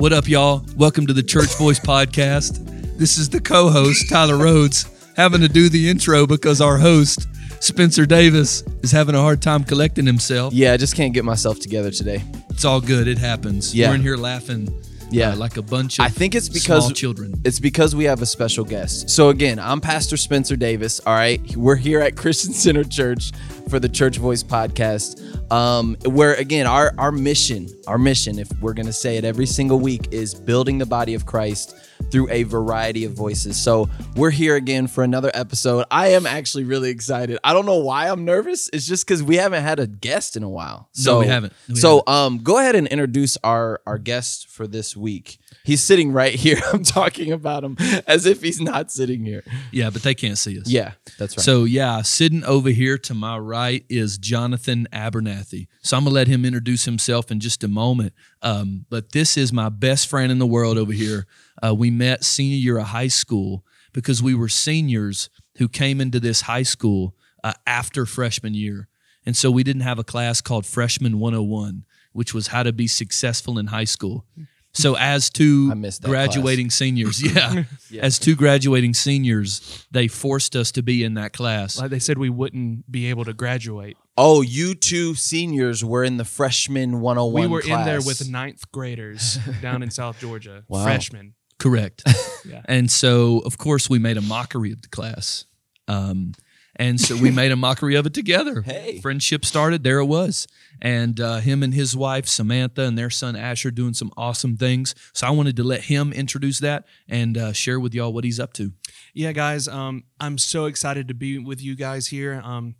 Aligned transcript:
What 0.00 0.14
up, 0.14 0.26
y'all? 0.28 0.64
Welcome 0.78 1.06
to 1.08 1.12
the 1.12 1.22
Church 1.22 1.54
Voice 1.58 1.78
Podcast. 1.78 2.96
This 2.96 3.18
is 3.18 3.28
the 3.28 3.38
co 3.38 3.68
host, 3.68 4.08
Tyler 4.08 4.38
Rhodes, 4.38 4.86
having 5.14 5.42
to 5.42 5.48
do 5.48 5.68
the 5.68 5.90
intro 5.90 6.26
because 6.26 6.62
our 6.62 6.78
host, 6.78 7.28
Spencer 7.62 8.06
Davis, 8.06 8.62
is 8.82 8.90
having 8.90 9.14
a 9.14 9.20
hard 9.20 9.42
time 9.42 9.62
collecting 9.62 10.06
himself. 10.06 10.54
Yeah, 10.54 10.72
I 10.72 10.78
just 10.78 10.96
can't 10.96 11.12
get 11.12 11.26
myself 11.26 11.60
together 11.60 11.90
today. 11.90 12.22
It's 12.48 12.64
all 12.64 12.80
good. 12.80 13.08
It 13.08 13.18
happens. 13.18 13.74
Yeah. 13.74 13.90
We're 13.90 13.96
in 13.96 14.00
here 14.00 14.16
laughing. 14.16 14.74
Yeah. 15.10 15.32
uh, 15.32 15.36
like 15.36 15.58
a 15.58 15.62
bunch 15.62 15.98
of 15.98 16.06
I 16.06 16.08
think 16.08 16.34
it's 16.34 16.48
because 16.48 16.84
small 16.84 16.94
children. 16.94 17.34
It's 17.44 17.60
because 17.60 17.94
we 17.94 18.04
have 18.04 18.22
a 18.22 18.26
special 18.26 18.64
guest. 18.64 19.10
So 19.10 19.28
again, 19.28 19.58
I'm 19.58 19.82
Pastor 19.82 20.16
Spencer 20.16 20.56
Davis. 20.56 21.00
All 21.00 21.12
right, 21.12 21.44
we're 21.56 21.76
here 21.76 22.00
at 22.00 22.16
Christian 22.16 22.54
Center 22.54 22.84
Church 22.84 23.32
for 23.70 23.78
the 23.78 23.88
Church 23.88 24.18
Voice 24.18 24.42
podcast. 24.42 25.18
Um, 25.52 25.96
where 26.04 26.34
again, 26.34 26.66
our 26.66 26.92
our 26.98 27.12
mission, 27.12 27.68
our 27.86 27.98
mission, 27.98 28.38
if 28.38 28.48
we're 28.60 28.74
gonna 28.74 28.92
say 28.92 29.16
it 29.16 29.24
every 29.24 29.46
single 29.46 29.78
week, 29.78 30.08
is 30.12 30.34
building 30.34 30.78
the 30.78 30.86
body 30.86 31.14
of 31.14 31.24
Christ 31.24 31.76
through 32.10 32.28
a 32.30 32.42
variety 32.44 33.04
of 33.04 33.12
voices. 33.12 33.56
So 33.62 33.88
we're 34.16 34.30
here 34.30 34.56
again 34.56 34.86
for 34.86 35.04
another 35.04 35.30
episode. 35.34 35.84
I 35.90 36.08
am 36.08 36.26
actually 36.26 36.64
really 36.64 36.90
excited. 36.90 37.38
I 37.44 37.52
don't 37.52 37.66
know 37.66 37.78
why 37.78 38.08
I'm 38.08 38.24
nervous. 38.24 38.68
It's 38.72 38.86
just 38.86 39.06
because 39.06 39.22
we 39.22 39.36
haven't 39.36 39.62
had 39.62 39.78
a 39.78 39.86
guest 39.86 40.36
in 40.36 40.42
a 40.42 40.48
while. 40.48 40.88
So 40.92 41.20
we 41.20 41.26
haven't. 41.26 41.52
We 41.68 41.76
so 41.76 42.02
um, 42.06 42.38
go 42.38 42.58
ahead 42.58 42.74
and 42.74 42.86
introduce 42.86 43.36
our 43.44 43.80
our 43.86 43.98
guest 43.98 44.48
for 44.48 44.66
this 44.66 44.96
week. 44.96 45.38
He's 45.64 45.82
sitting 45.82 46.12
right 46.12 46.34
here. 46.34 46.58
I'm 46.72 46.84
talking 46.84 47.32
about 47.32 47.64
him 47.64 47.76
as 48.06 48.26
if 48.26 48.42
he's 48.42 48.60
not 48.60 48.90
sitting 48.90 49.24
here. 49.24 49.44
Yeah, 49.70 49.90
but 49.90 50.02
they 50.02 50.14
can't 50.14 50.38
see 50.38 50.58
us. 50.58 50.68
Yeah, 50.68 50.92
that's 51.18 51.36
right. 51.36 51.44
So 51.44 51.64
yeah, 51.64 52.02
sitting 52.02 52.44
over 52.44 52.70
here 52.70 52.98
to 52.98 53.14
my 53.14 53.38
right 53.38 53.84
is 53.88 54.18
Jonathan 54.18 54.88
Abernathy. 54.92 55.68
So 55.82 55.96
I'm 55.96 56.04
gonna 56.04 56.14
let 56.14 56.28
him 56.28 56.44
introduce 56.44 56.84
himself 56.84 57.30
in 57.30 57.40
just 57.40 57.62
a 57.64 57.68
moment. 57.68 58.14
Um, 58.42 58.86
but 58.88 59.12
this 59.12 59.36
is 59.36 59.52
my 59.52 59.68
best 59.68 60.08
friend 60.08 60.32
in 60.32 60.38
the 60.38 60.46
world 60.46 60.78
over 60.78 60.92
here. 60.92 61.26
Uh, 61.62 61.74
we 61.74 61.90
met 61.90 62.24
senior 62.24 62.56
year 62.56 62.78
of 62.78 62.86
high 62.86 63.08
school 63.08 63.64
because 63.92 64.22
we 64.22 64.34
were 64.34 64.48
seniors 64.48 65.28
who 65.58 65.68
came 65.68 66.00
into 66.00 66.20
this 66.20 66.42
high 66.42 66.62
school 66.62 67.14
uh, 67.44 67.52
after 67.66 68.06
freshman 68.06 68.54
year, 68.54 68.88
and 69.26 69.36
so 69.36 69.50
we 69.50 69.62
didn't 69.62 69.82
have 69.82 69.98
a 69.98 70.04
class 70.04 70.40
called 70.40 70.64
Freshman 70.64 71.18
101, 71.18 71.84
which 72.12 72.32
was 72.32 72.48
how 72.48 72.62
to 72.62 72.72
be 72.72 72.86
successful 72.86 73.58
in 73.58 73.66
high 73.66 73.84
school. 73.84 74.24
So 74.72 74.96
as 74.96 75.30
two 75.30 75.68
I 75.70 75.74
missed 75.74 76.02
that 76.02 76.08
graduating 76.08 76.70
seniors, 76.70 77.20
yeah, 77.34 77.64
Yeah. 77.90 78.02
as 78.02 78.18
two 78.20 78.36
graduating 78.36 78.94
seniors, 78.94 79.84
they 79.90 80.06
forced 80.06 80.54
us 80.54 80.70
to 80.72 80.82
be 80.82 81.02
in 81.02 81.14
that 81.14 81.32
class. 81.32 81.78
Like 81.78 81.90
they 81.90 81.98
said, 81.98 82.18
we 82.18 82.30
wouldn't 82.30 82.90
be 82.90 83.06
able 83.06 83.24
to 83.24 83.32
graduate. 83.32 83.96
oh, 84.16 84.42
you 84.42 84.74
two 84.74 85.14
seniors 85.14 85.82
were 85.84 86.04
in 86.04 86.18
the 86.18 86.24
freshman 86.24 87.00
101 87.00 87.42
We 87.42 87.46
were 87.48 87.60
in 87.62 87.84
there 87.84 88.00
with 88.02 88.28
ninth 88.28 88.70
graders 88.70 89.38
down 89.62 89.82
in 89.82 89.90
South 89.90 90.20
Georgia, 90.20 90.62
Wow. 90.68 90.84
freshmen. 90.84 91.34
Correct. 91.58 92.02
Yeah. 92.42 92.62
And 92.64 92.90
so, 92.90 93.40
of 93.40 93.58
course, 93.58 93.90
we 93.90 93.98
made 93.98 94.16
a 94.16 94.22
mockery 94.22 94.72
of 94.72 94.80
the 94.80 94.88
class. 94.88 95.44
Um, 95.88 96.32
and 96.80 96.98
so 96.98 97.14
we 97.14 97.30
made 97.30 97.52
a 97.52 97.56
mockery 97.56 97.94
of 97.94 98.06
it 98.06 98.14
together. 98.14 98.64
Hey. 98.70 99.00
Friendship 99.00 99.44
started, 99.44 99.82
there 99.82 99.98
it 99.98 100.04
was. 100.06 100.46
And 100.80 101.20
uh, 101.20 101.38
him 101.38 101.62
and 101.62 101.74
his 101.74 101.96
wife, 101.96 102.26
Samantha, 102.28 102.82
and 102.82 102.96
their 102.96 103.10
son, 103.10 103.34
Asher, 103.34 103.72
doing 103.72 103.94
some 103.94 104.12
awesome 104.16 104.56
things. 104.56 104.94
So 105.12 105.26
I 105.26 105.30
wanted 105.30 105.56
to 105.56 105.64
let 105.64 105.82
him 105.82 106.12
introduce 106.12 106.60
that 106.60 106.86
and 107.08 107.36
uh, 107.36 107.52
share 107.52 107.80
with 107.80 107.94
y'all 107.94 108.12
what 108.12 108.22
he's 108.24 108.38
up 108.38 108.52
to. 108.54 108.72
Yeah, 109.12 109.32
guys, 109.32 109.66
um, 109.66 110.04
I'm 110.20 110.38
so 110.38 110.66
excited 110.66 111.08
to 111.08 111.14
be 111.14 111.38
with 111.38 111.60
you 111.60 111.74
guys 111.74 112.06
here. 112.06 112.40
Um, 112.44 112.76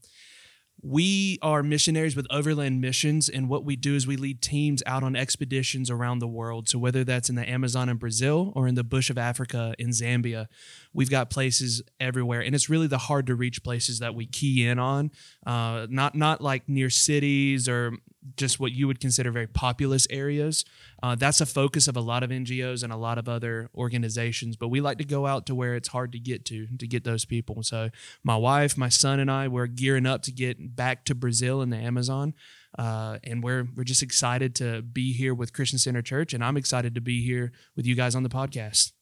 we 0.83 1.39
are 1.43 1.63
missionaries 1.63 2.17
with 2.17 2.27
Overland 2.31 2.81
Missions, 2.81 3.29
and 3.29 3.49
what 3.49 3.65
we 3.65 3.77
do 3.77 3.95
is 3.95 4.07
we 4.07 4.17
lead 4.17 4.41
teams 4.41 4.83
out 4.87 5.03
on 5.03 5.15
expeditions 5.15 5.91
around 5.91 6.21
the 6.21 6.29
world. 6.29 6.69
So, 6.69 6.79
whether 6.79 7.05
that's 7.05 7.29
in 7.29 7.35
the 7.35 7.49
Amazon 7.49 7.89
in 7.89 7.97
Brazil 7.99 8.53
or 8.55 8.67
in 8.67 8.75
the 8.75 8.85
bush 8.85 9.11
of 9.11 9.19
Africa 9.19 9.75
in 9.79 9.91
Zambia, 9.91 10.47
we've 10.93 11.11
got 11.11 11.29
places 11.29 11.83
everywhere. 11.99 12.41
And 12.41 12.55
it's 12.55 12.71
really 12.71 12.87
the 12.87 12.99
hard 12.99 13.27
to 13.27 13.35
reach 13.35 13.63
places 13.63 13.99
that 13.99 14.15
we 14.15 14.27
key 14.27 14.67
in 14.67 14.79
on, 14.79 15.11
uh, 15.47 15.87
not, 15.91 16.15
not 16.15 16.41
like 16.41 16.69
near 16.69 16.91
cities 16.91 17.69
or 17.69 17.93
just 18.37 18.61
what 18.61 18.73
you 18.73 18.87
would 18.87 19.01
consider 19.01 19.31
very 19.31 19.47
populous 19.47 20.07
areas. 20.11 20.65
Uh, 21.03 21.15
that's 21.15 21.41
a 21.41 21.47
focus 21.47 21.89
of 21.89 21.97
a 21.97 22.01
lot 22.01 22.23
of 22.23 22.31
NGOs 22.31 22.83
and 22.83 22.93
a 22.93 22.97
lot 22.97 23.19
of 23.19 23.29
other 23.29 23.71
organizations, 23.75 24.57
but 24.57 24.69
we 24.69 24.81
like 24.81 24.99
to 24.99 25.05
go 25.05 25.27
out 25.27 25.47
to 25.47 25.55
where 25.55 25.75
it's 25.75 25.89
hard 25.89 26.13
to 26.13 26.19
get 26.19 26.45
to 26.47 26.67
to 26.79 26.87
get 26.87 27.05
those 27.05 27.25
people. 27.25 27.63
So 27.63 27.91
my 28.23 28.37
wife, 28.37 28.77
my 28.77 28.89
son, 28.89 29.21
and 29.21 29.31
I 29.31 29.49
we're 29.49 29.67
gearing 29.67 30.07
up 30.07 30.23
to 30.25 30.33
get 30.33 30.77
back 30.77 31.05
to 31.07 31.15
Brazil 31.15 31.63
and 31.63 31.73
the 31.73 31.79
Amazon, 31.79 32.35
uh, 32.79 33.19
and 33.25 33.43
we're 33.43 33.67
we're 33.75 33.85
just 33.85 34.03
excited 34.03 34.55
to 34.57 34.83
be 34.83 35.13
here 35.13 35.35
with 35.35 35.53
Christian 35.53 35.79
Center 35.79 36.03
Church, 36.03 36.35
and 36.35 36.45
I'm 36.45 36.57
excited 36.57 36.95
to 36.95 37.01
be 37.01 37.25
here 37.25 37.53
with 37.75 37.87
you 37.87 37.95
guys 37.95 38.15
on 38.15 38.23
the 38.23 38.29
podcast. 38.29 38.93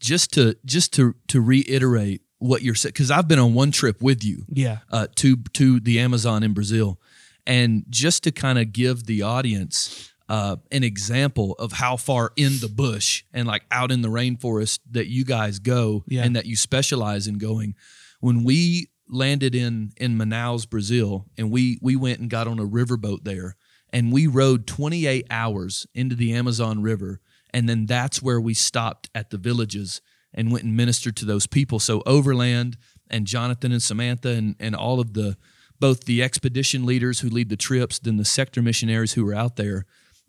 Just 0.00 0.32
to 0.34 0.56
just 0.64 0.92
to 0.94 1.14
to 1.28 1.40
reiterate 1.40 2.22
what 2.38 2.62
you're 2.62 2.74
saying, 2.74 2.92
because 2.92 3.10
I've 3.10 3.28
been 3.28 3.38
on 3.38 3.54
one 3.54 3.70
trip 3.70 4.02
with 4.02 4.22
you. 4.22 4.44
Yeah, 4.48 4.78
uh, 4.90 5.08
to 5.16 5.36
to 5.54 5.80
the 5.80 5.98
Amazon 5.98 6.42
in 6.42 6.52
Brazil, 6.52 7.00
and 7.46 7.84
just 7.90 8.22
to 8.24 8.32
kind 8.32 8.58
of 8.58 8.72
give 8.72 9.06
the 9.06 9.22
audience 9.22 10.10
uh, 10.28 10.56
an 10.72 10.82
example 10.82 11.54
of 11.58 11.72
how 11.72 11.96
far 11.96 12.32
in 12.36 12.58
the 12.60 12.68
bush 12.68 13.24
and 13.32 13.46
like 13.46 13.64
out 13.70 13.92
in 13.92 14.00
the 14.02 14.08
rainforest 14.08 14.78
that 14.90 15.06
you 15.08 15.24
guys 15.24 15.58
go 15.58 16.02
Yeah. 16.06 16.24
and 16.24 16.34
that 16.36 16.46
you 16.46 16.56
specialize 16.56 17.26
in 17.26 17.36
going. 17.38 17.74
When 18.20 18.42
we 18.44 18.88
landed 19.06 19.54
in 19.54 19.92
in 19.98 20.16
Manaus, 20.16 20.68
Brazil, 20.68 21.26
and 21.36 21.50
we 21.50 21.78
we 21.82 21.94
went 21.94 22.20
and 22.20 22.30
got 22.30 22.48
on 22.48 22.58
a 22.58 22.66
riverboat 22.66 23.24
there, 23.24 23.56
and 23.92 24.10
we 24.10 24.26
rode 24.26 24.66
28 24.66 25.26
hours 25.30 25.86
into 25.94 26.14
the 26.14 26.32
Amazon 26.32 26.80
River, 26.80 27.20
and 27.52 27.68
then 27.68 27.84
that's 27.84 28.22
where 28.22 28.40
we 28.40 28.54
stopped 28.54 29.10
at 29.14 29.28
the 29.28 29.36
villages 29.38 30.00
and 30.32 30.50
went 30.50 30.64
and 30.64 30.74
ministered 30.74 31.16
to 31.16 31.26
those 31.26 31.46
people. 31.46 31.78
So 31.78 32.02
Overland 32.06 32.78
and 33.10 33.26
Jonathan 33.26 33.70
and 33.72 33.82
Samantha 33.82 34.30
and, 34.30 34.56
and 34.58 34.74
all 34.74 34.98
of 35.00 35.12
the 35.12 35.36
both 35.84 36.06
the 36.06 36.22
expedition 36.22 36.86
leaders 36.86 37.20
who 37.20 37.28
lead 37.28 37.50
the 37.50 37.58
trips, 37.58 37.98
then 37.98 38.16
the 38.16 38.24
sector 38.24 38.62
missionaries 38.62 39.12
who 39.12 39.28
are 39.28 39.34
out 39.34 39.56
there, 39.56 39.84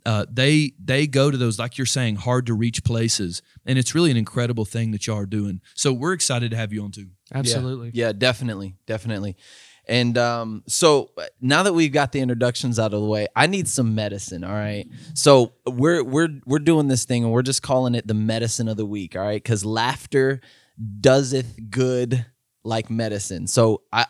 uh, 0.06 0.26
they 0.30 0.74
they 0.78 1.08
go 1.08 1.32
to 1.32 1.38
those 1.38 1.58
like 1.58 1.78
you're 1.78 1.86
saying 1.86 2.18
hard 2.18 2.46
to 2.48 2.54
reach 2.54 2.84
places, 2.84 3.42
and 3.66 3.80
it's 3.80 3.96
really 3.96 4.12
an 4.12 4.18
incredible 4.18 4.66
thing 4.66 4.92
that 4.92 5.08
y'all 5.08 5.18
are 5.18 5.26
doing. 5.26 5.62
So 5.74 5.94
we're 5.94 6.12
excited 6.12 6.52
to 6.52 6.58
have 6.58 6.74
you 6.74 6.84
on 6.84 6.92
too. 6.92 7.08
absolutely. 7.34 7.92
Yeah, 7.94 8.12
definitely, 8.12 8.76
definitely. 8.86 9.38
And 9.88 10.18
um, 10.18 10.64
so 10.68 11.12
now 11.40 11.64
that 11.64 11.72
we've 11.72 11.94
got 11.94 12.12
the 12.12 12.20
introductions 12.20 12.78
out 12.78 12.94
of 12.94 13.00
the 13.00 13.08
way, 13.08 13.28
I 13.34 13.48
need 13.48 13.70
some 13.70 13.96
medicine. 13.96 14.44
All 14.44 14.52
right. 14.52 14.86
So 15.14 15.54
we're 15.66 16.04
we're 16.04 16.42
we're 16.46 16.60
doing 16.60 16.90
this 16.90 17.06
thing, 17.06 17.24
and 17.24 17.32
we're 17.32 17.44
just 17.44 17.62
calling 17.62 17.96
it 17.96 18.08
the 18.08 18.14
medicine 18.14 18.68
of 18.68 18.76
the 18.76 18.86
week. 18.86 19.16
All 19.16 19.22
right, 19.22 19.42
because 19.42 19.64
laughter 19.64 20.42
doeseth 21.00 21.70
good 21.70 22.26
like 22.66 22.90
medicine. 22.90 23.48
So 23.48 23.84
I. 23.94 24.08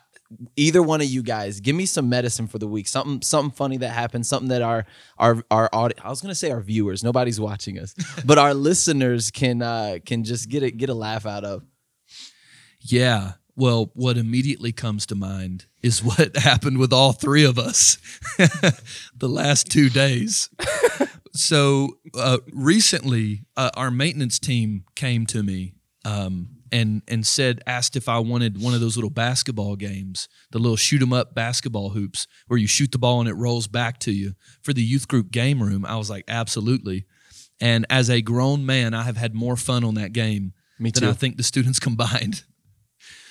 Either 0.56 0.81
one 0.81 1.01
of 1.01 1.07
you 1.07 1.22
guys, 1.23 1.59
give 1.59 1.75
me 1.75 1.85
some 1.85 2.09
medicine 2.09 2.47
for 2.47 2.57
the 2.59 2.68
week. 2.68 2.88
Something, 2.88 3.22
something 3.22 3.56
funny 3.56 3.78
that 3.78 3.90
happened. 3.90 4.25
Something 4.25 4.50
that 4.50 4.62
our, 4.62 4.85
our, 5.18 5.44
our 5.51 5.69
audi- 5.73 6.00
I 6.03 6.09
was 6.09 6.22
gonna 6.22 6.35
say 6.35 6.51
our 6.51 6.62
viewers. 6.62 7.03
Nobody's 7.03 7.40
watching 7.40 7.79
us, 7.79 7.94
but 8.25 8.38
our 8.38 8.53
listeners 8.53 9.31
can, 9.31 9.62
uh, 9.62 10.00
can 10.06 10.24
just 10.24 10.50
get 10.50 10.63
it 10.63 10.78
get 10.78 10.90
a 10.90 10.94
laugh 10.94 11.25
out 11.25 11.44
of. 11.44 11.63
Yeah. 12.81 13.34
Well, 13.57 13.91
what 13.94 14.18
immediately 14.18 14.74
comes 14.74 15.06
to 15.07 15.16
mind 15.16 15.66
is 15.81 16.03
what 16.03 16.35
happened 16.38 16.78
with 16.78 16.91
all 16.91 17.13
three 17.13 17.45
of 17.45 17.57
us 17.57 17.97
the 18.38 19.29
last 19.29 19.72
two 19.72 19.90
days. 19.90 20.50
so 21.34 21.97
uh, 22.18 22.40
recently, 22.51 23.45
uh, 23.56 23.69
our 23.75 23.91
maintenance 23.91 24.40
team 24.40 24.84
came 24.95 25.25
to 25.28 25.41
me 25.41 25.75
um, 26.03 26.55
and 26.75 27.02
and 27.08 27.25
said, 27.25 27.62
asked 27.66 27.96
if 27.96 28.09
I 28.09 28.19
wanted 28.19 28.62
one 28.62 28.74
of 28.74 28.81
those 28.81 28.97
little 28.97 29.09
basketball 29.09 29.75
games, 29.78 30.28
the 30.52 30.59
little 30.59 30.75
shoot 30.75 31.02
'em 31.02 31.13
up 31.13 31.33
basketball 31.33 31.89
hoops, 31.92 32.27
where 32.48 32.60
you 32.60 32.68
shoot 32.68 32.92
the 32.92 32.98
ball 32.98 33.22
and 33.22 33.30
it 33.30 33.33
rolls 33.33 33.68
back 33.68 34.00
to 34.01 34.12
you 34.12 34.36
for 34.62 34.74
the 34.74 34.83
youth 34.83 35.07
group 35.07 35.31
game 35.31 35.63
room. 35.63 35.86
I 35.86 35.95
was 35.95 36.10
like, 36.10 36.25
absolutely. 36.27 37.06
And 37.62 37.86
as 37.89 38.10
a 38.10 38.22
grown 38.22 38.66
man, 38.66 38.94
I 38.94 39.04
have 39.04 39.16
had 39.16 39.33
more 39.33 39.56
fun 39.56 39.86
on 39.86 39.95
that 39.95 40.12
game 40.12 40.54
Me 40.77 40.92
than 40.92 41.04
too. 41.04 41.10
I 41.10 41.13
think 41.13 41.38
the 41.38 41.44
students 41.44 41.80
combined. 41.89 42.44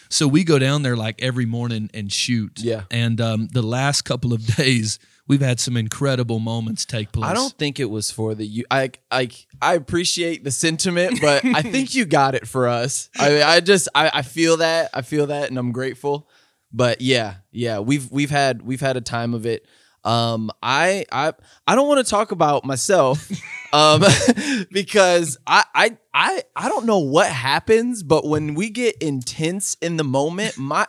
So 0.09 0.27
we 0.29 0.45
go 0.45 0.59
down 0.59 0.83
there 0.83 0.97
like 0.97 1.21
every 1.23 1.47
morning 1.47 1.91
and 1.93 2.11
shoot. 2.11 2.61
Yeah. 2.61 2.85
And 2.91 3.21
um, 3.21 3.49
the 3.49 3.63
last 3.63 4.03
couple 4.03 4.33
of 4.33 4.47
days, 4.57 4.99
we've 5.27 5.41
had 5.41 5.61
some 5.61 5.77
incredible 5.77 6.39
moments 6.39 6.85
take 6.85 7.13
place. 7.13 7.31
I 7.31 7.35
don't 7.35 7.53
think 7.55 7.81
it 7.81 7.87
was 7.91 8.11
for 8.11 8.35
the 8.35 8.47
you. 8.47 8.65
I 8.71 8.91
I 9.11 9.31
I 9.61 9.75
appreciate 9.75 10.45
the 10.45 10.51
sentiment, 10.51 11.21
but 11.21 11.45
I 11.45 11.63
think 11.63 11.95
you 11.95 12.05
got 12.05 12.35
it 12.35 12.47
for 12.47 12.69
us. 12.69 13.09
I 13.19 13.43
I 13.43 13.61
just 13.61 13.89
I, 13.95 14.11
I 14.15 14.23
feel 14.23 14.59
that 14.59 14.91
I 14.95 15.03
feel 15.03 15.27
that, 15.27 15.49
and 15.49 15.59
I'm 15.59 15.73
grateful. 15.73 16.29
But 16.73 17.01
yeah, 17.01 17.37
yeah, 17.53 17.79
we've 17.79 18.11
we've 18.11 18.31
had 18.31 18.63
we've 18.63 18.81
had 18.81 18.97
a 18.97 19.01
time 19.01 19.35
of 19.35 19.47
it. 19.47 19.67
Um, 20.05 20.51
I 20.63 21.07
I 21.11 21.33
I 21.67 21.75
don't 21.75 21.89
want 21.89 22.05
to 22.05 22.11
talk 22.11 22.31
about 22.31 22.65
myself, 22.65 23.31
um, 23.73 24.03
because 24.71 25.39
I 25.47 25.65
I 25.75 25.97
I 26.13 26.43
I 26.55 26.69
don't 26.69 26.85
know 26.85 26.99
what 26.99 27.31
happens, 27.31 28.03
but 28.03 28.27
when 28.27 28.55
we 28.55 28.71
get 28.71 28.97
intense 28.99 29.77
in 29.81 29.97
the 29.97 30.05
moment, 30.05 30.59
my. 30.59 30.87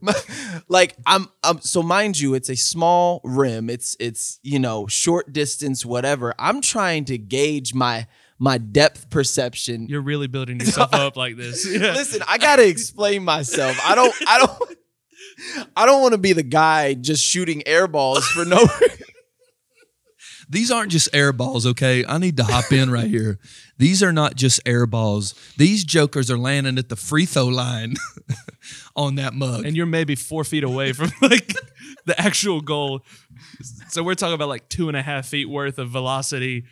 My 0.00 0.14
like 0.68 0.96
I'm, 1.06 1.28
I'm 1.42 1.60
so 1.60 1.82
mind 1.82 2.18
you, 2.18 2.34
it's 2.34 2.48
a 2.48 2.56
small 2.56 3.20
rim. 3.24 3.70
It's 3.70 3.96
it's 4.00 4.38
you 4.42 4.58
know 4.58 4.86
short 4.86 5.32
distance, 5.32 5.84
whatever. 5.84 6.34
I'm 6.38 6.60
trying 6.60 7.04
to 7.06 7.18
gauge 7.18 7.74
my 7.74 8.06
my 8.38 8.58
depth 8.58 9.10
perception. 9.10 9.86
You're 9.88 10.00
really 10.00 10.26
building 10.26 10.60
yourself 10.60 10.94
up 10.94 11.16
like 11.16 11.36
this. 11.36 11.66
Yeah. 11.70 11.92
Listen, 11.92 12.22
I 12.26 12.38
gotta 12.38 12.66
explain 12.66 13.24
myself. 13.24 13.78
I 13.84 13.94
don't 13.94 14.14
I 14.26 14.38
don't 14.38 14.78
I 15.76 15.86
don't 15.86 16.02
want 16.02 16.12
to 16.12 16.18
be 16.18 16.32
the 16.32 16.42
guy 16.42 16.94
just 16.94 17.24
shooting 17.24 17.62
air 17.66 17.86
balls 17.86 18.26
for 18.26 18.44
no 18.44 18.58
reason. 18.80 19.06
These 20.48 20.72
aren't 20.72 20.90
just 20.90 21.08
air 21.14 21.32
balls, 21.32 21.64
okay? 21.64 22.04
I 22.04 22.18
need 22.18 22.36
to 22.38 22.42
hop 22.42 22.72
in 22.72 22.90
right 22.90 23.08
here. 23.08 23.38
These 23.80 24.02
are 24.02 24.12
not 24.12 24.36
just 24.36 24.60
air 24.66 24.84
balls. 24.86 25.34
These 25.56 25.84
jokers 25.84 26.30
are 26.30 26.36
landing 26.36 26.76
at 26.76 26.90
the 26.90 26.96
free 26.96 27.24
throw 27.24 27.46
line 27.46 27.94
on 28.94 29.14
that 29.14 29.32
mug. 29.32 29.64
and 29.64 29.74
you're 29.74 29.86
maybe 29.86 30.14
four 30.14 30.44
feet 30.44 30.64
away 30.64 30.92
from 30.92 31.10
like 31.22 31.54
the 32.04 32.20
actual 32.20 32.60
goal. 32.60 33.00
So 33.88 34.02
we're 34.02 34.16
talking 34.16 34.34
about 34.34 34.50
like 34.50 34.68
two 34.68 34.88
and 34.88 34.98
a 34.98 35.02
half 35.02 35.26
feet 35.26 35.48
worth 35.48 35.78
of 35.78 35.88
velocity 35.88 36.64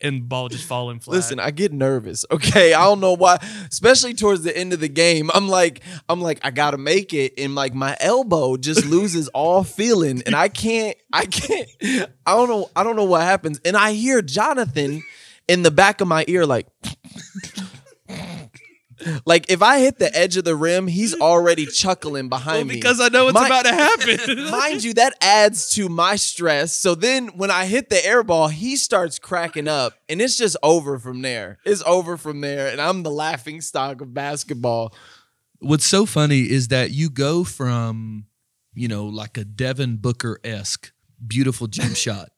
and 0.00 0.28
ball 0.28 0.48
just 0.48 0.64
falling 0.66 0.98
flat. 0.98 1.14
Listen, 1.14 1.38
I 1.38 1.52
get 1.52 1.72
nervous. 1.72 2.24
Okay, 2.32 2.74
I 2.74 2.82
don't 2.82 3.00
know 3.00 3.14
why. 3.14 3.38
Especially 3.70 4.12
towards 4.12 4.42
the 4.42 4.54
end 4.54 4.72
of 4.72 4.80
the 4.80 4.88
game, 4.88 5.30
I'm 5.32 5.48
like, 5.48 5.80
I'm 6.08 6.20
like, 6.20 6.40
I 6.42 6.50
gotta 6.50 6.78
make 6.78 7.14
it, 7.14 7.34
and 7.38 7.54
like 7.54 7.74
my 7.74 7.96
elbow 8.00 8.56
just 8.56 8.84
loses 8.84 9.28
all 9.28 9.62
feeling, 9.62 10.22
and 10.26 10.34
I 10.34 10.48
can't, 10.48 10.96
I 11.12 11.26
can't, 11.26 11.68
I 11.82 12.34
don't 12.34 12.48
know, 12.48 12.68
I 12.74 12.82
don't 12.82 12.96
know 12.96 13.04
what 13.04 13.22
happens, 13.22 13.60
and 13.64 13.76
I 13.76 13.92
hear 13.92 14.20
Jonathan 14.20 15.02
in 15.48 15.62
the 15.62 15.70
back 15.70 16.00
of 16.00 16.08
my 16.08 16.24
ear 16.28 16.46
like. 16.46 16.66
Like 19.26 19.50
if 19.50 19.60
I 19.62 19.80
hit 19.80 19.98
the 19.98 20.16
edge 20.16 20.36
of 20.38 20.44
the 20.44 20.56
rim, 20.56 20.86
he's 20.86 21.14
already 21.14 21.66
chuckling 21.66 22.28
behind 22.30 22.56
Well, 22.60 22.64
me. 22.64 22.74
because 22.76 22.98
I 22.98 23.08
know 23.08 23.26
what's 23.26 23.34
My- 23.34 23.46
about 23.46 23.66
to 23.66 23.72
happen. 23.74 24.44
Mind 24.50 24.82
you, 24.82 24.94
that 24.94 25.12
adds 25.20 25.68
to 25.74 25.88
my 25.90 26.16
stress. 26.16 26.74
So 26.74 26.94
then 26.94 27.28
when 27.36 27.50
I 27.50 27.66
hit 27.66 27.90
the 27.90 28.04
air 28.04 28.24
ball, 28.24 28.48
he 28.48 28.74
starts 28.74 29.18
cracking 29.18 29.68
up 29.68 29.92
and 30.08 30.20
it's 30.22 30.36
just 30.38 30.56
over 30.62 30.98
from 30.98 31.20
there. 31.22 31.58
It's 31.64 31.82
over 31.84 32.16
from 32.16 32.40
there. 32.40 32.68
And 32.68 32.80
I'm 32.80 33.02
the 33.02 33.10
laughing 33.10 33.60
stock 33.60 34.00
of 34.00 34.14
basketball. 34.14 34.94
What's 35.60 35.86
so 35.86 36.06
funny 36.06 36.40
is 36.50 36.68
that 36.68 36.90
you 36.90 37.10
go 37.10 37.44
from, 37.44 38.26
you 38.74 38.88
know, 38.88 39.04
like 39.06 39.36
a 39.36 39.44
Devin 39.44 39.98
Booker 39.98 40.40
esque 40.42 40.90
beautiful 41.24 41.66
jump 41.66 41.96
shot. 41.96 42.30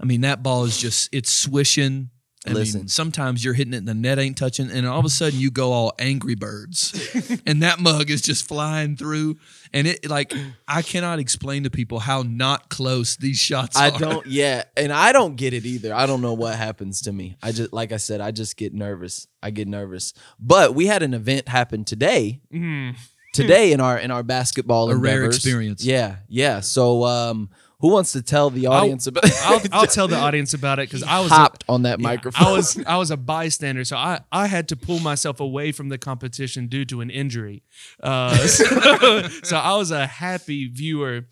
I 0.00 0.04
mean, 0.04 0.22
that 0.22 0.42
ball 0.42 0.64
is 0.64 0.78
just 0.78 1.08
it's 1.12 1.30
swishing. 1.30 2.10
I 2.48 2.52
Listen. 2.52 2.82
mean, 2.82 2.88
sometimes 2.88 3.44
you're 3.44 3.54
hitting 3.54 3.74
it 3.74 3.78
and 3.78 3.88
the 3.88 3.94
net 3.94 4.18
ain't 4.18 4.36
touching, 4.36 4.70
and 4.70 4.86
all 4.86 5.00
of 5.00 5.04
a 5.04 5.10
sudden 5.10 5.38
you 5.38 5.50
go 5.50 5.72
all 5.72 5.92
Angry 5.98 6.36
Birds, 6.36 6.94
and 7.46 7.62
that 7.62 7.80
mug 7.80 8.08
is 8.08 8.22
just 8.22 8.46
flying 8.46 8.96
through. 8.96 9.36
And 9.72 9.86
it 9.88 10.08
like 10.08 10.32
I 10.68 10.82
cannot 10.82 11.18
explain 11.18 11.64
to 11.64 11.70
people 11.70 11.98
how 11.98 12.22
not 12.22 12.68
close 12.68 13.16
these 13.16 13.38
shots 13.38 13.76
are. 13.76 13.84
I 13.84 13.90
are. 13.90 13.98
don't, 13.98 14.26
yeah. 14.28 14.64
And 14.76 14.92
I 14.92 15.12
don't 15.12 15.36
get 15.36 15.54
it 15.54 15.64
either. 15.64 15.92
I 15.92 16.06
don't 16.06 16.20
know 16.20 16.34
what 16.34 16.54
happens 16.54 17.02
to 17.02 17.12
me. 17.12 17.36
I 17.42 17.52
just, 17.52 17.72
like 17.72 17.90
I 17.90 17.96
said, 17.96 18.20
I 18.20 18.30
just 18.30 18.56
get 18.56 18.72
nervous. 18.72 19.26
I 19.42 19.50
get 19.50 19.66
nervous. 19.66 20.12
But 20.38 20.74
we 20.74 20.86
had 20.86 21.02
an 21.02 21.14
event 21.14 21.48
happen 21.48 21.84
today. 21.84 22.40
Mm. 22.52 22.96
Today 23.32 23.72
in 23.72 23.80
our 23.80 23.98
in 23.98 24.10
our 24.10 24.22
basketball 24.22 24.90
A 24.90 24.96
rare 24.96 25.24
experience. 25.24 25.84
Yeah, 25.84 26.16
yeah. 26.28 26.60
So 26.60 27.04
um 27.04 27.50
who 27.80 27.88
wants 27.88 28.12
to 28.12 28.22
tell 28.22 28.48
the 28.48 28.66
audience 28.68 29.06
about 29.06 29.24
I'll, 29.42 29.60
I'll 29.72 29.86
tell 29.86 30.08
the 30.08 30.16
audience 30.16 30.54
about 30.54 30.78
it 30.78 30.88
because 30.88 31.02
I 31.02 31.20
was 31.20 31.30
a- 31.30 31.34
hopped 31.34 31.64
on 31.68 31.82
that 31.82 32.00
Yeah, 32.00 32.08
microphone. 32.08 32.46
I 32.46 32.52
was 32.52 32.82
I 32.86 32.96
was 32.96 33.10
a 33.10 33.16
bystander, 33.16 33.84
so 33.84 33.96
I, 33.96 34.20
I 34.32 34.46
had 34.46 34.68
to 34.68 34.76
pull 34.76 34.98
myself 35.00 35.40
away 35.40 35.72
from 35.72 35.90
the 35.90 35.98
competition 35.98 36.68
due 36.68 36.84
to 36.86 37.00
an 37.02 37.10
injury. 37.10 37.62
Uh, 38.02 38.34
so, 38.46 39.22
so 39.42 39.56
I 39.58 39.76
was 39.76 39.90
a 39.90 40.06
happy 40.06 40.68
viewer. 40.68 41.26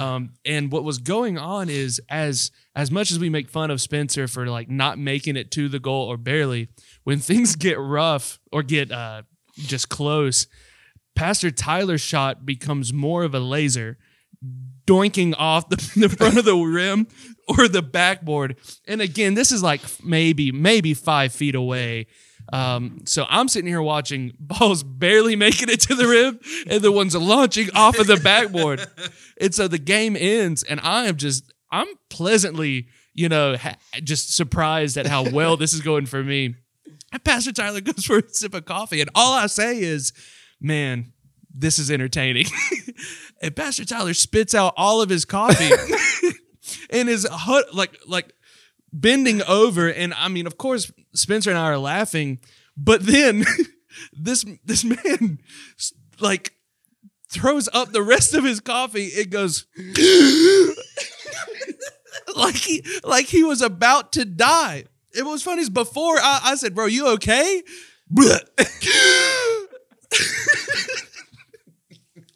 Um, 0.00 0.34
and 0.44 0.72
what 0.72 0.82
was 0.84 0.98
going 0.98 1.38
on 1.38 1.68
is 1.70 2.00
as 2.08 2.50
as 2.74 2.90
much 2.90 3.10
as 3.10 3.18
we 3.18 3.28
make 3.28 3.48
fun 3.48 3.70
of 3.70 3.80
Spencer 3.80 4.28
for 4.28 4.46
like 4.46 4.68
not 4.68 4.98
making 4.98 5.36
it 5.36 5.50
to 5.52 5.68
the 5.68 5.78
goal 5.80 6.06
or 6.08 6.16
barely, 6.16 6.68
when 7.04 7.18
things 7.18 7.56
get 7.56 7.78
rough 7.78 8.38
or 8.52 8.62
get 8.62 8.90
uh, 8.92 9.22
just 9.56 9.88
close, 9.88 10.46
Pastor 11.16 11.50
Tyler's 11.50 12.00
shot 12.00 12.46
becomes 12.46 12.92
more 12.92 13.24
of 13.24 13.34
a 13.34 13.40
laser 13.40 13.98
doinking 14.88 15.34
off 15.36 15.68
the, 15.68 15.76
the 15.96 16.08
front 16.08 16.38
of 16.38 16.44
the 16.44 16.56
rim 16.56 17.06
or 17.46 17.68
the 17.68 17.82
backboard. 17.82 18.56
And 18.86 19.00
again, 19.00 19.34
this 19.34 19.52
is 19.52 19.62
like 19.62 19.82
maybe, 20.02 20.50
maybe 20.50 20.94
five 20.94 21.32
feet 21.32 21.54
away. 21.54 22.06
Um, 22.50 23.00
so 23.04 23.26
I'm 23.28 23.46
sitting 23.48 23.68
here 23.68 23.82
watching 23.82 24.32
balls 24.40 24.82
barely 24.82 25.36
making 25.36 25.68
it 25.68 25.80
to 25.82 25.94
the 25.94 26.08
rim 26.08 26.40
and 26.66 26.82
the 26.82 26.90
ones 26.90 27.14
launching 27.14 27.68
off 27.74 27.98
of 27.98 28.06
the 28.06 28.16
backboard. 28.16 28.86
and 29.40 29.54
so 29.54 29.68
the 29.68 29.78
game 29.78 30.16
ends, 30.18 30.62
and 30.62 30.80
I 30.80 31.06
am 31.06 31.16
just, 31.16 31.52
I'm 31.70 31.88
pleasantly, 32.08 32.88
you 33.12 33.28
know, 33.28 33.56
ha- 33.56 33.76
just 34.02 34.34
surprised 34.34 34.96
at 34.96 35.06
how 35.06 35.28
well 35.28 35.58
this 35.58 35.74
is 35.74 35.82
going 35.82 36.06
for 36.06 36.24
me. 36.24 36.54
And 37.12 37.24
Pastor 37.24 37.52
Tyler 37.52 37.80
goes 37.82 38.04
for 38.04 38.18
a 38.18 38.28
sip 38.28 38.54
of 38.54 38.64
coffee, 38.64 39.02
and 39.02 39.10
all 39.14 39.34
I 39.34 39.46
say 39.46 39.80
is, 39.80 40.12
man, 40.60 41.12
this 41.54 41.78
is 41.78 41.90
entertaining. 41.90 42.46
and 43.42 43.54
Pastor 43.54 43.84
Tyler 43.84 44.14
spits 44.14 44.54
out 44.54 44.74
all 44.76 45.02
of 45.02 45.10
his 45.10 45.24
coffee 45.24 45.70
and 46.90 47.08
is 47.08 47.26
hut 47.30 47.74
like 47.74 47.98
like 48.06 48.32
bending 48.92 49.42
over. 49.42 49.88
And 49.88 50.14
I 50.14 50.28
mean, 50.28 50.46
of 50.46 50.58
course, 50.58 50.92
Spencer 51.14 51.50
and 51.50 51.58
I 51.58 51.64
are 51.64 51.78
laughing, 51.78 52.40
but 52.76 53.04
then 53.04 53.44
this 54.12 54.44
this 54.64 54.84
man 54.84 55.38
like 56.20 56.52
throws 57.30 57.68
up 57.72 57.92
the 57.92 58.02
rest 58.02 58.34
of 58.34 58.44
his 58.44 58.60
coffee. 58.60 59.06
It 59.06 59.30
goes 59.30 59.66
like 62.36 62.56
he 62.56 62.84
like 63.04 63.26
he 63.26 63.44
was 63.44 63.62
about 63.62 64.12
to 64.12 64.24
die. 64.24 64.84
It 65.14 65.24
was 65.24 65.42
funny 65.42 65.62
is 65.62 65.70
before 65.70 66.18
I, 66.18 66.40
I 66.44 66.54
said, 66.56 66.74
"Bro, 66.74 66.86
you 66.86 67.08
okay?" 67.14 67.62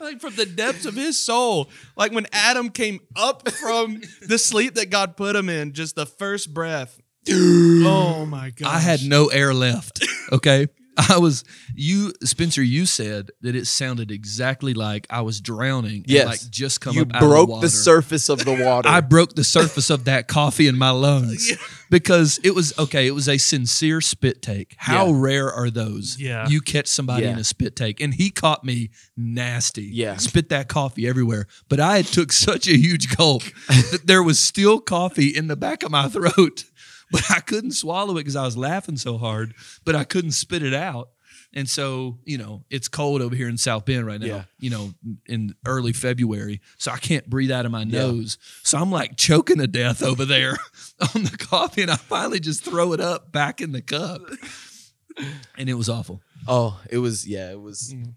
Like 0.03 0.21
from 0.21 0.35
the 0.35 0.47
depths 0.47 0.85
of 0.85 0.95
his 0.95 1.19
soul, 1.19 1.71
like 1.97 2.13
when 2.13 2.27
Adam 2.33 2.69
came 2.71 3.01
up 3.17 3.49
from 3.49 4.03
the 4.27 4.39
sleep 4.39 4.75
that 4.75 4.91
God 4.91 5.17
put 5.17 5.37
him 5.37 5.49
in, 5.49 5.73
just 5.73 5.95
the 5.95 6.07
first 6.07 6.53
breath. 6.53 7.01
oh 7.31 8.27
my 8.29 8.51
god! 8.51 8.69
I 8.69 8.79
had 8.81 9.03
no 9.03 9.29
air 9.29 9.55
left. 9.55 10.05
Okay. 10.33 10.69
I 11.09 11.19
was 11.19 11.45
you 11.75 12.13
Spencer, 12.23 12.63
you 12.63 12.87
said 12.87 13.31
that 13.41 13.55
it 13.57 13.67
sounded 13.67 14.11
exactly 14.11 14.75
like 14.75 15.07
I 15.11 15.23
was 15.23 15.41
drowning 15.41 16.05
Yes. 16.07 16.21
and 16.23 16.31
like 16.31 16.41
just 16.51 16.81
come 16.81 16.95
you 16.97 17.03
up 17.03 17.15
out 17.15 17.23
of 17.23 17.29
the 17.29 17.35
broke 17.35 17.49
water. 17.49 17.67
the 17.67 17.71
surface 17.71 18.29
of 18.29 18.45
the 18.45 18.53
water. 18.65 18.89
I 18.99 19.01
broke 19.01 19.35
the 19.35 19.45
surface 19.45 19.91
of 19.91 20.05
that 20.05 20.29
coffee 20.29 20.67
in 20.67 20.77
my 20.77 20.91
lungs 20.91 21.53
because 21.91 22.39
it 22.45 22.55
was 22.55 22.77
okay. 22.79 23.07
It 23.07 23.15
was 23.15 23.29
a 23.29 23.39
sincere 23.39 24.01
spit 24.01 24.43
take. 24.43 24.75
How 24.79 25.07
Yeah. 25.07 25.13
rare 25.17 25.53
are 25.53 25.71
those? 25.71 26.17
Yeah. 26.21 26.49
you 26.49 26.61
catch 26.61 26.87
somebody 26.89 27.25
Yeah. 27.25 27.33
in 27.33 27.39
a 27.39 27.45
spit 27.45 27.75
take, 27.77 28.01
and 28.01 28.15
he 28.15 28.31
caught 28.31 28.65
me 28.65 28.91
nasty. 29.17 29.85
Yeah. 29.93 30.17
spit 30.17 30.49
that 30.51 30.69
coffee 30.69 31.07
everywhere. 31.09 31.47
But 31.69 31.81
I 31.81 31.97
had 31.99 32.07
took 32.07 32.33
such 32.33 32.67
a 32.69 32.77
huge 32.77 33.17
gulp 33.17 33.43
that 33.69 34.03
there 34.07 34.23
was 34.23 34.39
still 34.39 34.81
coffee 34.81 35.29
in 35.29 35.47
the 35.47 35.57
back 35.57 35.83
of 35.83 35.91
my 35.91 36.09
throat, 36.09 36.65
but 37.13 37.31
I 37.31 37.41
couldn't 37.41 37.73
swallow 37.73 38.15
it 38.17 38.21
because 38.21 38.37
I 38.37 38.45
was 38.45 38.57
laughing 38.57 38.97
so 38.97 39.19
hard. 39.19 39.55
But 39.85 39.95
I 39.95 40.05
couldn't 40.05 40.33
spit 40.33 40.63
it 40.63 40.75
out. 40.75 41.11
And 41.55 41.69
so, 41.69 42.19
you 42.25 42.39
know, 42.39 42.65
it's 42.71 42.89
cold 42.89 43.21
over 43.21 43.37
here 43.37 43.49
in 43.49 43.59
South 43.59 43.85
Bend 43.85 44.07
right 44.07 44.19
now, 44.19 44.27
Yeah. 44.27 44.45
you 44.59 44.71
know, 44.71 44.95
in 45.27 45.55
early 45.67 45.93
February. 45.93 46.63
So 46.79 46.91
I 46.91 46.97
can't 46.97 47.29
breathe 47.29 47.51
out 47.51 47.67
of 47.67 47.73
my 47.73 47.85
nose. 47.85 48.39
So 48.63 48.79
I'm 48.79 48.91
like 48.91 49.19
choking 49.19 49.59
to 49.59 49.67
death 49.67 50.03
over 50.03 50.25
there 50.25 50.57
on 51.15 51.25
the 51.25 51.37
coffee. 51.39 51.83
And 51.83 51.91
I 51.91 51.97
finally 51.97 52.41
just 52.41 52.65
throw 52.65 52.95
it 52.95 53.01
up 53.01 53.33
back 53.33 53.61
in 53.61 53.73
the 53.73 53.83
cup. 53.83 54.23
And 55.59 55.69
it 55.69 55.75
was 55.75 55.91
awful. 55.91 56.23
oh, 56.49 56.81
it 56.91 56.99
was 56.99 57.29
yeah, 57.29 57.51
it 57.51 57.61
was 57.61 57.93
mm-hmm. 57.95 58.13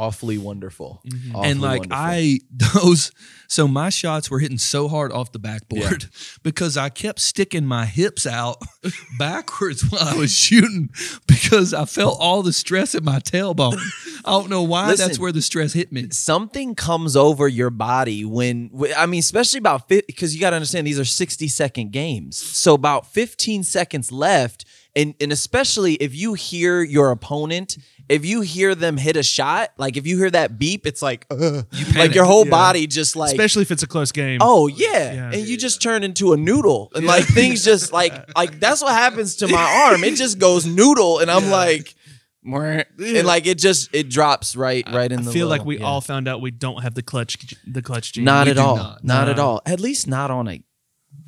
Awfully 0.00 0.38
wonderful. 0.38 1.02
Mm-hmm. 1.06 1.44
and 1.44 1.60
like 1.60 1.80
wonderful. 1.80 2.02
I 2.02 2.38
those 2.50 3.12
so 3.48 3.66
my 3.68 3.90
shots 3.90 4.30
were 4.30 4.38
hitting 4.38 4.58
so 4.58 4.88
hard 4.88 5.12
off 5.12 5.32
the 5.32 5.38
backboard 5.38 6.06
because 6.42 6.76
I 6.76 6.88
kept 6.88 7.20
sticking 7.20 7.66
my 7.66 7.84
hips 7.84 8.26
out 8.26 8.58
backwards 9.18 9.82
while 9.90 10.02
I 10.02 10.16
was 10.16 10.34
shooting 10.34 10.90
because 11.26 11.74
I 11.74 11.84
felt 11.84 12.16
all 12.20 12.42
the 12.42 12.52
stress 12.52 12.94
in 12.94 13.04
my 13.04 13.18
tailbone. 13.18 13.78
I 14.24 14.30
don't 14.30 14.50
know 14.50 14.62
why 14.62 14.94
that's 14.94 15.18
where 15.18 15.32
the 15.32 15.42
stress 15.42 15.72
hit 15.72 15.92
me. 15.92 16.08
something 16.10 16.74
comes 16.74 17.16
over 17.16 17.48
your 17.48 17.70
body 17.70 18.24
when 18.24 18.70
I 18.96 19.06
mean, 19.06 19.20
especially 19.20 19.58
about 19.58 19.88
because 19.88 20.34
you 20.34 20.40
got 20.40 20.50
to 20.50 20.56
understand 20.56 20.86
these 20.86 21.00
are 21.00 21.04
60 21.04 21.48
second 21.48 21.92
games. 21.92 22.36
So 22.36 22.74
about 22.74 23.06
15 23.06 23.64
seconds 23.64 24.10
left. 24.10 24.64
And, 24.96 25.14
and 25.20 25.30
especially 25.30 25.94
if 25.94 26.14
you 26.16 26.34
hear 26.34 26.82
your 26.82 27.12
opponent, 27.12 27.78
if 28.10 28.24
you 28.26 28.40
hear 28.42 28.74
them 28.74 28.96
hit 28.96 29.16
a 29.16 29.22
shot, 29.22 29.70
like 29.78 29.96
if 29.96 30.06
you 30.06 30.18
hear 30.18 30.30
that 30.30 30.58
beep, 30.58 30.86
it's 30.86 31.00
like, 31.00 31.26
uh, 31.30 31.36
like 31.62 31.70
panic. 31.92 32.14
your 32.14 32.24
whole 32.24 32.44
Yeah. 32.44 32.50
body 32.50 32.86
just 32.86 33.16
like, 33.16 33.30
especially 33.30 33.62
if 33.62 33.70
it's 33.70 33.82
a 33.82 33.86
close 33.86 34.12
game. 34.12 34.38
oh 34.42 34.66
yeah. 34.66 35.12
Yeah. 35.12 35.30
and 35.32 35.46
you 35.46 35.56
just 35.56 35.80
turn 35.80 36.02
into 36.04 36.32
a 36.32 36.36
noodle, 36.36 36.90
and 36.94 37.06
like 37.06 37.24
things 37.24 37.64
just 37.64 37.92
like 37.92 38.12
like 38.36 38.60
that's 38.60 38.82
what 38.82 38.92
happens 38.92 39.36
to 39.36 39.48
my 39.48 39.88
arm. 39.90 40.04
It 40.04 40.16
just 40.16 40.38
goes 40.38 40.66
noodle, 40.66 41.20
and 41.20 41.30
I'm 41.30 41.50
like, 41.50 41.94
and 42.42 43.26
like 43.26 43.46
it 43.46 43.58
just 43.58 43.94
it 43.94 44.08
drops 44.08 44.56
right 44.56 44.84
right 44.90 45.12
in 45.12 45.20
I 45.20 45.22
the. 45.22 45.32
feel 45.32 45.46
like 45.46 45.64
we 45.64 45.78
yeah. 45.78 45.84
all 45.84 46.00
found 46.00 46.26
out 46.26 46.40
we 46.40 46.50
don't 46.50 46.82
have 46.82 46.94
the 46.94 47.02
clutch 47.02 47.54
the 47.66 47.82
clutch 47.82 48.12
gene. 48.14 48.24
not 48.24 48.46
We 48.46 48.52
at 48.52 48.58
all, 48.58 48.76
not. 48.76 49.04
not, 49.04 49.28
at 49.28 49.38
all. 49.38 49.60
At 49.66 49.78
least 49.80 50.06
not 50.08 50.30
on 50.30 50.48
a 50.48 50.62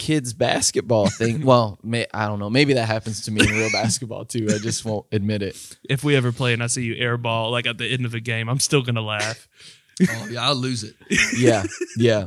kids 0.02 0.32
basketball 0.32 1.08
thing. 1.08 1.42
well, 1.46 1.78
may, 1.84 2.06
I 2.12 2.26
don't 2.26 2.40
know. 2.40 2.50
Maybe 2.50 2.74
that 2.74 2.86
happens 2.86 3.24
to 3.26 3.30
me 3.30 3.46
in 3.46 3.54
real 3.54 3.70
basketball 3.70 4.24
too. 4.24 4.48
I 4.52 4.58
just 4.58 4.84
won't 4.84 5.06
admit 5.12 5.42
it. 5.42 5.76
if 5.88 6.02
we 6.02 6.16
ever 6.16 6.32
play 6.32 6.52
and 6.52 6.60
I 6.60 6.66
see 6.66 6.82
you 6.82 6.96
airball 6.96 7.52
like 7.52 7.66
at 7.66 7.78
the 7.78 7.86
end 7.86 8.04
of 8.04 8.12
a 8.12 8.18
game, 8.18 8.48
I'm 8.48 8.58
still 8.58 8.82
gonna 8.82 9.02
laugh. 9.02 9.48
Oh 10.10 10.26
yeah, 10.28 10.48
I'll 10.48 10.56
lose 10.56 10.82
it. 10.84 10.96
yeah, 11.38 11.64
yeah. 11.96 12.26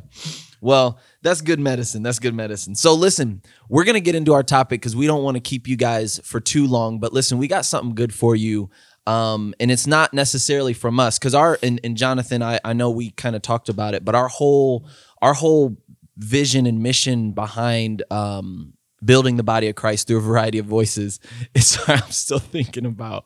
Well, 0.62 1.00
that's 1.24 1.42
good 1.42 1.60
medicine. 1.60 2.04
That's 2.04 2.20
good 2.20 2.36
medicine. 2.36 2.76
So 2.76 2.94
listen, 2.94 3.42
we're 3.68 3.84
gonna 3.84 4.00
get 4.00 4.16
into 4.16 4.34
our 4.34 4.44
topic 4.44 4.80
because 4.80 4.96
we 4.96 5.08
don't 5.08 5.24
want 5.24 5.36
to 5.36 5.42
keep 5.42 5.68
you 5.68 5.76
guys 5.76 6.22
for 6.24 6.40
too 6.40 6.68
long. 6.68 7.00
But 7.00 7.12
listen, 7.12 7.40
we 7.40 7.48
got 7.50 7.66
something 7.66 7.96
good 7.96 8.14
for 8.14 8.36
you. 8.36 8.70
Um, 9.08 9.56
and 9.60 9.72
it's 9.72 9.88
not 9.88 10.14
necessarily 10.14 10.74
from 10.74 11.00
us 11.00 11.18
because 11.20 11.34
our 11.34 11.58
and, 11.62 11.82
and 11.84 11.98
Jonathan, 11.98 12.42
I, 12.42 12.60
I 12.64 12.74
know 12.74 12.92
we 12.92 13.10
kind 13.10 13.36
of 13.36 13.42
talked 13.42 13.68
about 13.68 13.94
it, 13.96 14.06
but 14.06 14.16
our 14.16 14.28
whole 14.28 14.88
our 15.22 15.34
whole 15.34 15.76
vision 16.18 16.66
and 16.66 16.82
mission 16.82 17.32
behind 17.32 18.04
um 18.12 18.74
building 19.04 19.36
the 19.38 19.44
body 19.44 19.68
of 19.68 19.76
Christ 19.76 20.08
through 20.08 20.18
a 20.18 20.22
variety 20.22 20.58
of 20.58 20.66
voices. 20.66 21.20
It's 21.54 21.78
I'm 21.88 22.12
still 22.12 22.40
thinking 22.40 22.86
about 22.86 23.26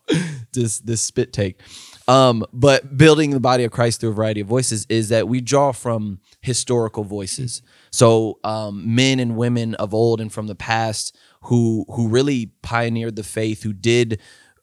this 0.54 0.80
this 0.80 1.02
spit 1.02 1.34
take. 1.34 1.60
Um, 2.08 2.44
but 2.52 2.98
building 2.98 3.32
the 3.32 3.40
body 3.40 3.64
of 3.66 3.72
Christ 3.72 4.02
through 4.02 4.10
a 4.10 4.14
variety 4.14 4.42
of 4.42 4.48
voices 4.48 4.88
is 4.90 5.10
that 5.10 5.28
we 5.28 5.42
draw 5.42 5.72
from 5.72 6.20
historical 6.42 7.04
voices. 7.04 7.62
So 7.92 8.40
um, 8.44 8.96
men 8.96 9.20
and 9.20 9.38
women 9.38 9.76
of 9.76 9.94
old 9.94 10.20
and 10.20 10.34
from 10.34 10.48
the 10.48 10.56
past 10.56 11.16
who 11.44 11.86
who 11.90 12.08
really 12.08 12.48
pioneered 12.62 13.16
the 13.16 13.24
faith, 13.24 13.64
who 13.64 13.74
did 13.74 14.20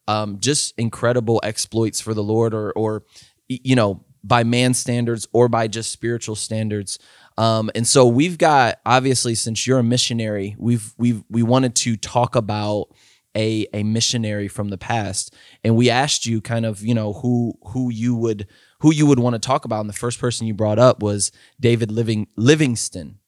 um, 0.07 0.39
just 0.39 0.73
incredible 0.77 1.39
exploits 1.43 2.01
for 2.01 2.13
the 2.13 2.23
Lord, 2.23 2.53
or 2.53 2.71
or 2.73 3.03
you 3.47 3.75
know 3.75 4.03
by 4.23 4.43
man's 4.43 4.77
standards 4.77 5.27
or 5.31 5.47
by 5.47 5.67
just 5.67 5.91
spiritual 5.91 6.35
standards. 6.35 6.99
Um, 7.37 7.69
and 7.75 7.87
so 7.87 8.07
we've 8.07 8.37
got 8.37 8.79
obviously 8.85 9.35
since 9.35 9.67
you're 9.67 9.79
a 9.79 9.83
missionary, 9.83 10.55
we've 10.57 10.93
we've 10.97 11.23
we 11.29 11.43
wanted 11.43 11.75
to 11.75 11.95
talk 11.95 12.35
about 12.35 12.87
a 13.35 13.67
a 13.73 13.83
missionary 13.83 14.47
from 14.47 14.69
the 14.69 14.77
past, 14.77 15.33
and 15.63 15.75
we 15.75 15.89
asked 15.89 16.25
you 16.25 16.41
kind 16.41 16.65
of 16.65 16.81
you 16.81 16.95
know 16.95 17.13
who 17.13 17.53
who 17.67 17.91
you 17.91 18.15
would 18.15 18.47
who 18.79 18.93
you 18.93 19.05
would 19.05 19.19
want 19.19 19.35
to 19.35 19.39
talk 19.39 19.65
about. 19.65 19.81
And 19.81 19.89
the 19.89 19.93
first 19.93 20.19
person 20.19 20.47
you 20.47 20.53
brought 20.53 20.79
up 20.79 21.01
was 21.01 21.31
David 21.59 21.91
Living 21.91 22.27
Livingston. 22.35 23.19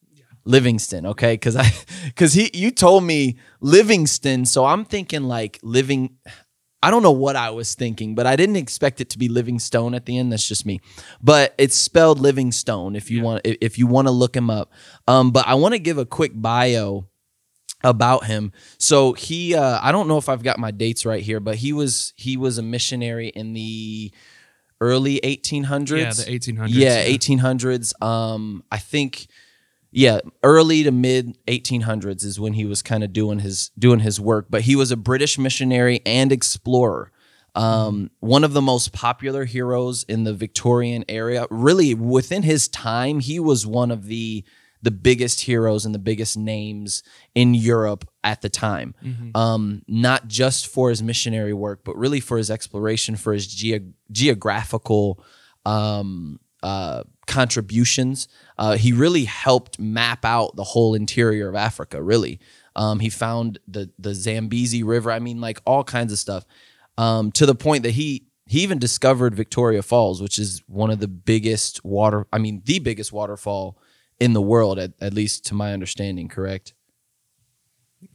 Livingston, 0.46 1.06
okay, 1.06 1.34
because 1.34 1.56
I 1.56 1.72
because 2.06 2.34
he 2.34 2.50
you 2.54 2.72
told 2.72 3.04
me 3.04 3.38
Livingston, 3.62 4.46
so 4.46 4.66
I'm 4.66 4.86
thinking 4.86 5.24
like 5.24 5.60
living. 5.62 6.18
I 6.82 6.92
don't 6.92 7.04
know 7.04 7.12
what 7.12 7.36
I 7.36 7.50
was 7.50 7.76
thinking, 7.76 8.16
but 8.16 8.26
I 8.26 8.36
didn't 8.38 8.56
expect 8.56 9.02
it 9.02 9.10
to 9.10 9.18
be 9.18 9.28
Livingstone 9.28 9.94
at 9.94 10.06
the 10.06 10.18
end. 10.18 10.32
That's 10.32 10.48
just 10.48 10.66
me. 10.66 10.80
But 11.22 11.54
it's 11.58 11.76
spelled 11.76 12.20
Livingstone 12.20 12.96
if 12.96 13.12
you 13.12 13.18
Yeah. 13.18 13.24
want 13.24 13.42
if 13.44 13.58
if 13.62 13.78
you 13.78 13.86
want 13.88 14.08
to 14.08 14.12
look 14.12 14.36
him 14.36 14.50
up. 14.50 14.72
Um, 15.08 15.32
but 15.32 15.46
I 15.48 15.56
want 15.56 15.74
to 15.74 15.80
give 15.80 15.98
a 15.98 16.06
quick 16.06 16.32
bio 16.36 17.06
about 17.84 18.26
him. 18.26 18.52
So 18.78 19.14
he 19.14 19.56
uh 19.56 19.80
I 19.82 19.92
don't 19.92 20.08
know 20.08 20.18
if 20.18 20.30
I've 20.30 20.44
got 20.44 20.58
my 20.60 20.72
dates 20.72 21.06
right 21.06 21.22
here, 21.24 21.40
but 21.40 21.56
he 21.56 21.74
was 21.74 22.14
he 22.16 22.38
was 22.38 22.58
a 22.58 22.62
missionary 22.64 23.28
in 23.30 23.54
the 23.54 24.12
early 24.82 25.20
1800s. 25.24 25.90
Yeah, 25.90 26.14
the 26.14 26.40
1800s. 26.40 26.70
Yeah, 26.70 27.04
1800s. 27.06 28.02
Um, 28.02 28.64
I 28.72 28.78
think, 28.78 29.28
yeah, 29.92 30.20
early 30.44 30.84
to 30.84 30.92
mid 30.92 31.38
1800s 31.48 32.24
is 32.24 32.40
when 32.40 32.54
he 32.54 32.66
was 32.66 32.82
kind 32.82 33.04
of 33.04 33.14
doing 33.14 33.40
his 33.40 33.72
doing 33.78 34.00
his 34.00 34.20
work. 34.20 34.48
But 34.50 34.62
he 34.62 34.76
was 34.76 34.92
a 34.92 34.98
British 34.98 35.38
missionary 35.38 36.02
and 36.06 36.32
explorer. 36.32 37.12
Um, 37.56 38.12
one 38.20 38.44
of 38.44 38.54
the 38.54 38.62
most 38.62 38.94
popular 38.94 39.46
heroes 39.46 40.04
in 40.04 40.24
the 40.24 40.34
Victorian 40.34 41.04
area. 41.10 41.48
Really, 41.50 41.96
within 41.96 42.44
his 42.44 42.68
time, 42.68 43.20
he 43.20 43.40
was 43.40 43.66
one 43.66 43.90
of 43.92 44.06
the 44.06 44.44
the 44.82 44.92
biggest 44.92 45.42
heroes 45.42 45.86
and 45.86 45.94
the 45.94 46.00
biggest 46.00 46.38
names 46.38 47.04
in 47.36 47.54
Europe 47.54 48.08
at 48.24 48.42
the 48.42 48.50
time. 48.50 48.96
Um, 49.36 49.82
not 49.88 50.28
just 50.28 50.68
for 50.68 50.90
his 50.90 51.04
missionary 51.04 51.54
work, 51.54 51.82
but 51.84 51.98
really 51.98 52.20
for 52.20 52.38
his 52.38 52.50
exploration, 52.50 53.16
for 53.16 53.34
his 53.34 53.48
geo- 53.48 53.92
geographical 54.12 55.22
um, 55.66 56.40
uh, 56.64 57.04
contributions. 57.28 58.28
Uh, 58.60 58.76
he 58.76 58.92
really 58.92 59.24
helped 59.24 59.80
map 59.80 60.26
out 60.26 60.56
the 60.58 60.64
whole 60.66 60.94
interior 60.94 61.48
of 61.48 61.56
Africa. 61.56 62.04
Really, 62.04 62.40
um, 62.76 63.00
he 63.00 63.10
found 63.10 63.58
the 63.68 63.90
the 63.98 64.14
Zambezi 64.14 64.84
River. 64.84 65.12
I 65.12 65.20
mean, 65.20 65.40
like 65.40 65.62
all 65.66 65.84
kinds 65.86 66.12
of 66.14 66.20
stuff. 66.20 66.46
Um, 66.98 67.32
to 67.32 67.46
the 67.46 67.56
point 67.56 67.84
that 67.84 67.92
he 67.92 68.26
he 68.46 68.60
even 68.62 68.78
discovered 68.78 69.34
Victoria 69.34 69.82
Falls, 69.82 70.22
which 70.22 70.38
is 70.38 70.62
one 70.68 70.92
of 70.92 71.00
the 71.00 71.08
biggest 71.08 71.84
water. 71.86 72.28
I 72.34 72.38
mean, 72.38 72.62
the 72.66 72.80
biggest 72.80 73.14
waterfall 73.14 73.78
in 74.20 74.34
the 74.34 74.42
world, 74.42 74.78
at, 74.78 74.92
at 75.00 75.14
least 75.14 75.46
to 75.46 75.54
my 75.54 75.72
understanding. 75.72 76.28
Correct. 76.28 76.74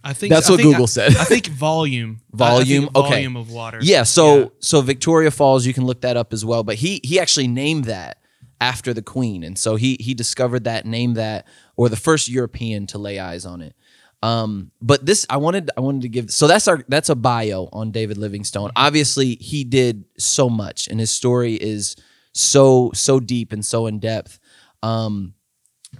I 0.03 0.13
think 0.13 0.33
That's 0.33 0.49
what 0.51 0.57
think- 0.57 0.69
Google 0.71 0.85
I- 0.85 0.87
said. 0.87 1.17
I 1.17 1.25
think 1.25 1.47
volume. 1.47 2.21
I- 2.33 2.35
I 2.35 2.49
Volume? 2.51 2.89
Okay. 2.95 3.09
Volume 3.11 3.37
of 3.37 3.51
water. 3.51 3.79
Yeah, 3.83 4.03
so 4.03 4.39
Yeah. 4.39 4.47
so 4.59 4.81
Victoria 4.83 5.31
Falls, 5.31 5.65
you 5.67 5.73
can 5.75 5.87
look 5.87 6.03
that 6.03 6.17
up 6.17 6.33
as 6.35 6.45
well. 6.45 6.63
But 6.65 6.77
he 6.77 7.01
he 7.05 7.19
actually 7.21 7.49
named 7.49 7.85
that 7.87 8.19
after 8.61 8.95
the 8.95 9.03
Queen, 9.03 9.43
and 9.45 9.59
so 9.59 9.77
he 9.77 9.97
he 10.01 10.15
discovered 10.15 10.65
that, 10.65 10.87
named 10.87 11.17
that, 11.17 11.47
or 11.77 11.89
the 11.89 11.97
first 11.97 12.29
European 12.29 12.87
to 12.89 12.99
lay 12.99 13.19
eyes 13.19 13.45
on 13.45 13.61
it. 13.61 13.75
Um, 14.23 14.71
but 14.81 15.05
this 15.05 15.27
I 15.29 15.37
wanted 15.37 15.71
I 15.77 15.81
wanted 15.81 16.03
to 16.03 16.09
give 16.09 16.31
so 16.31 16.47
that's 16.47 16.67
our 16.67 16.83
that's 16.89 17.11
a 17.11 17.15
bio 17.15 17.69
on 17.73 17.91
David 17.91 18.17
Livingstone. 18.17 18.71
Obviously, 18.75 19.35
he 19.35 19.65
did 19.65 20.05
so 20.19 20.49
much, 20.49 20.89
and 20.89 20.99
his 20.99 21.11
story 21.11 21.55
is 21.55 21.97
so 22.33 22.91
so 22.95 23.21
deep 23.21 23.53
and 23.53 23.65
so 23.65 23.87
in 23.87 23.99
depth. 23.99 24.39
Um, 24.83 25.35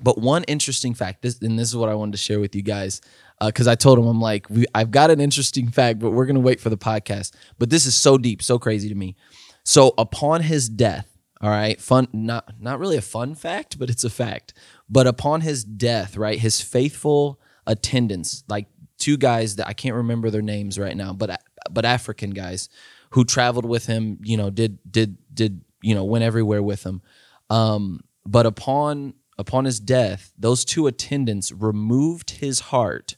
but 0.03 0.19
one 0.19 0.45
interesting 0.45 0.95
fact, 0.95 1.23
this 1.23 1.41
and 1.43 1.59
this 1.59 1.69
is 1.69 1.77
what 1.77 1.91
I 1.91 1.95
wanted 1.95 2.13
to 2.13 2.19
share 2.19 2.41
with 2.41 2.55
you 2.57 2.63
guys, 2.63 3.03
because 3.45 3.69
I 3.69 3.75
told 3.75 3.99
him 3.99 4.07
I'm 4.07 4.21
like, 4.21 4.49
we, 4.49 4.65
I've 4.75 4.91
got 4.91 5.11
an 5.11 5.21
interesting 5.21 5.71
fact, 5.71 5.99
but 5.99 6.11
we're 6.11 6.27
gonna 6.27 6.41
wait 6.41 6.61
for 6.61 6.71
the 6.71 6.79
podcast. 6.79 7.35
But 7.59 7.69
this 7.69 7.85
is 7.85 7.95
so 7.95 8.17
deep, 8.17 8.43
so 8.43 8.59
crazy 8.59 8.89
to 8.89 8.95
me. 8.95 9.17
So 9.65 9.93
upon 9.99 10.43
his 10.43 10.69
death, 10.69 11.14
all 11.41 11.51
right, 11.51 11.81
fun, 11.81 12.09
not 12.13 12.55
not 12.61 12.79
really 12.79 12.97
a 12.97 13.03
fun 13.03 13.35
fact, 13.35 13.79
but 13.79 13.91
it's 13.91 14.05
a 14.05 14.11
fact. 14.11 14.55
But 14.89 15.07
upon 15.07 15.41
his 15.41 15.65
death, 15.65 16.17
right, 16.17 16.39
his 16.39 16.61
faithful 16.61 17.41
attendants, 17.67 18.45
like 18.49 18.67
two 18.99 19.17
guys 19.17 19.57
that 19.57 19.67
I 19.67 19.73
can't 19.73 19.97
remember 19.97 20.31
their 20.31 20.43
names 20.43 20.79
right 20.79 20.97
now, 20.97 21.13
but 21.13 21.41
but 21.71 21.85
African 21.85 22.31
guys 22.31 22.69
who 23.11 23.25
traveled 23.25 23.65
with 23.65 23.87
him, 23.87 24.19
you 24.23 24.37
know, 24.37 24.51
did 24.51 24.79
did 24.91 25.19
did 25.33 25.63
you 25.83 25.95
know 25.95 26.05
went 26.05 26.25
everywhere 26.25 26.63
with 26.63 26.85
him. 26.85 27.03
Um, 27.51 28.01
but 28.25 28.47
upon 28.47 29.15
upon 29.39 29.65
his 29.65 29.81
death, 29.81 30.33
those 30.39 30.65
two 30.65 30.87
attendants 30.87 31.53
removed 31.53 32.31
his 32.31 32.61
heart 32.61 33.17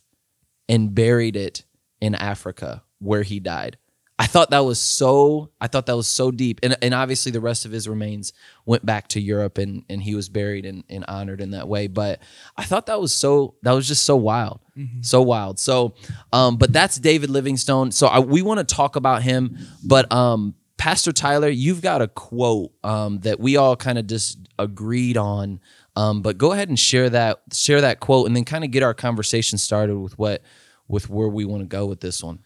and 0.68 0.94
buried 0.94 1.36
it 1.36 1.64
in 2.00 2.14
Africa 2.14 2.82
where 2.98 3.22
he 3.22 3.40
died. 3.40 3.78
I 4.18 4.26
thought 4.26 4.50
that 4.50 4.64
was 4.64 4.80
so 4.80 5.50
I 5.60 5.66
thought 5.66 5.86
that 5.86 5.96
was 5.96 6.08
so 6.08 6.30
deep. 6.30 6.60
And 6.62 6.76
and 6.80 6.94
obviously 6.94 7.32
the 7.32 7.40
rest 7.40 7.66
of 7.66 7.72
his 7.72 7.86
remains 7.86 8.32
went 8.64 8.84
back 8.86 9.08
to 9.08 9.20
Europe 9.20 9.58
and 9.58 9.84
and 9.90 10.02
he 10.02 10.14
was 10.14 10.28
buried 10.30 10.64
and, 10.64 10.84
and 10.88 11.04
honored 11.06 11.40
in 11.40 11.50
that 11.50 11.68
way. 11.68 11.86
But 11.86 12.20
I 12.56 12.64
thought 12.64 12.86
that 12.86 13.00
was 13.00 13.12
so 13.12 13.56
that 13.62 13.72
was 13.72 13.86
just 13.86 14.04
so 14.04 14.16
wild. 14.16 14.60
So 15.02 15.20
wild. 15.22 15.58
So 15.58 15.94
um 16.32 16.56
but 16.56 16.72
that's 16.72 16.98
David 16.98 17.30
Livingstone. 17.30 17.92
So 17.92 18.06
I, 18.06 18.20
we 18.20 18.40
want 18.42 18.66
to 18.66 18.74
talk 18.74 18.96
about 18.96 19.22
him, 19.22 19.58
but 19.84 20.10
um 20.12 20.54
Pastor 20.78 21.12
Tyler, 21.12 21.48
you've 21.48 21.82
got 21.82 22.00
a 22.00 22.08
quote 22.08 22.72
um 22.84 23.18
that 23.20 23.38
we 23.38 23.56
all 23.56 23.76
kind 23.76 23.98
of 23.98 24.06
just 24.06 24.38
agreed 24.58 25.16
on. 25.16 25.60
Um, 25.94 26.20
but 26.20 26.36
go 26.36 26.52
ahead 26.52 26.68
and 26.68 26.78
share 26.78 27.08
that 27.10 27.40
share 27.52 27.80
that 27.80 28.00
quote 28.00 28.26
and 28.26 28.36
then 28.36 28.44
kind 28.44 28.64
of 28.64 28.70
get 28.70 28.82
our 28.82 28.94
conversation 28.94 29.58
started 29.58 29.96
with 29.98 30.18
what 30.18 30.42
with 30.88 31.08
where 31.10 31.28
we 31.28 31.44
want 31.44 31.62
to 31.62 31.66
go 31.66 31.86
with 31.86 32.00
this 32.00 32.22
one. 32.22 32.38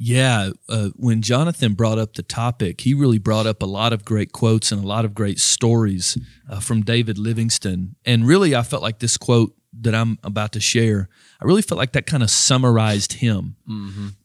Yeah, 0.00 0.50
uh, 0.68 0.90
when 0.94 1.22
Jonathan 1.22 1.74
brought 1.74 1.98
up 1.98 2.14
the 2.14 2.22
topic, 2.22 2.82
he 2.82 2.94
really 2.94 3.18
brought 3.18 3.46
up 3.46 3.62
a 3.62 3.66
lot 3.66 3.92
of 3.92 4.04
great 4.04 4.30
quotes 4.32 4.70
and 4.70 4.82
a 4.82 4.86
lot 4.86 5.04
of 5.04 5.12
great 5.12 5.40
stories 5.40 6.16
uh, 6.48 6.60
from 6.60 6.82
David 6.82 7.18
Livingstone. 7.18 7.96
And 8.04 8.24
really, 8.24 8.54
I 8.54 8.62
felt 8.62 8.80
like 8.80 9.00
this 9.00 9.16
quote 9.16 9.56
that 9.80 9.94
I'm 9.96 10.18
about 10.22 10.52
to 10.52 10.60
share, 10.60 11.08
I 11.40 11.44
really 11.44 11.62
felt 11.62 11.78
like 11.78 11.92
that 11.92 12.06
kind 12.06 12.22
of 12.22 12.30
summarized 12.30 13.14
him, 13.14 13.56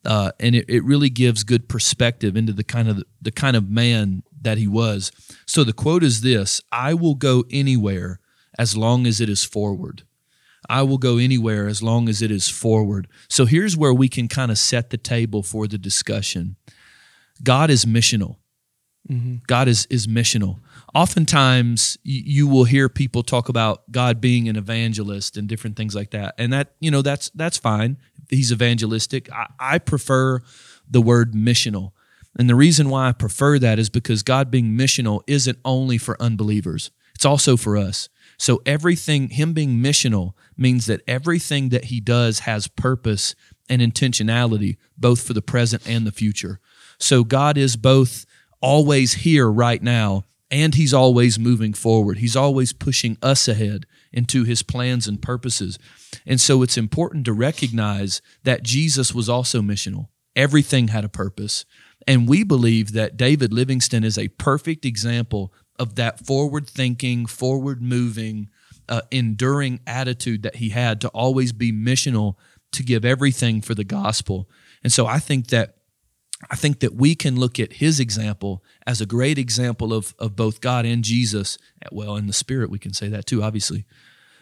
uh, 0.05 0.31
and 0.39 0.55
it, 0.55 0.65
it 0.69 0.83
really 0.83 1.09
gives 1.09 1.43
good 1.43 1.67
perspective 1.67 2.37
into 2.37 2.53
the 2.53 2.63
kind 2.63 2.87
of 2.87 3.03
the 3.21 3.31
kind 3.31 3.55
of 3.55 3.67
man 3.69 4.23
that 4.41 4.57
he 4.57 4.67
was. 4.67 5.11
So 5.47 5.63
the 5.63 5.73
quote 5.73 6.03
is 6.03 6.21
this: 6.21 6.61
"I 6.71 6.93
will 6.93 7.15
go 7.15 7.45
anywhere 7.49 8.19
as 8.59 8.77
long 8.77 9.07
as 9.07 9.19
it 9.19 9.29
is 9.29 9.43
forward." 9.43 10.03
I 10.69 10.81
will 10.83 10.97
go 10.97 11.17
anywhere 11.17 11.67
as 11.67 11.83
long 11.83 12.09
as 12.09 12.21
it 12.21 12.31
is 12.31 12.49
forward. 12.49 13.07
So 13.29 13.45
here's 13.45 13.77
where 13.77 13.93
we 13.93 14.09
can 14.09 14.27
kind 14.27 14.51
of 14.51 14.57
set 14.57 14.89
the 14.89 14.97
table 14.97 15.43
for 15.43 15.67
the 15.67 15.77
discussion. 15.77 16.55
God 17.41 17.69
is 17.69 17.85
missional. 17.85 18.37
Mm-hmm. 19.09 19.37
God 19.47 19.67
is 19.67 19.85
is 19.89 20.07
missional. 20.07 20.59
Oftentimes, 20.95 21.97
y- 22.05 22.23
you 22.25 22.47
will 22.47 22.63
hear 22.63 22.87
people 22.87 23.21
talk 23.21 23.49
about 23.49 23.91
God 23.91 24.21
being 24.21 24.47
an 24.47 24.55
evangelist 24.55 25.35
and 25.35 25.47
different 25.47 25.75
things 25.75 25.93
like 25.93 26.11
that, 26.11 26.35
and 26.37 26.53
that 26.53 26.75
you 26.79 26.89
know 26.89 27.01
that's 27.01 27.29
that's 27.31 27.57
fine. 27.57 27.97
He's 28.29 28.53
evangelistic. 28.53 29.29
I, 29.31 29.47
I 29.59 29.79
prefer 29.79 30.39
the 30.89 31.01
word 31.01 31.33
missional. 31.33 31.91
And 32.37 32.49
the 32.49 32.55
reason 32.55 32.89
why 32.89 33.09
I 33.09 33.11
prefer 33.11 33.59
that 33.59 33.77
is 33.77 33.89
because 33.89 34.23
God 34.23 34.49
being 34.49 34.71
missional 34.71 35.21
isn't 35.27 35.59
only 35.63 35.97
for 35.97 36.19
unbelievers, 36.21 36.91
it's 37.13 37.25
also 37.25 37.57
for 37.57 37.77
us. 37.77 38.09
So 38.37 38.61
everything, 38.65 39.29
Him 39.29 39.53
being 39.53 39.81
missional, 39.83 40.33
means 40.57 40.85
that 40.85 41.01
everything 41.07 41.69
that 41.69 41.85
He 41.85 41.99
does 41.99 42.39
has 42.39 42.67
purpose 42.67 43.35
and 43.69 43.81
intentionality, 43.81 44.77
both 44.97 45.25
for 45.25 45.33
the 45.33 45.41
present 45.41 45.87
and 45.87 46.05
the 46.05 46.11
future. 46.11 46.59
So 46.99 47.23
God 47.23 47.57
is 47.57 47.75
both 47.75 48.25
always 48.61 49.13
here 49.13 49.49
right 49.49 49.81
now 49.81 50.23
and 50.51 50.75
He's 50.75 50.93
always 50.93 51.39
moving 51.39 51.73
forward. 51.73 52.19
He's 52.19 52.35
always 52.35 52.73
pushing 52.73 53.17
us 53.21 53.47
ahead 53.47 53.85
into 54.11 54.43
His 54.43 54.63
plans 54.63 55.07
and 55.07 55.21
purposes. 55.21 55.79
And 56.25 56.39
so 56.39 56.61
it's 56.61 56.77
important 56.77 57.25
to 57.25 57.33
recognize 57.33 58.21
that 58.43 58.63
Jesus 58.63 59.13
was 59.13 59.27
also 59.27 59.61
missional. 59.61 60.07
Everything 60.35 60.89
had 60.89 61.03
a 61.03 61.09
purpose. 61.09 61.65
And 62.07 62.27
we 62.27 62.43
believe 62.43 62.93
that 62.93 63.17
David 63.17 63.53
Livingstone 63.53 64.03
is 64.03 64.17
a 64.17 64.27
perfect 64.29 64.85
example 64.85 65.53
of 65.79 65.95
that 65.95 66.25
forward 66.25 66.67
thinking, 66.67 67.25
forward 67.25 67.81
moving, 67.81 68.49
uh, 68.89 69.01
enduring 69.11 69.79
attitude 69.87 70.43
that 70.43 70.57
he 70.57 70.69
had 70.69 71.01
to 71.01 71.07
always 71.09 71.51
be 71.51 71.71
missional 71.71 72.35
to 72.71 72.83
give 72.83 73.05
everything 73.05 73.61
for 73.61 73.75
the 73.75 73.83
gospel. 73.83 74.49
And 74.83 74.91
so 74.91 75.05
I 75.05 75.19
think 75.19 75.47
that 75.47 75.75
I 76.51 76.55
think 76.57 76.81
that 76.81 76.93
we 76.93 77.15
can 77.15 77.39
look 77.39 77.57
at 77.57 77.73
his 77.73 77.99
example 77.99 78.63
as 78.85 78.99
a 78.99 79.05
great 79.05 79.37
example 79.37 79.93
of, 79.93 80.13
of 80.19 80.35
both 80.35 80.59
God 80.59 80.85
and 80.85 81.03
Jesus. 81.03 81.57
Well, 81.91 82.17
in 82.17 82.27
the 82.27 82.33
spirit, 82.33 82.69
we 82.69 82.79
can 82.79 82.93
say 82.93 83.07
that 83.09 83.25
too, 83.25 83.41
obviously, 83.41 83.85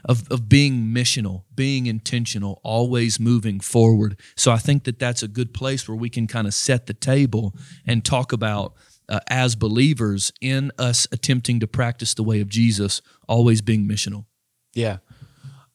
of, 0.06 0.30
of 0.32 0.50
being 0.50 0.86
missional, 0.86 1.44
being 1.54 1.86
intentional, 1.86 2.60
always 2.64 3.20
moving 3.20 3.60
forward. 3.60 4.20
So 4.36 4.52
I 4.52 4.58
think 4.58 4.86
that 4.86 4.98
that's 4.98 5.22
a 5.22 5.28
good 5.28 5.54
place 5.54 5.88
where 5.88 5.98
we 5.98 6.10
can 6.10 6.26
kind 6.26 6.48
of 6.48 6.56
set 6.56 6.88
the 6.88 6.96
table 6.96 7.56
and 7.86 8.04
talk 8.04 8.32
about 8.32 8.74
uh, 9.08 9.20
as 9.28 9.56
believers 9.56 10.32
in 10.42 10.72
us 10.78 11.08
attempting 11.12 11.60
to 11.60 11.68
practice 11.68 12.14
the 12.14 12.24
way 12.24 12.42
of 12.42 12.48
Jesus, 12.48 13.02
always 13.28 13.62
being 13.62 13.88
missional. 13.88 14.26
Yeah. 14.74 14.98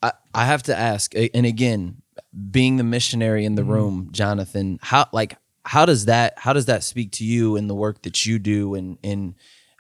I, 0.02 0.12
I 0.34 0.44
have 0.44 0.62
to 0.64 0.76
ask, 0.76 1.14
and 1.14 1.46
again, 1.46 2.02
being 2.50 2.76
the 2.76 2.84
missionary 2.84 3.44
in 3.44 3.54
the 3.54 3.62
Mm-hmm. 3.62 3.70
room, 3.72 4.08
Jonathan, 4.12 4.78
how 4.82 5.06
like 5.12 5.38
how 5.64 5.84
does 5.86 6.04
that 6.04 6.34
how 6.38 6.52
does 6.52 6.66
that 6.66 6.84
speak 6.84 7.10
to 7.12 7.24
you 7.24 7.56
in 7.56 7.66
the 7.66 7.74
work 7.74 8.02
that 8.02 8.24
you 8.26 8.38
do 8.38 8.74
and 8.74 8.98
and 9.02 9.34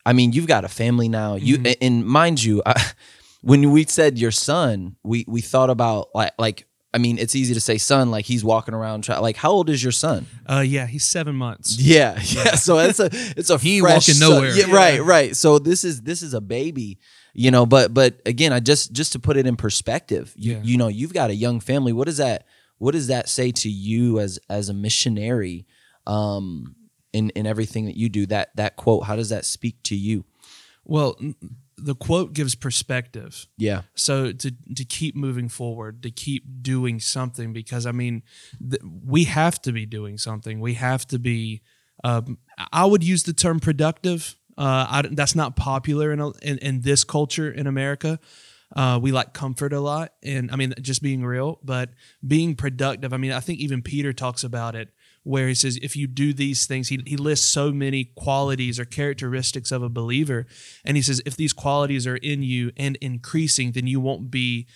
I 0.04 0.12
mean 0.14 0.32
you've 0.32 0.46
got 0.48 0.64
a 0.64 0.68
family 0.68 1.08
now. 1.08 1.34
You 1.36 1.58
Mm-hmm. 1.58 1.72
and 1.84 2.06
mind 2.06 2.42
you, 2.42 2.62
I, 2.66 2.82
when 3.42 3.70
we 3.72 3.84
said 3.84 4.18
your 4.18 4.30
son, 4.32 4.96
we 5.04 5.24
we 5.28 5.40
thought 5.42 5.70
about 5.70 6.08
like 6.14 6.32
like 6.38 6.66
I 6.94 6.98
mean 6.98 7.18
it's 7.18 7.36
easy 7.36 7.52
to 7.54 7.60
say 7.60 7.76
son 7.78 8.10
like 8.10 8.24
he's 8.24 8.42
walking 8.42 8.72
around 8.74 9.04
try, 9.04 9.18
like 9.18 9.36
how 9.36 9.50
old 9.50 9.68
is 9.68 9.82
your 9.82 9.92
son? 9.92 10.26
Uh, 10.46 10.64
yeah, 10.66 10.86
he's 10.86 11.04
seven 11.04 11.36
months. 11.36 11.78
Yeah, 11.78 12.14
yeah. 12.24 12.54
So 12.54 12.78
it's 12.78 12.98
a 13.00 13.10
it's 13.12 13.50
a 13.50 13.58
He 13.58 13.80
fresh 13.80 14.08
walking 14.08 14.18
nowhere. 14.20 14.50
Yeah, 14.56 14.74
right, 14.74 15.02
right. 15.02 15.36
So 15.36 15.58
this 15.58 15.84
is 15.84 16.00
this 16.02 16.22
is 16.22 16.32
a 16.34 16.40
baby, 16.40 16.98
you 17.38 17.50
know. 17.50 17.66
But 17.66 17.92
but 17.94 18.20
again, 18.26 18.52
I 18.52 18.60
just 18.60 18.92
just 18.92 19.12
to 19.12 19.18
put 19.18 19.36
it 19.36 19.46
in 19.46 19.56
perspective, 19.56 20.32
you, 20.36 20.54
Yeah. 20.54 20.60
you 20.62 20.76
know, 20.78 20.88
you've 20.88 21.12
got 21.14 21.30
a 21.30 21.34
young 21.34 21.60
family. 21.60 21.92
What 21.92 22.06
does 22.06 22.16
that 22.16 22.46
what 22.78 22.92
does 22.92 23.06
that 23.08 23.28
say 23.28 23.52
to 23.52 23.68
you 23.68 24.18
as 24.20 24.38
as 24.50 24.68
a 24.68 24.74
missionary, 24.74 25.66
um, 26.06 26.74
in 27.12 27.30
in 27.30 27.46
everything 27.46 27.84
that 27.86 27.96
you 27.96 28.08
do? 28.08 28.26
That 28.26 28.54
that 28.56 28.76
quote, 28.76 29.04
how 29.04 29.16
does 29.16 29.28
that 29.28 29.44
speak 29.44 29.82
to 29.84 29.94
you? 29.96 30.24
Well, 30.84 31.18
the 31.76 31.94
quote 31.94 32.32
gives 32.32 32.54
perspective. 32.54 33.46
Yeah, 33.58 33.82
So 33.94 34.32
to 34.32 34.50
to 34.76 34.84
keep 34.84 35.14
moving 35.16 35.48
forward, 35.48 36.02
to 36.04 36.10
keep 36.10 36.44
doing 36.62 37.00
something, 37.00 37.52
because 37.52 37.86
I 37.86 37.92
mean, 37.92 38.22
th- 38.70 38.82
we 39.04 39.24
have 39.24 39.60
to 39.62 39.72
be 39.72 39.84
doing 39.86 40.16
something. 40.18 40.60
We 40.60 40.74
have 40.74 41.06
to 41.08 41.18
be. 41.18 41.62
Um, 42.04 42.38
I 42.72 42.84
would 42.84 43.02
use 43.02 43.22
the 43.24 43.32
term 43.32 43.58
productive. 43.58 44.36
Uh, 44.58 44.86
I, 44.88 45.02
that's 45.10 45.34
not 45.34 45.54
popular 45.56 46.12
in, 46.12 46.20
a, 46.20 46.30
in 46.42 46.58
in 46.58 46.80
this 46.80 47.04
culture 47.04 47.50
in 47.50 47.66
America. 47.66 48.18
Uh, 48.74 48.98
we 49.00 49.12
like 49.12 49.32
comfort 49.32 49.72
a 49.72 49.80
lot, 49.80 50.12
and 50.24 50.50
I 50.50 50.56
mean, 50.56 50.74
just 50.80 51.00
being 51.00 51.24
real, 51.24 51.60
but 51.62 51.90
being 52.26 52.56
productive. 52.56 53.12
I 53.12 53.16
mean, 53.16 53.30
I 53.32 53.40
think 53.40 53.60
even 53.60 53.80
Peter 53.80 54.12
talks 54.12 54.42
about 54.42 54.74
it, 54.74 54.88
where 55.22 55.46
he 55.46 55.54
says, 55.54 55.76
if 55.82 55.94
you 55.94 56.08
do 56.08 56.32
these 56.32 56.66
things, 56.66 56.88
he, 56.88 57.00
he 57.06 57.16
lists 57.16 57.46
so 57.46 57.70
many 57.70 58.06
qualities 58.16 58.80
or 58.80 58.84
characteristics 58.84 59.70
of 59.70 59.82
a 59.84 59.88
believer. 59.88 60.46
And 60.84 60.96
he 60.96 61.02
says, 61.02 61.22
if 61.24 61.36
these 61.36 61.52
qualities 61.52 62.08
are 62.08 62.16
in 62.16 62.42
you 62.42 62.72
and 62.76 62.96
increasing, 62.96 63.70
then 63.72 63.86
you 63.86 64.00
won't 64.00 64.32
be 64.32 64.66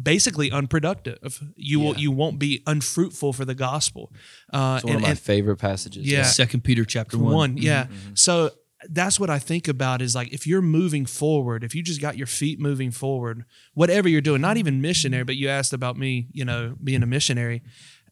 basically 0.00 0.50
unproductive. 0.50 1.40
You 1.56 1.78
will 1.80 1.96
you 1.96 2.10
won't 2.10 2.38
be 2.40 2.62
unfruitful 2.66 3.32
for 3.32 3.44
the 3.44 3.54
gospel. 3.54 4.12
Uh, 4.52 4.74
it's 4.78 4.84
one 4.84 4.94
and- 4.94 4.96
of 4.96 5.02
my 5.02 5.10
and- 5.10 5.18
favorite 5.18 5.56
passages. 5.58 6.04
Yeah. 6.04 6.24
Second 6.24 6.64
Peter 6.64 6.84
chapter 6.84 7.16
one, 7.16 7.34
one. 7.34 7.56
yeah. 7.58 7.86
So 8.14 8.50
that's 8.90 9.18
what 9.18 9.30
I 9.30 9.38
think 9.38 9.68
about 9.68 10.02
is 10.02 10.14
like 10.14 10.32
if 10.32 10.46
you're 10.46 10.62
moving 10.62 11.06
forward, 11.06 11.64
if 11.64 11.74
you 11.74 11.82
just 11.82 12.00
got 12.00 12.16
your 12.16 12.26
feet 12.26 12.60
moving 12.60 12.90
forward, 12.90 13.44
whatever 13.74 14.08
you're 14.08 14.20
doing, 14.20 14.40
not 14.40 14.56
even 14.56 14.80
missionary, 14.80 15.24
but 15.24 15.36
you 15.36 15.48
asked 15.48 15.72
about 15.72 15.96
me, 15.96 16.28
you 16.32 16.44
know, 16.44 16.74
being 16.82 17.02
a 17.02 17.06
missionary, 17.06 17.62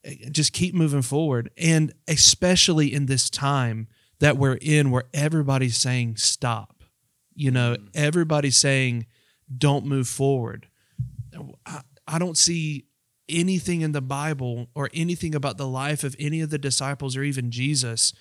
eh, 0.05 0.15
just 0.31 0.53
keep 0.53 0.75
moving 0.75 1.03
forward. 1.03 1.51
And 1.57 1.93
especially 2.09 2.93
in 2.93 3.07
this 3.07 3.31
time 3.31 3.89
that 4.21 4.37
we're 4.37 4.59
in 4.61 4.91
where 4.91 5.05
everybody's 5.13 5.77
saying 5.77 6.17
stop, 6.17 6.83
you 7.35 7.51
know, 7.51 7.77
everybody's 7.95 8.57
saying 8.57 9.07
don't 9.57 9.87
move 9.87 10.09
forward. 10.09 10.69
I, 11.67 11.81
I 12.07 12.19
don't 12.19 12.39
see 12.39 12.87
anything 13.29 13.81
in 13.81 13.93
the 13.93 14.03
Bible 14.03 14.69
or 14.75 14.91
anything 14.93 15.35
about 15.35 15.57
the 15.57 15.67
life 15.67 16.05
of 16.05 16.15
any 16.19 16.41
of 16.41 16.51
the 16.51 16.59
disciples 16.59 17.17
or 17.17 17.23
even 17.23 17.51
Jesus 17.51 18.13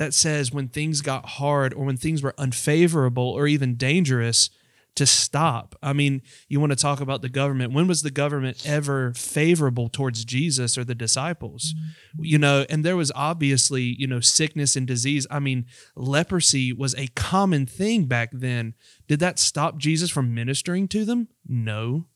that 0.00 0.14
says 0.14 0.50
when 0.50 0.66
things 0.66 1.02
got 1.02 1.28
hard 1.28 1.74
or 1.74 1.84
when 1.84 1.98
things 1.98 2.22
were 2.22 2.32
unfavorable 2.38 3.28
or 3.28 3.46
even 3.46 3.74
dangerous 3.74 4.48
to 4.94 5.04
stop. 5.04 5.76
I 5.82 5.92
mean, 5.92 6.22
you 6.48 6.58
want 6.58 6.72
to 6.72 6.76
talk 6.76 7.02
about 7.02 7.20
the 7.20 7.28
government. 7.28 7.74
When 7.74 7.86
was 7.86 8.00
the 8.00 8.10
government 8.10 8.62
ever 8.64 9.12
favorable 9.12 9.90
towards 9.90 10.24
Jesus 10.24 10.78
or 10.78 10.84
the 10.84 10.94
disciples? 10.94 11.74
Mm-hmm. 11.74 12.24
You 12.24 12.38
know, 12.38 12.64
and 12.70 12.82
there 12.82 12.96
was 12.96 13.12
obviously, 13.14 13.94
you 13.98 14.06
know, 14.06 14.20
sickness 14.20 14.74
and 14.74 14.86
disease. 14.86 15.26
I 15.30 15.38
mean, 15.38 15.66
leprosy 15.94 16.72
was 16.72 16.94
a 16.94 17.08
common 17.08 17.66
thing 17.66 18.06
back 18.06 18.30
then. 18.32 18.72
Did 19.06 19.20
that 19.20 19.38
stop 19.38 19.76
Jesus 19.76 20.08
from 20.08 20.34
ministering 20.34 20.88
to 20.88 21.04
them? 21.04 21.28
No. 21.46 22.06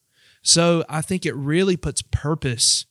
So 0.43 0.87
I 0.89 1.03
think 1.03 1.27
it 1.27 1.37
really 1.37 1.77
puts 1.77 2.01
purpose 2.01 2.87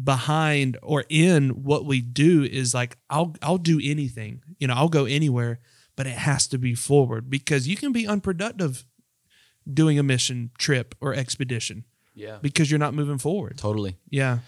behind 0.00 0.78
or 0.82 1.04
in 1.08 1.50
what 1.50 1.84
we 1.84 2.00
do 2.00 2.42
is 2.44 2.74
like 2.74 2.96
I'll 3.10 3.34
I'll 3.42 3.58
do 3.58 3.80
anything. 3.82 4.42
You 4.58 4.68
know, 4.68 4.74
I'll 4.74 4.88
go 4.88 5.04
anywhere, 5.04 5.60
but 5.96 6.06
it 6.06 6.16
has 6.16 6.46
to 6.48 6.58
be 6.58 6.74
forward 6.74 7.28
because 7.28 7.68
you 7.68 7.76
can 7.76 7.92
be 7.92 8.06
unproductive 8.06 8.84
doing 9.72 9.98
a 9.98 10.02
mission 10.02 10.50
trip 10.58 10.94
or 11.00 11.14
expedition 11.14 11.84
yeah, 12.14 12.38
because 12.42 12.70
you're 12.70 12.80
not 12.80 12.94
moving 12.94 13.18
forward. 13.18 13.58
totally. 13.58 13.96
Yeah. 14.10 14.38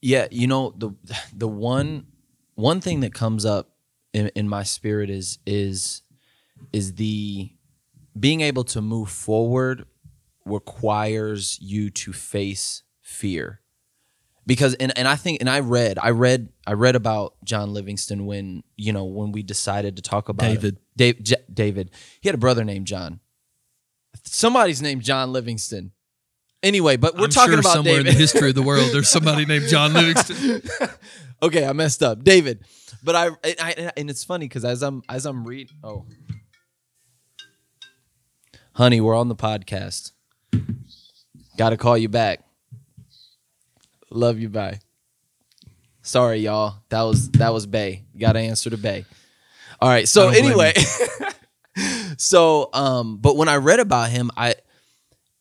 Yeah, 0.00 0.28
you 0.30 0.46
know 0.46 0.74
the 0.76 0.90
the 1.32 1.48
one 1.48 2.06
one 2.54 2.80
thing 2.80 3.00
that 3.00 3.12
comes 3.14 3.44
up 3.44 3.70
in, 4.12 4.28
in 4.34 4.48
my 4.48 4.62
spirit 4.62 5.10
is 5.10 5.38
is 5.44 6.02
is 6.72 6.94
the 6.94 7.50
being 8.18 8.40
able 8.40 8.64
to 8.64 8.80
move 8.80 9.10
forward 9.10 9.86
requires 10.44 11.58
you 11.60 11.90
to 11.90 12.12
face 12.12 12.82
fear 13.00 13.60
because 14.48 14.72
and, 14.74 14.96
and 14.96 15.06
I 15.06 15.14
think 15.14 15.40
and 15.40 15.48
I 15.48 15.60
read 15.60 15.98
I 16.02 16.10
read 16.10 16.48
I 16.66 16.72
read 16.72 16.96
about 16.96 17.34
John 17.44 17.74
Livingston 17.74 18.24
when 18.24 18.64
you 18.76 18.92
know 18.92 19.04
when 19.04 19.30
we 19.30 19.42
decided 19.42 19.96
to 19.96 20.02
talk 20.02 20.28
about 20.28 20.46
David. 20.46 20.78
Dave, 20.96 21.22
J- 21.22 21.36
David 21.52 21.90
he 22.20 22.28
had 22.28 22.34
a 22.34 22.38
brother 22.38 22.64
named 22.64 22.86
John 22.86 23.20
somebody's 24.24 24.82
named 24.82 25.02
John 25.02 25.32
Livingston 25.32 25.92
anyway 26.62 26.96
but 26.96 27.16
we're 27.16 27.24
I'm 27.24 27.30
talking 27.30 27.52
sure 27.52 27.60
about 27.60 27.74
somewhere 27.74 27.98
David 27.98 28.06
in 28.08 28.14
the 28.14 28.18
history 28.18 28.48
of 28.48 28.54
the 28.54 28.62
world 28.62 28.90
there's 28.90 29.10
somebody 29.10 29.44
named 29.44 29.68
John 29.68 29.92
Livingston. 29.92 30.62
okay, 31.42 31.66
I 31.66 31.72
messed 31.72 32.02
up, 32.02 32.24
David. 32.24 32.64
But 33.02 33.14
I, 33.14 33.26
and, 33.44 33.56
I 33.60 33.92
and 33.96 34.10
it's 34.10 34.24
funny 34.24 34.46
because 34.46 34.64
as 34.64 34.82
I'm 34.82 35.02
as 35.08 35.24
I'm 35.24 35.44
reading, 35.44 35.76
oh, 35.84 36.06
honey, 38.72 39.00
we're 39.00 39.14
on 39.14 39.28
the 39.28 39.36
podcast. 39.36 40.12
Got 41.56 41.70
to 41.70 41.76
call 41.76 41.98
you 41.98 42.08
back. 42.08 42.47
Love 44.10 44.38
you, 44.38 44.48
bye. 44.48 44.80
Sorry, 46.02 46.38
y'all. 46.38 46.76
That 46.88 47.02
was 47.02 47.30
that 47.32 47.52
was 47.52 47.66
Bay. 47.66 48.04
Got 48.18 48.32
to 48.32 48.40
answer 48.40 48.70
to 48.70 48.78
Bay. 48.78 49.04
All 49.80 49.88
right. 49.88 50.08
So 50.08 50.28
I 50.28 50.40
don't 50.40 50.54
blame 50.54 50.72
anyway, 50.74 50.74
so 52.16 52.70
um, 52.72 53.18
but 53.18 53.36
when 53.36 53.48
I 53.48 53.56
read 53.56 53.80
about 53.80 54.10
him, 54.10 54.30
I 54.36 54.54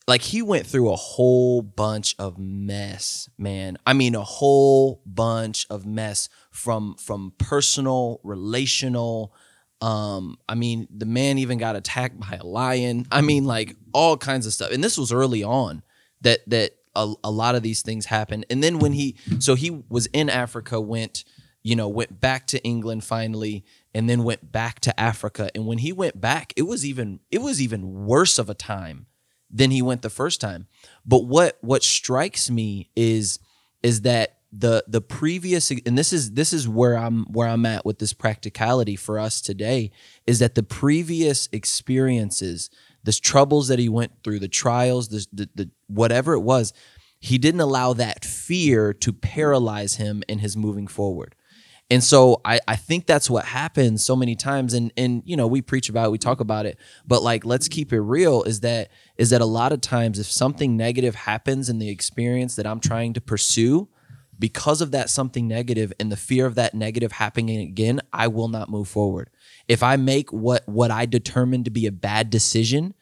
like 0.07 0.21
he 0.21 0.41
went 0.41 0.65
through 0.65 0.89
a 0.91 0.95
whole 0.95 1.61
bunch 1.61 2.15
of 2.17 2.37
mess 2.37 3.29
man 3.37 3.77
i 3.85 3.93
mean 3.93 4.15
a 4.15 4.23
whole 4.23 5.01
bunch 5.05 5.67
of 5.69 5.85
mess 5.85 6.29
from 6.49 6.95
from 6.95 7.33
personal 7.37 8.19
relational 8.23 9.33
um 9.81 10.37
i 10.47 10.55
mean 10.55 10.87
the 10.89 11.05
man 11.05 11.37
even 11.37 11.57
got 11.57 11.75
attacked 11.75 12.19
by 12.19 12.37
a 12.39 12.45
lion 12.45 13.05
i 13.11 13.21
mean 13.21 13.45
like 13.45 13.75
all 13.93 14.17
kinds 14.17 14.45
of 14.45 14.53
stuff 14.53 14.71
and 14.71 14.83
this 14.83 14.97
was 14.97 15.11
early 15.11 15.43
on 15.43 15.83
that 16.21 16.39
that 16.47 16.71
a, 16.97 17.13
a 17.23 17.31
lot 17.31 17.55
of 17.55 17.63
these 17.63 17.81
things 17.81 18.07
happened 18.07 18.45
and 18.49 18.63
then 18.63 18.79
when 18.79 18.93
he 18.93 19.15
so 19.39 19.55
he 19.55 19.69
was 19.89 20.07
in 20.07 20.29
africa 20.29 20.81
went 20.81 21.23
you 21.67 21.75
know, 21.75 21.89
went 21.89 22.21
back 22.21 22.47
to 22.47 22.63
England 22.63 23.03
finally 23.03 23.65
and 23.93 24.09
then 24.09 24.23
went 24.23 24.53
back 24.53 24.79
to 24.79 24.97
Africa. 24.97 25.49
And 25.53 25.67
when 25.67 25.79
he 25.79 25.91
went 25.91 26.21
back, 26.21 26.53
it 26.55 26.61
was 26.61 26.85
even 26.85 27.19
it 27.29 27.41
was 27.41 27.61
even 27.61 28.05
worse 28.05 28.39
of 28.39 28.49
a 28.49 28.53
time 28.53 29.07
than 29.51 29.71
he 29.71 29.81
went 29.81 30.01
the 30.01 30.09
first 30.09 30.39
time. 30.39 30.67
But 31.05 31.25
what 31.25 31.57
what 31.59 31.83
strikes 31.83 32.49
me 32.49 32.89
is 32.95 33.39
is 33.83 34.03
that 34.03 34.37
the 34.53 34.85
the 34.87 35.01
previous 35.01 35.69
and 35.69 35.97
this 35.97 36.13
is 36.13 36.31
this 36.31 36.53
is 36.53 36.69
where 36.69 36.97
I'm 36.97 37.25
where 37.25 37.49
I'm 37.49 37.65
at 37.65 37.85
with 37.85 37.99
this 37.99 38.13
practicality 38.13 38.95
for 38.95 39.19
us 39.19 39.41
today 39.41 39.91
is 40.25 40.39
that 40.39 40.55
the 40.55 40.63
previous 40.63 41.49
experiences, 41.51 42.69
the 43.03 43.11
troubles 43.11 43.67
that 43.67 43.77
he 43.77 43.89
went 43.89 44.23
through, 44.23 44.39
the 44.39 44.47
trials, 44.47 45.09
the, 45.09 45.27
the, 45.33 45.49
the 45.53 45.69
whatever 45.87 46.33
it 46.33 46.41
was, 46.41 46.73
he 47.19 47.37
didn't 47.37 47.61
allow 47.61 47.93
that 47.93 48.23
fear 48.23 48.93
to 48.93 49.11
paralyze 49.11 49.95
him 49.95 50.23
in 50.27 50.39
his 50.39 50.55
moving 50.55 50.87
forward. 50.87 51.35
And 51.89 52.03
so 52.03 52.41
I, 52.43 52.59
I 52.67 52.75
think 52.75 53.05
that's 53.05 53.29
what 53.29 53.45
happens 53.45 54.03
so 54.03 54.15
many 54.15 54.35
times. 54.35 54.73
And 54.73 54.91
and 54.97 55.23
you 55.25 55.37
know, 55.37 55.47
we 55.47 55.61
preach 55.61 55.89
about 55.89 56.07
it, 56.07 56.11
we 56.11 56.17
talk 56.17 56.41
about 56.41 56.65
it, 56.65 56.77
but 57.05 57.23
like 57.23 57.45
let's 57.45 57.69
keep 57.69 57.93
it 57.93 58.01
real 58.01 58.43
is 58.43 58.59
that 58.59 58.91
is 59.17 59.29
that 59.29 59.41
a 59.41 59.45
lot 59.45 59.71
of 59.71 59.79
times 59.79 60.19
if 60.19 60.27
something 60.27 60.75
negative 60.75 61.15
happens 61.15 61.69
in 61.69 61.79
the 61.79 61.89
experience 61.89 62.55
that 62.57 62.67
I'm 62.67 62.81
trying 62.81 63.13
to 63.13 63.21
pursue, 63.21 63.87
because 64.37 64.81
of 64.81 64.91
that 64.91 65.09
something 65.09 65.47
negative 65.47 65.93
and 65.99 66.11
the 66.11 66.17
fear 66.17 66.45
of 66.45 66.55
that 66.55 66.73
negative 66.73 67.13
happening 67.13 67.59
again, 67.61 68.01
I 68.11 68.27
will 68.27 68.49
not 68.49 68.69
move 68.69 68.87
forward. 68.89 69.29
If 69.69 69.81
I 69.81 69.95
make 69.95 70.31
what 70.33 70.67
what 70.67 70.91
I 70.91 71.05
determine 71.05 71.63
to 71.63 71.71
be 71.71 71.85
a 71.85 71.91
bad 71.91 72.29
decision, 72.29 72.95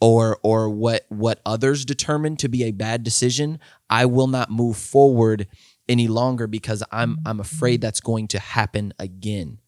or 0.00 0.38
or 0.42 0.68
what 0.70 1.06
what 1.08 1.40
others 1.44 1.84
determine 1.84 2.36
to 2.36 2.48
be 2.48 2.64
a 2.64 2.70
bad 2.70 3.02
decision, 3.02 3.58
I 3.90 4.06
will 4.06 4.28
not 4.28 4.50
move 4.50 4.76
forward 4.76 5.46
any 5.88 6.08
longer 6.08 6.46
because 6.46 6.82
I'm 6.92 7.18
I'm 7.26 7.40
afraid 7.40 7.80
that's 7.80 8.00
going 8.00 8.28
to 8.28 8.38
happen 8.38 8.92
again. 8.98 9.58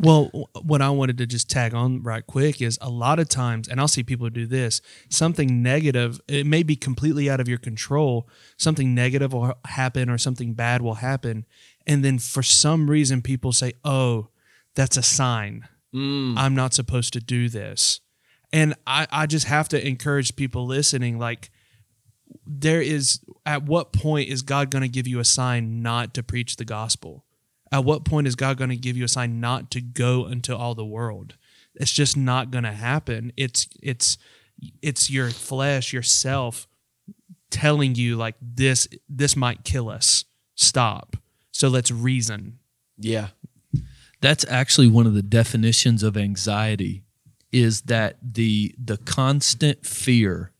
Well, 0.00 0.50
what 0.60 0.82
I 0.82 0.90
wanted 0.90 1.16
to 1.18 1.26
just 1.26 1.48
tag 1.48 1.72
on 1.72 2.02
right 2.02 2.26
quick 2.26 2.60
is 2.60 2.78
a 2.82 2.90
lot 2.90 3.18
of 3.18 3.28
times, 3.28 3.68
and 3.68 3.80
I'll 3.80 3.88
see 3.88 4.02
people 4.02 4.28
do 4.28 4.44
this, 4.44 4.82
something 5.08 5.62
negative, 5.62 6.20
it 6.28 6.46
may 6.46 6.62
be 6.62 6.76
completely 6.76 7.30
out 7.30 7.40
of 7.40 7.48
your 7.48 7.58
control. 7.58 8.28
Something 8.58 8.94
negative 8.94 9.32
will 9.32 9.54
happen 9.64 10.10
or 10.10 10.18
something 10.18 10.52
bad 10.52 10.82
will 10.82 10.96
happen. 10.96 11.46
And 11.86 12.04
then 12.04 12.18
for 12.18 12.42
some 12.42 12.90
reason, 12.90 13.22
people 13.22 13.52
say, 13.52 13.74
oh, 13.84 14.28
that's 14.74 14.98
a 14.98 15.02
sign. 15.02 15.68
Mm. 15.94 16.34
I'm 16.36 16.54
not 16.54 16.74
supposed 16.74 17.12
to 17.14 17.20
do 17.20 17.48
this. 17.48 18.00
And 18.54 18.74
I, 18.86 19.08
I 19.10 19.26
just 19.26 19.46
have 19.48 19.68
to 19.70 19.84
encourage 19.84 20.36
people 20.36 20.64
listening 20.64 21.18
like, 21.18 21.50
there 22.46 22.80
is, 22.80 23.18
at 23.44 23.64
what 23.64 23.92
point 23.92 24.28
is 24.28 24.42
God 24.42 24.70
going 24.70 24.82
to 24.82 24.88
give 24.88 25.08
you 25.08 25.18
a 25.18 25.24
sign 25.24 25.82
not 25.82 26.14
to 26.14 26.22
preach 26.22 26.54
the 26.54 26.64
gospel? 26.64 27.24
At 27.72 27.84
what 27.84 28.04
point 28.04 28.28
is 28.28 28.36
God 28.36 28.56
going 28.56 28.70
to 28.70 28.76
give 28.76 28.96
you 28.96 29.04
a 29.04 29.08
sign 29.08 29.40
not 29.40 29.72
to 29.72 29.80
go 29.80 30.26
into 30.28 30.56
all 30.56 30.76
the 30.76 30.84
world? 30.84 31.34
It's 31.74 31.90
just 31.90 32.16
not 32.16 32.52
going 32.52 32.62
to 32.62 32.72
happen. 32.72 33.32
It's 33.36 33.66
it's 33.82 34.18
it's 34.80 35.10
your 35.10 35.30
flesh, 35.30 35.92
yourself 35.92 36.68
telling 37.50 37.96
you 37.96 38.14
like 38.14 38.36
this 38.40 38.86
this 39.08 39.34
might 39.34 39.64
kill 39.64 39.88
us. 39.88 40.26
Stop. 40.54 41.16
So 41.50 41.66
let's 41.66 41.90
reason. 41.90 42.60
Yeah. 42.96 43.28
That's 44.20 44.46
actually 44.48 44.88
one 44.88 45.06
of 45.06 45.14
the 45.14 45.22
definitions 45.22 46.04
of 46.04 46.16
anxiety 46.16 47.03
is 47.54 47.82
that 47.82 48.16
the 48.20 48.74
the 48.76 48.96
constant 48.96 49.86
fear 49.86 50.50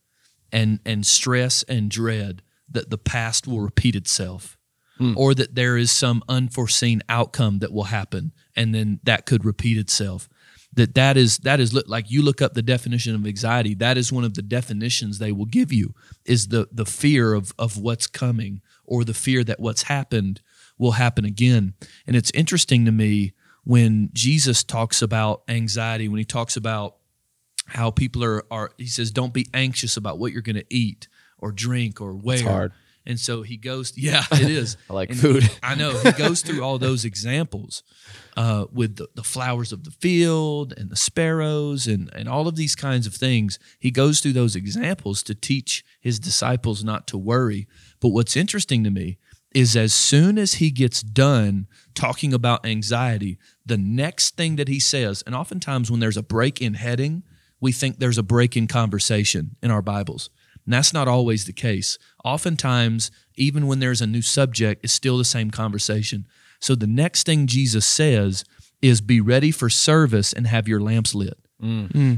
and 0.53 0.79
and 0.87 1.05
stress 1.05 1.65
and 1.65 1.91
dread 1.91 2.41
that 2.71 2.89
the 2.89 2.97
past 2.97 3.49
will 3.49 3.61
repeat 3.61 3.97
itself 3.97 4.57
hmm. 4.99 5.13
or 5.17 5.35
that 5.35 5.57
there 5.57 5.77
is 5.77 5.91
some 5.91 6.23
unforeseen 6.29 7.03
outcome 7.09 7.59
that 7.59 7.73
will 7.73 7.85
happen 7.85 8.33
and 8.55 8.73
then 8.73 9.01
that 9.03 9.27
could 9.27 9.45
repeat 9.45 9.77
itself. 9.77 10.29
That 10.73 10.95
that 10.95 11.17
is 11.17 11.39
that 11.39 11.59
is 11.59 11.75
look 11.75 11.89
like 11.89 12.13
you 12.13 12.23
look 12.23 12.41
up 12.41 12.55
the 12.55 12.63
definition 12.63 13.17
of 13.17 13.27
anxiety 13.27 13.75
that 13.75 13.99
is 13.99 14.13
one 14.13 14.25
of 14.25 14.35
the 14.35 14.43
definitions 14.43 15.19
they 15.19 15.33
will 15.33 15.47
give 15.47 15.73
you 15.73 15.95
is 16.25 16.49
the 16.49 16.69
the 16.71 16.87
fear 16.87 17.35
of 17.35 17.53
of 17.59 17.77
what's 17.77 18.07
coming 18.07 18.61
or 18.85 19.03
the 19.03 19.15
fear 19.15 19.43
that 19.43 19.59
what's 19.59 19.83
happened 19.85 20.41
will 20.79 20.93
happen 20.93 21.25
again. 21.25 21.75
And 22.07 22.15
it's 22.15 22.31
interesting 22.33 22.85
to 22.85 22.93
me 22.93 23.33
when 23.65 24.11
Jesus 24.13 24.63
talks 24.65 25.03
about 25.03 25.43
anxiety 25.49 26.09
when 26.09 26.19
he 26.19 26.25
talks 26.25 26.57
about 26.57 26.97
how 27.67 27.91
people 27.91 28.23
are 28.23 28.45
are 28.51 28.71
he 28.79 28.87
says 28.87 29.11
don't 29.11 29.33
be 29.33 29.47
anxious 29.55 29.97
about 29.97 30.19
what 30.19 30.33
you're 30.33 30.43
going 30.43 30.57
to 30.57 30.67
eat 30.71 31.09
or 31.39 31.51
drink 31.51 32.01
or 32.01 32.15
wear 32.15 32.43
hard. 32.43 32.73
and 33.07 33.19
so 33.19 33.41
he 33.43 33.57
goes 33.57 33.93
yeah 33.97 34.23
it 34.33 34.51
is 34.51 34.77
I 34.91 34.93
like 34.93 35.11
And 35.11 35.19
food. 35.19 35.51
i 35.63 35.75
know 35.75 35.97
he 35.99 36.13
goes 36.13 36.43
through 36.43 36.63
all 36.63 36.79
those 36.79 37.07
examples 37.07 37.83
uh, 38.37 38.67
with 38.73 38.97
the, 38.97 39.09
the 39.15 39.23
flowers 39.23 39.73
of 39.73 39.85
the 39.85 39.93
field 39.93 40.75
and 40.77 40.91
the 40.91 40.97
sparrows 40.97 41.87
and, 41.87 42.11
and 42.15 42.29
all 42.29 42.49
of 42.49 42.57
these 42.57 42.75
kinds 42.75 43.07
of 43.07 43.15
things 43.15 43.59
he 43.79 43.91
goes 43.91 44.21
through 44.21 44.33
those 44.35 44.57
examples 44.57 45.23
to 45.23 45.35
teach 45.35 45.85
his 46.01 46.19
disciples 46.19 46.85
not 46.85 47.07
to 47.07 47.17
worry 47.17 47.67
but 48.01 48.09
what's 48.09 48.37
interesting 48.37 48.85
to 48.85 48.91
me 48.91 49.17
is 49.55 49.77
as 49.77 49.95
soon 49.95 50.37
as 50.37 50.55
he 50.55 50.71
gets 50.71 51.01
done 51.01 51.67
talking 51.95 52.35
about 52.35 52.67
anxiety 52.67 53.39
the 53.65 53.79
next 53.79 54.37
thing 54.37 54.57
that 54.57 54.69
he 54.69 54.81
says 54.81 55.23
and 55.27 55.35
oftentimes 55.35 55.91
when 55.91 56.01
there's 56.01 56.17
a 56.17 56.23
break 56.23 56.61
in 56.61 56.75
heading 56.75 57.23
we 57.65 57.73
think 57.73 57.99
there's 57.99 58.19
a 58.19 58.23
break 58.23 58.59
in 58.59 58.67
conversation 58.67 59.57
in 59.63 59.71
our 59.71 59.81
Bibles. 59.81 60.29
And 60.67 60.75
that's 60.75 60.93
not 60.93 61.09
always 61.09 61.47
the 61.47 61.53
case. 61.55 61.99
Oftentimes, 62.23 63.11
even 63.37 63.67
when 63.67 63.79
there's 63.79 64.03
a 64.03 64.07
new 64.07 64.21
subject, 64.21 64.85
it's 64.85 64.93
still 64.93 65.17
the 65.17 65.25
same 65.25 65.51
conversation. 65.51 66.27
So 66.61 66.75
the 66.75 66.87
next 66.87 67.25
thing 67.25 67.47
Jesus 67.47 67.87
says 67.87 68.45
is 68.83 69.01
be 69.01 69.19
ready 69.19 69.51
for 69.51 69.71
service 69.71 70.31
and 70.31 70.47
have 70.47 70.69
your 70.69 70.79
lamps 70.79 71.15
lit. 71.15 71.39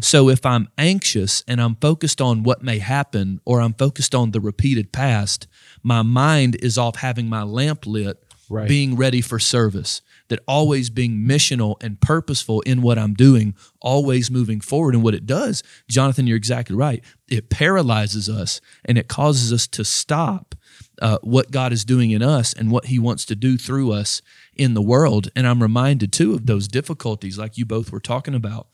So 0.01 0.29
if 0.29 0.45
I'm 0.45 0.69
anxious 0.77 1.45
and 1.47 1.61
I'm 1.61 1.77
focused 1.77 2.21
on 2.21 2.43
what 2.43 2.63
may 2.63 2.79
happen 2.79 3.41
or 3.45 3.61
I'm 3.61 3.75
focused 3.75 4.15
on 4.15 4.31
the 4.33 4.41
repeated 4.41 4.93
past, 4.93 5.47
my 5.83 6.03
mind 6.03 6.57
is 6.57 6.77
off 6.79 6.97
having 6.97 7.29
my 7.29 7.43
lamp 7.43 7.87
lit, 7.87 8.23
Right. 8.49 8.69
being 8.69 8.97
ready 8.97 9.21
for 9.21 9.39
service. 9.41 10.03
That 10.29 10.41
always 10.49 10.91
being 10.91 11.19
missional 11.19 11.77
and 11.81 12.01
purposeful 12.01 12.61
in 12.63 12.83
what 12.83 12.99
I'm 12.99 13.15
doing, 13.15 13.55
always 13.81 14.29
moving 14.31 14.61
forward. 14.61 14.95
And 14.95 15.05
what 15.05 15.15
it 15.15 15.25
does, 15.27 15.63
Jonathan, 15.89 16.27
you're 16.27 16.37
exactly 16.37 16.75
right. 16.75 17.05
It 17.29 17.49
paralyzes 17.49 18.29
us 18.29 18.61
and 18.85 18.99
it 18.99 19.07
causes 19.07 19.53
us 19.53 19.69
to 19.69 19.85
stop 19.85 20.57
uh, 21.01 21.19
what 21.23 21.53
God 21.53 21.73
is 21.73 21.85
doing 21.85 22.11
in 22.11 22.23
us 22.23 22.53
and 22.53 22.73
what 22.73 22.87
He 22.87 22.99
wants 22.99 23.25
to 23.27 23.37
do 23.37 23.57
through 23.57 23.93
us 23.93 24.21
in 24.55 24.75
the 24.75 24.83
world. 24.83 25.29
And 25.37 25.47
I'm 25.47 25.63
reminded 25.63 26.13
too 26.13 26.35
of 26.35 26.47
those 26.47 26.67
difficulties, 26.67 27.39
like 27.39 27.57
you 27.57 27.65
both 27.65 27.93
were 27.93 28.01
talking 28.01 28.35
about 28.35 28.67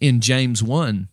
in 0.00 0.20
James 0.20 0.62
1 0.62 1.08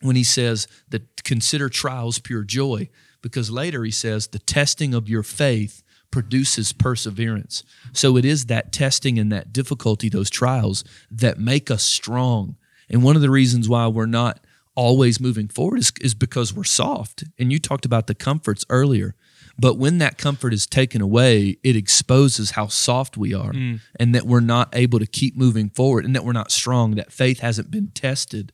when 0.00 0.16
he 0.16 0.24
says 0.24 0.66
that 0.88 1.24
consider 1.24 1.68
trials 1.68 2.18
pure 2.18 2.42
joy 2.42 2.88
because 3.22 3.50
later 3.50 3.84
he 3.84 3.90
says 3.90 4.28
the 4.28 4.38
testing 4.38 4.94
of 4.94 5.08
your 5.08 5.22
faith 5.22 5.82
produces 6.10 6.72
perseverance. 6.72 7.62
So 7.92 8.16
it 8.16 8.24
is 8.24 8.46
that 8.46 8.72
testing 8.72 9.18
and 9.18 9.32
that 9.32 9.52
difficulty 9.52 10.08
those 10.08 10.30
trials 10.30 10.84
that 11.10 11.38
make 11.38 11.70
us 11.70 11.82
strong. 11.82 12.56
And 12.88 13.02
one 13.02 13.16
of 13.16 13.22
the 13.22 13.30
reasons 13.30 13.68
why 13.68 13.86
we're 13.88 14.06
not 14.06 14.40
always 14.74 15.20
moving 15.20 15.48
forward 15.48 15.78
is, 15.78 15.92
is 16.00 16.14
because 16.14 16.54
we're 16.54 16.64
soft. 16.64 17.24
And 17.38 17.50
you 17.50 17.58
talked 17.58 17.84
about 17.84 18.06
the 18.06 18.14
comforts 18.14 18.64
earlier 18.68 19.14
but 19.58 19.78
when 19.78 19.98
that 19.98 20.18
comfort 20.18 20.52
is 20.52 20.66
taken 20.66 21.00
away 21.00 21.58
it 21.62 21.76
exposes 21.76 22.52
how 22.52 22.66
soft 22.66 23.16
we 23.16 23.34
are 23.34 23.52
mm. 23.52 23.80
and 23.98 24.14
that 24.14 24.24
we're 24.24 24.40
not 24.40 24.68
able 24.74 24.98
to 24.98 25.06
keep 25.06 25.36
moving 25.36 25.68
forward 25.70 26.04
and 26.04 26.14
that 26.14 26.24
we're 26.24 26.32
not 26.32 26.50
strong 26.50 26.94
that 26.94 27.12
faith 27.12 27.40
hasn't 27.40 27.70
been 27.70 27.88
tested. 27.88 28.52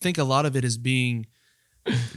I 0.00 0.04
think 0.04 0.18
a 0.18 0.24
lot 0.24 0.46
of 0.46 0.56
it 0.56 0.64
is 0.64 0.78
being 0.78 1.26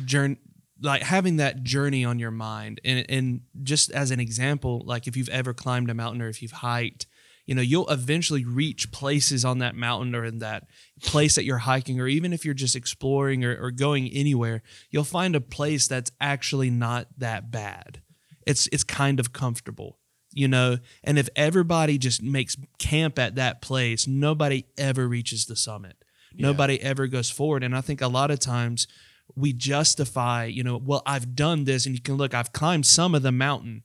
journey 0.06 0.38
like 0.82 1.02
having 1.02 1.38
that 1.38 1.64
journey 1.64 2.04
on 2.04 2.20
your 2.20 2.32
mind. 2.32 2.82
And 2.84 3.06
and 3.10 3.42
just 3.62 3.92
as 3.92 4.12
an 4.12 4.20
example 4.20 4.82
like 4.86 5.08
if 5.08 5.16
you've 5.16 5.30
ever 5.30 5.54
climbed 5.54 5.90
a 5.90 5.94
mountain 5.94 6.22
or 6.22 6.30
if 6.30 6.42
you've 6.42 6.52
hiked 6.52 7.08
you 7.46 7.54
know 7.54 7.62
you'll 7.62 7.90
eventually 7.90 8.46
reach 8.46 8.92
places 8.92 9.44
on 9.44 9.60
that 9.60 9.76
mountain 9.76 10.16
or 10.16 10.24
in 10.24 10.40
that 10.40 10.66
place 11.02 11.36
that 11.36 11.44
you're 11.44 11.58
hiking 11.58 12.00
or 12.00 12.08
even 12.08 12.32
if 12.32 12.46
you're 12.46 12.54
just 12.54 12.76
exploring 12.76 13.44
or, 13.44 13.58
or 13.62 13.70
going 13.70 14.08
anywhere 14.10 14.62
you'll 14.90 15.04
find 15.04 15.36
a 15.36 15.42
place 15.42 15.88
that's 15.88 16.12
actually 16.22 16.70
not 16.70 17.08
that 17.18 17.52
bad 17.52 18.02
it's 18.46 18.68
it's 18.72 18.84
kind 18.84 19.20
of 19.20 19.34
comfortable 19.34 20.00
you 20.36 20.48
know? 20.48 20.80
And 21.04 21.20
if 21.20 21.30
everybody 21.36 22.00
just 22.00 22.24
makes 22.24 22.58
camp 22.80 23.20
at 23.20 23.36
that 23.36 23.62
place 23.62 24.08
nobody 24.08 24.66
ever 24.78 25.08
reaches 25.08 25.46
the 25.46 25.56
summit. 25.56 25.96
Nobody 26.36 26.82
ever 26.82 27.06
goes 27.06 27.30
forward. 27.30 27.64
And 27.64 27.76
i 27.76 27.82
think 27.82 28.02
a 28.02 28.08
lot 28.08 28.32
of 28.32 28.40
times 28.40 28.88
we 29.36 29.54
justify 29.54 30.46
you 30.46 30.64
know 30.64 30.78
well 30.78 31.02
i've 31.06 31.36
done 31.36 31.64
this 31.64 31.86
and 31.86 31.96
you 31.96 32.02
can 32.02 32.16
look 32.16 32.34
i've 32.34 32.52
climbed 32.52 32.86
some 32.86 33.16
of 33.16 33.22
the 33.24 33.32
mountain 33.32 33.84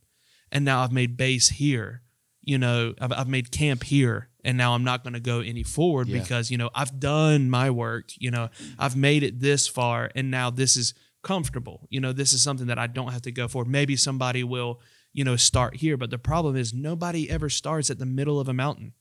and 0.50 0.64
now 0.64 0.82
i've 0.82 0.92
made 0.92 1.16
base 1.16 1.48
here 1.50 2.02
you 2.42 2.56
know? 2.56 2.94
I've, 3.00 3.12
I've 3.12 3.28
made 3.28 3.50
camp 3.52 3.84
here 3.84 4.28
and 4.44 4.56
now 4.58 4.74
i'm 4.74 4.84
not 4.84 5.04
going 5.04 5.12
to 5.14 5.20
go 5.20 5.40
any 5.40 5.62
forward 5.62 6.08
Yeah. 6.08 6.20
because 6.20 6.50
you 6.50 6.58
know 6.58 6.70
i've 6.74 6.98
done 6.98 7.48
my 7.50 7.70
work 7.70 8.10
you 8.16 8.30
know? 8.30 8.48
I've 8.78 8.96
made 8.96 9.22
it 9.22 9.40
this 9.40 9.68
far 9.68 10.10
and 10.14 10.30
now 10.30 10.50
this 10.50 10.76
is 10.76 10.92
comfortable 11.22 11.86
you 11.90 12.00
know 12.00 12.12
this 12.12 12.32
is 12.32 12.42
something 12.42 12.68
that 12.68 12.78
i 12.78 12.86
don't 12.86 13.12
have 13.12 13.22
to 13.22 13.32
go 13.32 13.48
for 13.48 13.64
maybe 13.64 13.96
somebody 13.96 14.44
will 14.44 14.80
you 15.12 15.24
know, 15.24 15.36
start 15.36 15.76
here. 15.76 15.96
But 15.96 16.10
the 16.10 16.18
problem 16.18 16.56
is 16.56 16.72
nobody 16.72 17.28
ever 17.30 17.48
starts 17.48 17.90
at 17.90 17.98
the 17.98 18.06
middle 18.06 18.38
of 18.38 18.48
a 18.48 18.52
mountain. 18.52 18.92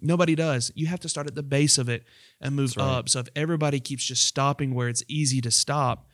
Nobody 0.00 0.34
does. 0.34 0.72
You 0.74 0.86
have 0.86 1.00
to 1.00 1.08
start 1.08 1.26
at 1.26 1.34
the 1.34 1.42
base 1.42 1.78
of 1.78 1.88
it 1.88 2.04
and 2.40 2.56
move 2.56 2.74
right. 2.76 2.84
up. 2.84 3.08
So 3.08 3.20
if 3.20 3.28
everybody 3.36 3.78
keeps 3.80 4.04
just 4.04 4.24
stopping 4.24 4.74
where 4.74 4.88
it's 4.88 5.02
easy 5.08 5.40
to 5.40 5.50
stop, 5.50 6.08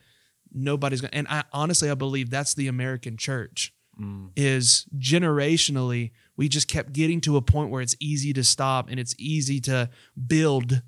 nobody's 0.52 1.00
going 1.00 1.10
to. 1.10 1.16
And 1.16 1.28
I 1.28 1.44
honestly, 1.52 1.90
I 1.90 1.94
believe 1.94 2.30
that's 2.30 2.54
the 2.54 2.68
American 2.68 3.16
church 3.16 3.72
Mm. 4.00 4.30
is 4.36 4.86
generationally, 4.96 6.12
we 6.36 6.48
just 6.48 6.68
kept 6.68 6.92
getting 6.92 7.20
to 7.22 7.36
a 7.36 7.42
point 7.42 7.70
where 7.70 7.82
it's 7.82 7.96
easy 7.98 8.32
to 8.32 8.44
stop 8.44 8.88
and 8.88 9.00
it's 9.00 9.12
easy 9.18 9.60
to 9.62 9.90
build 10.28 10.82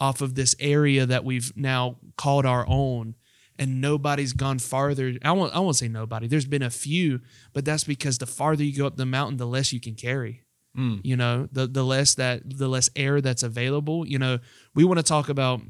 off 0.00 0.20
of 0.20 0.34
this 0.34 0.56
area 0.58 1.06
that 1.06 1.24
we've 1.24 1.52
now 1.56 1.98
called 2.16 2.44
our 2.44 2.66
own 2.66 3.14
and 3.58 3.80
nobody's 3.80 4.32
gone 4.32 4.58
farther. 4.58 5.14
I 5.24 5.32
won't 5.32 5.54
I 5.54 5.60
won't 5.60 5.76
say 5.76 5.88
nobody. 5.88 6.26
There's 6.26 6.46
been 6.46 6.62
a 6.62 6.70
few, 6.70 7.20
but 7.52 7.64
that's 7.64 7.84
because 7.84 8.18
the 8.18 8.26
farther 8.26 8.64
you 8.64 8.76
go 8.76 8.86
up 8.86 8.96
the 8.96 9.06
mountain, 9.06 9.36
the 9.36 9.46
less 9.46 9.72
you 9.72 9.80
can 9.80 9.94
carry. 9.94 10.42
Mm. 10.76 11.00
You 11.04 11.16
know, 11.16 11.48
the 11.50 11.66
the 11.66 11.84
less 11.84 12.14
that 12.16 12.42
the 12.44 12.68
less 12.68 12.90
air 12.94 13.20
that's 13.20 13.42
available. 13.42 14.06
You 14.06 14.18
know, 14.18 14.38
we 14.74 14.84
want 14.84 14.98
to 14.98 15.02
talk 15.02 15.28
about, 15.28 15.60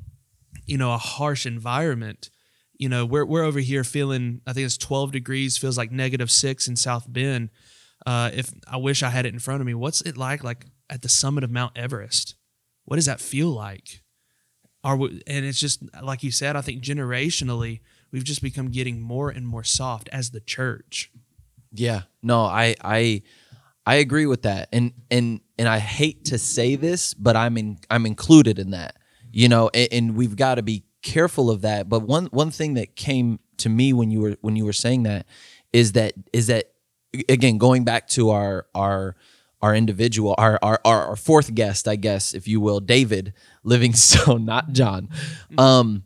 you 0.67 0.77
know, 0.77 0.93
a 0.93 0.99
harsh 0.99 1.47
environment. 1.47 2.31
You 2.79 2.89
know, 2.89 3.07
we're 3.07 3.25
we're 3.25 3.45
over 3.45 3.61
here 3.61 3.85
feeling 3.85 4.41
I 4.47 4.53
think 4.53 4.67
it's 4.67 4.77
12 4.77 5.13
degrees, 5.13 5.57
feels 5.57 5.79
like 5.79 5.93
negative 5.93 6.31
six 6.31 6.69
in 6.69 6.77
South 6.77 7.05
Bend. 7.09 7.51
Uh, 8.05 8.31
if 8.35 8.53
I 8.69 8.77
wish 8.77 9.03
I 9.03 9.11
had 9.11 9.27
it 9.27 9.33
in 9.33 9.39
front 9.39 9.61
of 9.61 9.67
me, 9.67 9.75
what's 9.75 10.01
it 10.01 10.17
like 10.17 10.43
like 10.43 10.67
at 10.91 11.03
the 11.03 11.09
summit 11.09 11.45
of 11.45 11.51
Mount 11.51 11.77
Everest? 11.77 12.35
What 12.85 12.97
does 12.97 13.07
that 13.07 13.21
feel 13.21 13.49
like? 13.49 14.03
Are 14.87 14.97
we, 14.97 15.21
and 15.27 15.45
it's 15.45 15.59
just 15.59 15.83
like 16.01 16.23
you 16.23 16.31
said. 16.31 16.55
I 16.55 16.61
think 16.61 16.81
generationally, 16.81 17.81
we've 18.13 18.23
just 18.23 18.41
become 18.41 18.71
getting 18.71 19.01
more 19.01 19.31
and 19.31 19.45
more 19.45 19.65
soft 19.65 20.09
as 20.13 20.31
the 20.31 20.39
church. 20.39 21.11
Yeah. 21.73 22.03
No, 22.23 22.43
I 22.43 22.77
I 22.81 23.23
I 23.85 23.97
agree 23.97 24.27
with 24.27 24.43
that. 24.43 24.69
And 24.73 24.93
and 25.11 25.41
and 25.59 25.67
I 25.67 25.81
hate 25.81 26.27
to 26.27 26.39
say 26.39 26.77
this, 26.77 27.15
but 27.15 27.35
I'm 27.35 27.59
in 27.59 27.79
I'm 27.91 28.07
included 28.07 28.61
in 28.61 28.71
that. 28.71 28.97
You 29.33 29.49
know, 29.49 29.71
and, 29.75 29.89
and 29.91 30.17
we've 30.17 30.37
got 30.37 30.55
to 30.55 30.63
be 30.63 30.85
careful 31.03 31.51
of 31.51 31.63
that. 31.63 31.89
But 31.89 32.03
one 32.03 32.27
one 32.27 32.53
thing 32.53 32.75
that 32.75 32.95
came 32.95 33.41
to 33.57 33.69
me 33.69 33.93
when 33.93 34.13
you 34.13 34.21
were 34.21 34.37
when 34.41 34.55
you 34.55 34.65
were 34.65 34.73
saying 34.73 35.03
that 35.03 35.27
is 35.73 35.93
that 35.93 36.15
is 36.33 36.47
that 36.47 36.71
again 37.29 37.59
going 37.59 37.83
back 37.83 38.07
to 38.11 38.31
our 38.31 38.67
our 38.73 39.17
our 39.63 39.75
individual 39.75 40.37
our 40.39 40.61
our 40.63 40.81
our, 40.85 41.09
our 41.09 41.17
fourth 41.17 41.55
guest, 41.55 41.89
I 41.89 41.97
guess, 41.97 42.35
if 42.35 42.47
you 42.47 42.61
will, 42.61 42.79
David 42.81 43.33
Livingstone, 43.67 44.45
not 44.47 44.73
John. 44.73 45.11
Um 45.59 46.05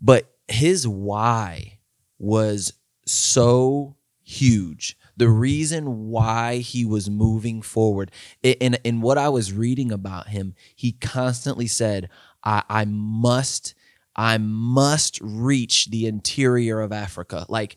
but 0.00 0.32
his 0.48 0.86
why 0.88 1.78
was 2.18 2.72
so 3.06 3.96
huge. 4.22 4.96
The 5.16 5.28
reason 5.28 6.08
why 6.08 6.58
he 6.58 6.84
was 6.84 7.10
moving 7.10 7.62
forward, 7.62 8.10
in 8.42 8.76
in 8.82 9.00
what 9.00 9.18
I 9.18 9.28
was 9.28 9.52
reading 9.52 9.92
about 9.92 10.28
him, 10.28 10.54
he 10.74 10.92
constantly 10.92 11.66
said, 11.66 12.08
"I, 12.42 12.62
I 12.68 12.84
must, 12.86 13.74
I 14.16 14.38
must 14.38 15.20
reach 15.20 15.90
the 15.90 16.06
interior 16.06 16.80
of 16.80 16.92
Africa." 16.92 17.44
Like, 17.48 17.76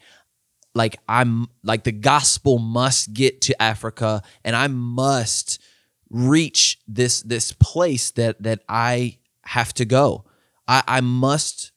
like 0.73 0.97
I'm 1.09 1.47
like 1.61 1.83
the 1.83 1.91
gospel 1.91 2.57
must 2.57 3.13
get 3.13 3.41
to 3.41 3.61
Africa, 3.61 4.23
and 4.43 4.55
I 4.55 4.67
must 4.67 5.61
reach 6.09 6.79
this 6.87 7.21
this 7.21 7.51
place 7.51 8.11
that 8.11 8.41
that 8.43 8.61
I 8.69 9.17
have 9.47 9.73
to 9.75 9.85
go. 9.85 10.25
I, 10.67 10.83
I 10.87 11.01
must 11.01 11.71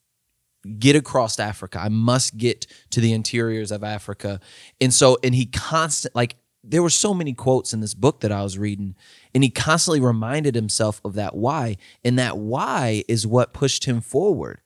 get 0.78 0.96
across 0.96 1.38
Africa. 1.38 1.80
I 1.80 1.88
must 1.88 2.36
get 2.36 2.66
to 2.90 3.00
the 3.00 3.12
interiors 3.12 3.70
of 3.70 3.84
Africa. 3.84 4.40
And 4.80 4.92
so, 4.92 5.18
and 5.22 5.34
he 5.34 5.46
constant 5.46 6.14
like 6.14 6.36
there 6.64 6.82
were 6.82 6.90
so 6.90 7.14
many 7.14 7.32
quotes 7.32 7.72
in 7.72 7.80
this 7.80 7.94
book 7.94 8.20
that 8.20 8.32
I 8.32 8.42
was 8.42 8.58
reading, 8.58 8.96
and 9.34 9.44
he 9.44 9.50
constantly 9.50 10.00
reminded 10.00 10.54
himself 10.54 11.00
of 11.04 11.14
that 11.14 11.36
why. 11.36 11.76
And 12.04 12.18
that 12.18 12.36
why 12.36 13.04
is 13.08 13.26
what 13.26 13.54
pushed 13.54 13.84
him 13.84 14.00
forward. 14.00 14.60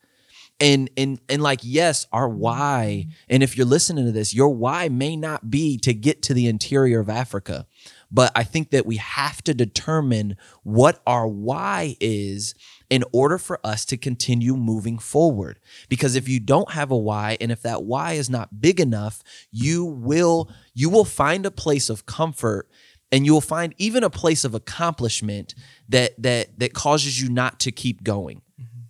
And 0.58 0.90
and 0.96 1.20
and 1.28 1.42
like, 1.42 1.60
yes, 1.62 2.06
our 2.12 2.28
why, 2.28 3.08
and 3.28 3.42
if 3.42 3.56
you're 3.56 3.66
listening 3.66 4.04
to 4.06 4.12
this, 4.12 4.34
your 4.34 4.50
why 4.50 4.88
may 4.88 5.16
not 5.16 5.50
be 5.50 5.76
to 5.78 5.92
get 5.92 6.22
to 6.22 6.34
the 6.34 6.46
interior 6.46 7.00
of 7.00 7.08
Africa. 7.08 7.66
But 8.10 8.30
I 8.36 8.44
think 8.44 8.70
that 8.70 8.86
we 8.86 8.96
have 8.96 9.42
to 9.42 9.54
determine 9.54 10.36
what 10.62 11.00
our 11.06 11.26
why 11.26 11.96
is 12.00 12.54
in 12.92 13.02
order 13.10 13.38
for 13.38 13.58
us 13.64 13.86
to 13.86 13.96
continue 13.96 14.54
moving 14.54 14.98
forward. 14.98 15.58
Because 15.88 16.14
if 16.14 16.28
you 16.28 16.38
don't 16.38 16.72
have 16.72 16.90
a 16.90 16.96
why 16.96 17.38
and 17.40 17.50
if 17.50 17.62
that 17.62 17.84
why 17.84 18.12
is 18.12 18.28
not 18.28 18.60
big 18.60 18.78
enough, 18.78 19.22
you 19.50 19.82
will 19.82 20.50
you 20.74 20.90
will 20.90 21.06
find 21.06 21.46
a 21.46 21.50
place 21.50 21.88
of 21.88 22.04
comfort 22.04 22.68
and 23.10 23.24
you 23.24 23.32
will 23.32 23.40
find 23.40 23.74
even 23.78 24.04
a 24.04 24.10
place 24.10 24.44
of 24.44 24.54
accomplishment 24.54 25.54
that 25.88 26.12
that 26.22 26.58
that 26.58 26.74
causes 26.74 27.18
you 27.18 27.30
not 27.30 27.58
to 27.60 27.72
keep 27.72 28.04
going. 28.04 28.42
Mm-hmm. 28.60 28.80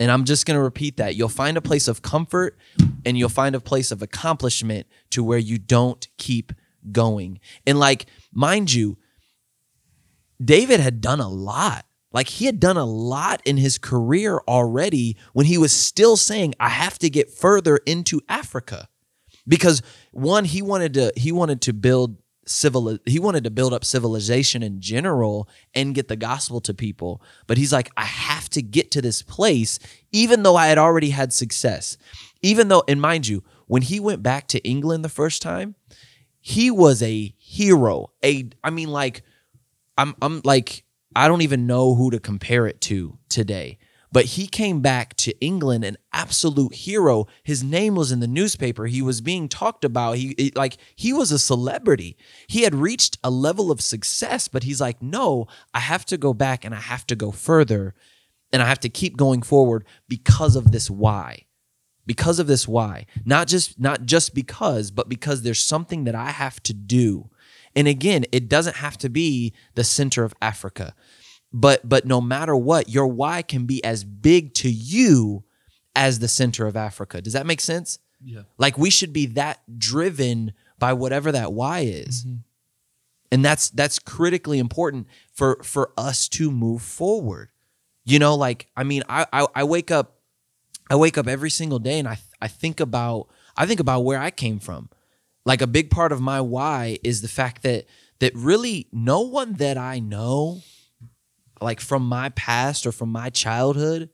And 0.00 0.10
I'm 0.10 0.24
just 0.24 0.46
going 0.46 0.56
to 0.56 0.62
repeat 0.62 0.96
that. 0.96 1.16
You'll 1.16 1.28
find 1.28 1.58
a 1.58 1.62
place 1.62 1.86
of 1.86 2.00
comfort 2.00 2.56
and 3.04 3.18
you'll 3.18 3.28
find 3.28 3.54
a 3.54 3.60
place 3.60 3.90
of 3.90 4.00
accomplishment 4.00 4.86
to 5.10 5.22
where 5.22 5.38
you 5.38 5.58
don't 5.58 6.08
keep 6.16 6.50
going. 6.90 7.40
And 7.66 7.78
like, 7.78 8.06
mind 8.32 8.72
you, 8.72 8.96
David 10.42 10.80
had 10.80 11.02
done 11.02 11.20
a 11.20 11.28
lot. 11.28 11.84
Like 12.14 12.28
he 12.28 12.46
had 12.46 12.60
done 12.60 12.76
a 12.76 12.84
lot 12.84 13.42
in 13.44 13.56
his 13.56 13.76
career 13.76 14.40
already 14.46 15.16
when 15.32 15.46
he 15.46 15.58
was 15.58 15.72
still 15.72 16.16
saying, 16.16 16.54
I 16.60 16.68
have 16.68 16.98
to 17.00 17.10
get 17.10 17.30
further 17.30 17.78
into 17.78 18.20
Africa. 18.28 18.88
Because 19.46 19.82
one, 20.12 20.44
he 20.44 20.62
wanted 20.62 20.94
to 20.94 21.12
he 21.16 21.32
wanted 21.32 21.60
to 21.62 21.74
build 21.74 22.16
civil 22.46 22.98
he 23.04 23.18
wanted 23.18 23.44
to 23.44 23.50
build 23.50 23.74
up 23.74 23.84
civilization 23.84 24.62
in 24.62 24.80
general 24.80 25.48
and 25.74 25.94
get 25.94 26.06
the 26.06 26.16
gospel 26.16 26.60
to 26.62 26.72
people. 26.72 27.20
But 27.48 27.58
he's 27.58 27.72
like, 27.72 27.90
I 27.96 28.04
have 28.04 28.48
to 28.50 28.62
get 28.62 28.92
to 28.92 29.02
this 29.02 29.20
place, 29.20 29.80
even 30.12 30.44
though 30.44 30.56
I 30.56 30.68
had 30.68 30.78
already 30.78 31.10
had 31.10 31.32
success. 31.32 31.98
Even 32.42 32.68
though, 32.68 32.84
and 32.86 33.00
mind 33.00 33.26
you, 33.26 33.42
when 33.66 33.82
he 33.82 33.98
went 33.98 34.22
back 34.22 34.46
to 34.48 34.62
England 34.62 35.04
the 35.04 35.08
first 35.08 35.42
time, 35.42 35.74
he 36.40 36.70
was 36.70 37.02
a 37.02 37.34
hero. 37.38 38.12
A 38.24 38.48
I 38.62 38.70
mean, 38.70 38.88
like, 38.88 39.24
I'm 39.98 40.14
I'm 40.22 40.42
like 40.44 40.83
I 41.16 41.28
don't 41.28 41.42
even 41.42 41.66
know 41.66 41.94
who 41.94 42.10
to 42.10 42.18
compare 42.18 42.66
it 42.66 42.80
to 42.82 43.18
today. 43.28 43.78
But 44.14 44.26
he 44.26 44.46
came 44.46 44.80
back 44.80 45.16
to 45.16 45.36
England 45.40 45.84
an 45.84 45.96
absolute 46.12 46.72
hero. 46.72 47.26
His 47.42 47.64
name 47.64 47.96
was 47.96 48.12
in 48.12 48.20
the 48.20 48.28
newspaper. 48.28 48.86
He 48.86 49.02
was 49.02 49.20
being 49.20 49.48
talked 49.48 49.84
about. 49.84 50.18
He 50.18 50.52
like 50.54 50.76
he 50.94 51.12
was 51.12 51.32
a 51.32 51.38
celebrity. 51.38 52.16
He 52.46 52.62
had 52.62 52.76
reached 52.76 53.18
a 53.24 53.30
level 53.30 53.72
of 53.72 53.80
success, 53.80 54.46
but 54.46 54.62
he's 54.62 54.80
like, 54.80 55.02
"No, 55.02 55.48
I 55.74 55.80
have 55.80 56.04
to 56.06 56.16
go 56.16 56.32
back 56.32 56.64
and 56.64 56.72
I 56.72 56.78
have 56.78 57.04
to 57.08 57.16
go 57.16 57.32
further 57.32 57.92
and 58.52 58.62
I 58.62 58.66
have 58.66 58.78
to 58.80 58.88
keep 58.88 59.16
going 59.16 59.42
forward 59.42 59.84
because 60.08 60.54
of 60.54 60.70
this 60.70 60.88
why." 60.88 61.46
Because 62.06 62.38
of 62.38 62.46
this 62.46 62.68
why. 62.68 63.06
Not 63.24 63.48
just 63.48 63.80
not 63.80 64.04
just 64.04 64.32
because, 64.32 64.92
but 64.92 65.08
because 65.08 65.42
there's 65.42 65.58
something 65.58 66.04
that 66.04 66.14
I 66.14 66.30
have 66.30 66.62
to 66.64 66.72
do. 66.72 67.30
And 67.76 67.88
again, 67.88 68.24
it 68.32 68.48
doesn't 68.48 68.76
have 68.76 68.96
to 68.98 69.08
be 69.08 69.52
the 69.74 69.84
center 69.84 70.24
of 70.24 70.34
Africa. 70.40 70.94
But 71.52 71.88
but 71.88 72.04
no 72.04 72.20
matter 72.20 72.56
what, 72.56 72.88
your 72.88 73.06
why 73.06 73.42
can 73.42 73.66
be 73.66 73.82
as 73.84 74.04
big 74.04 74.54
to 74.54 74.70
you 74.70 75.44
as 75.94 76.18
the 76.18 76.28
center 76.28 76.66
of 76.66 76.76
Africa. 76.76 77.22
Does 77.22 77.32
that 77.32 77.46
make 77.46 77.60
sense? 77.60 77.98
Yeah. 78.24 78.42
Like 78.58 78.78
we 78.78 78.90
should 78.90 79.12
be 79.12 79.26
that 79.26 79.60
driven 79.78 80.52
by 80.78 80.92
whatever 80.92 81.30
that 81.32 81.52
why 81.52 81.80
is. 81.80 82.24
Mm-hmm. 82.24 82.36
And 83.30 83.44
that's 83.44 83.70
that's 83.70 83.98
critically 83.98 84.58
important 84.58 85.06
for 85.32 85.60
for 85.62 85.92
us 85.96 86.28
to 86.30 86.50
move 86.50 86.82
forward. 86.82 87.50
You 88.04 88.18
know, 88.18 88.34
like 88.34 88.68
I 88.76 88.84
mean, 88.84 89.02
I 89.08 89.26
I, 89.32 89.46
I 89.54 89.64
wake 89.64 89.90
up 89.90 90.18
I 90.90 90.96
wake 90.96 91.18
up 91.18 91.26
every 91.26 91.50
single 91.50 91.78
day 91.78 91.98
and 91.98 92.08
I 92.08 92.18
I 92.40 92.48
think 92.48 92.80
about 92.80 93.28
I 93.56 93.66
think 93.66 93.80
about 93.80 94.00
where 94.00 94.18
I 94.18 94.30
came 94.30 94.58
from. 94.58 94.88
Like 95.44 95.62
a 95.62 95.66
big 95.66 95.90
part 95.90 96.12
of 96.12 96.20
my 96.20 96.40
why 96.40 96.98
is 97.04 97.20
the 97.20 97.28
fact 97.28 97.62
that 97.62 97.86
that 98.20 98.34
really 98.34 98.88
no 98.92 99.20
one 99.20 99.54
that 99.54 99.76
I 99.76 99.98
know 99.98 100.62
like 101.60 101.80
from 101.80 102.06
my 102.06 102.30
past 102.30 102.86
or 102.86 102.92
from 102.92 103.10
my 103.10 103.30
childhood 103.30 104.08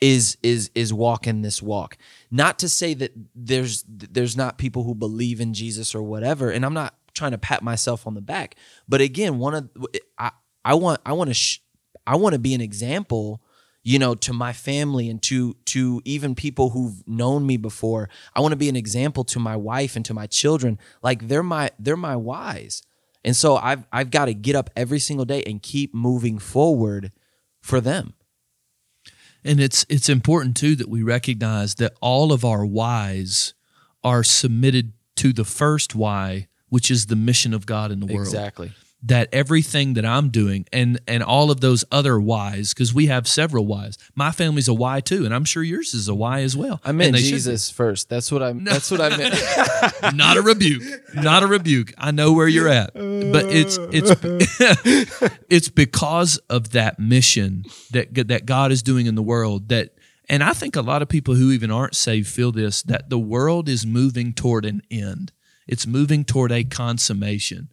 is 0.00 0.36
is 0.42 0.70
is 0.74 0.92
walking 0.92 1.42
this 1.42 1.62
walk. 1.62 1.96
Not 2.30 2.58
to 2.60 2.68
say 2.68 2.94
that 2.94 3.12
there's 3.34 3.84
there's 3.86 4.36
not 4.36 4.58
people 4.58 4.84
who 4.84 4.94
believe 4.94 5.40
in 5.40 5.54
Jesus 5.54 5.94
or 5.94 6.02
whatever 6.02 6.50
and 6.50 6.64
I'm 6.64 6.74
not 6.74 6.94
trying 7.14 7.32
to 7.32 7.38
pat 7.38 7.62
myself 7.62 8.06
on 8.06 8.14
the 8.14 8.22
back. 8.22 8.56
But 8.88 9.00
again, 9.00 9.38
one 9.38 9.54
of 9.54 9.70
I 10.18 10.30
I 10.64 10.74
want 10.74 11.00
I 11.04 11.12
want 11.12 11.28
to 11.28 11.34
sh- 11.34 11.60
I 12.06 12.16
want 12.16 12.32
to 12.32 12.38
be 12.38 12.54
an 12.54 12.60
example 12.60 13.41
you 13.82 13.98
know 13.98 14.14
to 14.14 14.32
my 14.32 14.52
family 14.52 15.08
and 15.08 15.22
to 15.22 15.56
to 15.66 16.00
even 16.04 16.34
people 16.34 16.70
who've 16.70 17.06
known 17.06 17.46
me 17.46 17.56
before. 17.56 18.08
I 18.34 18.40
want 18.40 18.52
to 18.52 18.56
be 18.56 18.68
an 18.68 18.76
example 18.76 19.24
to 19.24 19.38
my 19.38 19.56
wife 19.56 19.96
and 19.96 20.04
to 20.06 20.14
my 20.14 20.26
children. 20.26 20.78
Like 21.02 21.28
they're 21.28 21.42
my 21.42 21.70
they're 21.78 21.96
my 21.96 22.16
wise 22.16 22.82
and 23.24 23.36
so 23.36 23.56
i've 23.56 23.84
i've 23.92 24.10
got 24.10 24.26
to 24.26 24.34
get 24.34 24.56
up 24.56 24.70
every 24.76 24.98
single 24.98 25.24
day 25.24 25.42
and 25.46 25.62
keep 25.62 25.94
moving 25.94 26.38
forward 26.38 27.12
for 27.60 27.80
them. 27.80 28.14
And 29.44 29.60
it's 29.60 29.86
it's 29.88 30.08
important 30.08 30.56
too 30.56 30.76
that 30.76 30.88
we 30.88 31.02
recognize 31.02 31.76
that 31.76 31.94
all 32.00 32.32
of 32.32 32.44
our 32.44 32.64
whys 32.64 33.54
are 34.04 34.22
submitted 34.22 34.92
to 35.16 35.32
the 35.32 35.44
first 35.44 35.94
why, 35.94 36.48
which 36.68 36.90
is 36.90 37.06
the 37.06 37.16
mission 37.16 37.54
of 37.54 37.66
God 37.66 37.90
in 37.90 38.00
the 38.00 38.06
world. 38.06 38.26
Exactly. 38.26 38.72
That 39.02 39.28
everything 39.32 39.94
that 39.94 40.06
I'm 40.06 40.28
doing 40.28 40.64
and 40.72 41.00
and 41.08 41.22
all 41.22 41.50
of 41.50 41.60
those 41.60 41.84
other 41.90 42.20
whys 42.20 42.72
because 42.72 42.94
we 42.94 43.06
have 43.06 43.26
several 43.26 43.66
whys. 43.66 43.98
My 44.14 44.30
family's 44.30 44.68
a 44.68 44.74
why 44.74 45.00
too, 45.00 45.24
and 45.24 45.34
I'm 45.34 45.44
sure 45.44 45.62
yours 45.62 45.92
is 45.92 46.08
a 46.08 46.14
why 46.14 46.40
as 46.42 46.56
well. 46.56 46.80
I 46.84 46.92
meant 46.92 47.16
should. 47.16 47.24
Jesus 47.24 47.70
first. 47.70 48.08
That's 48.08 48.30
what 48.30 48.42
I'm. 48.42 48.64
That's 48.64 48.90
what 48.90 49.00
I 49.00 49.16
meant. 49.16 50.14
not 50.14 50.36
a 50.36 50.42
rebuke, 50.42 50.82
not 51.14 51.42
a 51.42 51.46
rebuke. 51.46 51.92
I 51.98 52.12
know 52.12 52.32
where 52.32 52.48
you're 52.48 52.68
at, 52.68 52.94
but 52.94 53.46
it's 53.46 53.78
it's 53.92 54.12
it's 55.50 55.68
because 55.68 56.38
of 56.48 56.70
that 56.70 56.98
mission 56.98 57.64
that 57.90 58.14
that 58.28 58.46
God 58.46 58.70
is 58.70 58.82
doing 58.82 59.06
in 59.06 59.14
the 59.14 59.22
world 59.22 59.68
that. 59.68 59.94
And 60.28 60.42
I 60.42 60.52
think 60.52 60.76
a 60.76 60.82
lot 60.82 61.02
of 61.02 61.08
people 61.08 61.34
who 61.34 61.50
even 61.50 61.70
aren't 61.70 61.96
saved 61.96 62.28
feel 62.28 62.52
this 62.52 62.80
that 62.84 63.10
the 63.10 63.18
world 63.18 63.68
is 63.68 63.84
moving 63.84 64.32
toward 64.32 64.64
an 64.64 64.80
end. 64.90 65.32
It's 65.66 65.86
moving 65.86 66.24
toward 66.24 66.52
a 66.52 66.64
consummation 66.64 67.71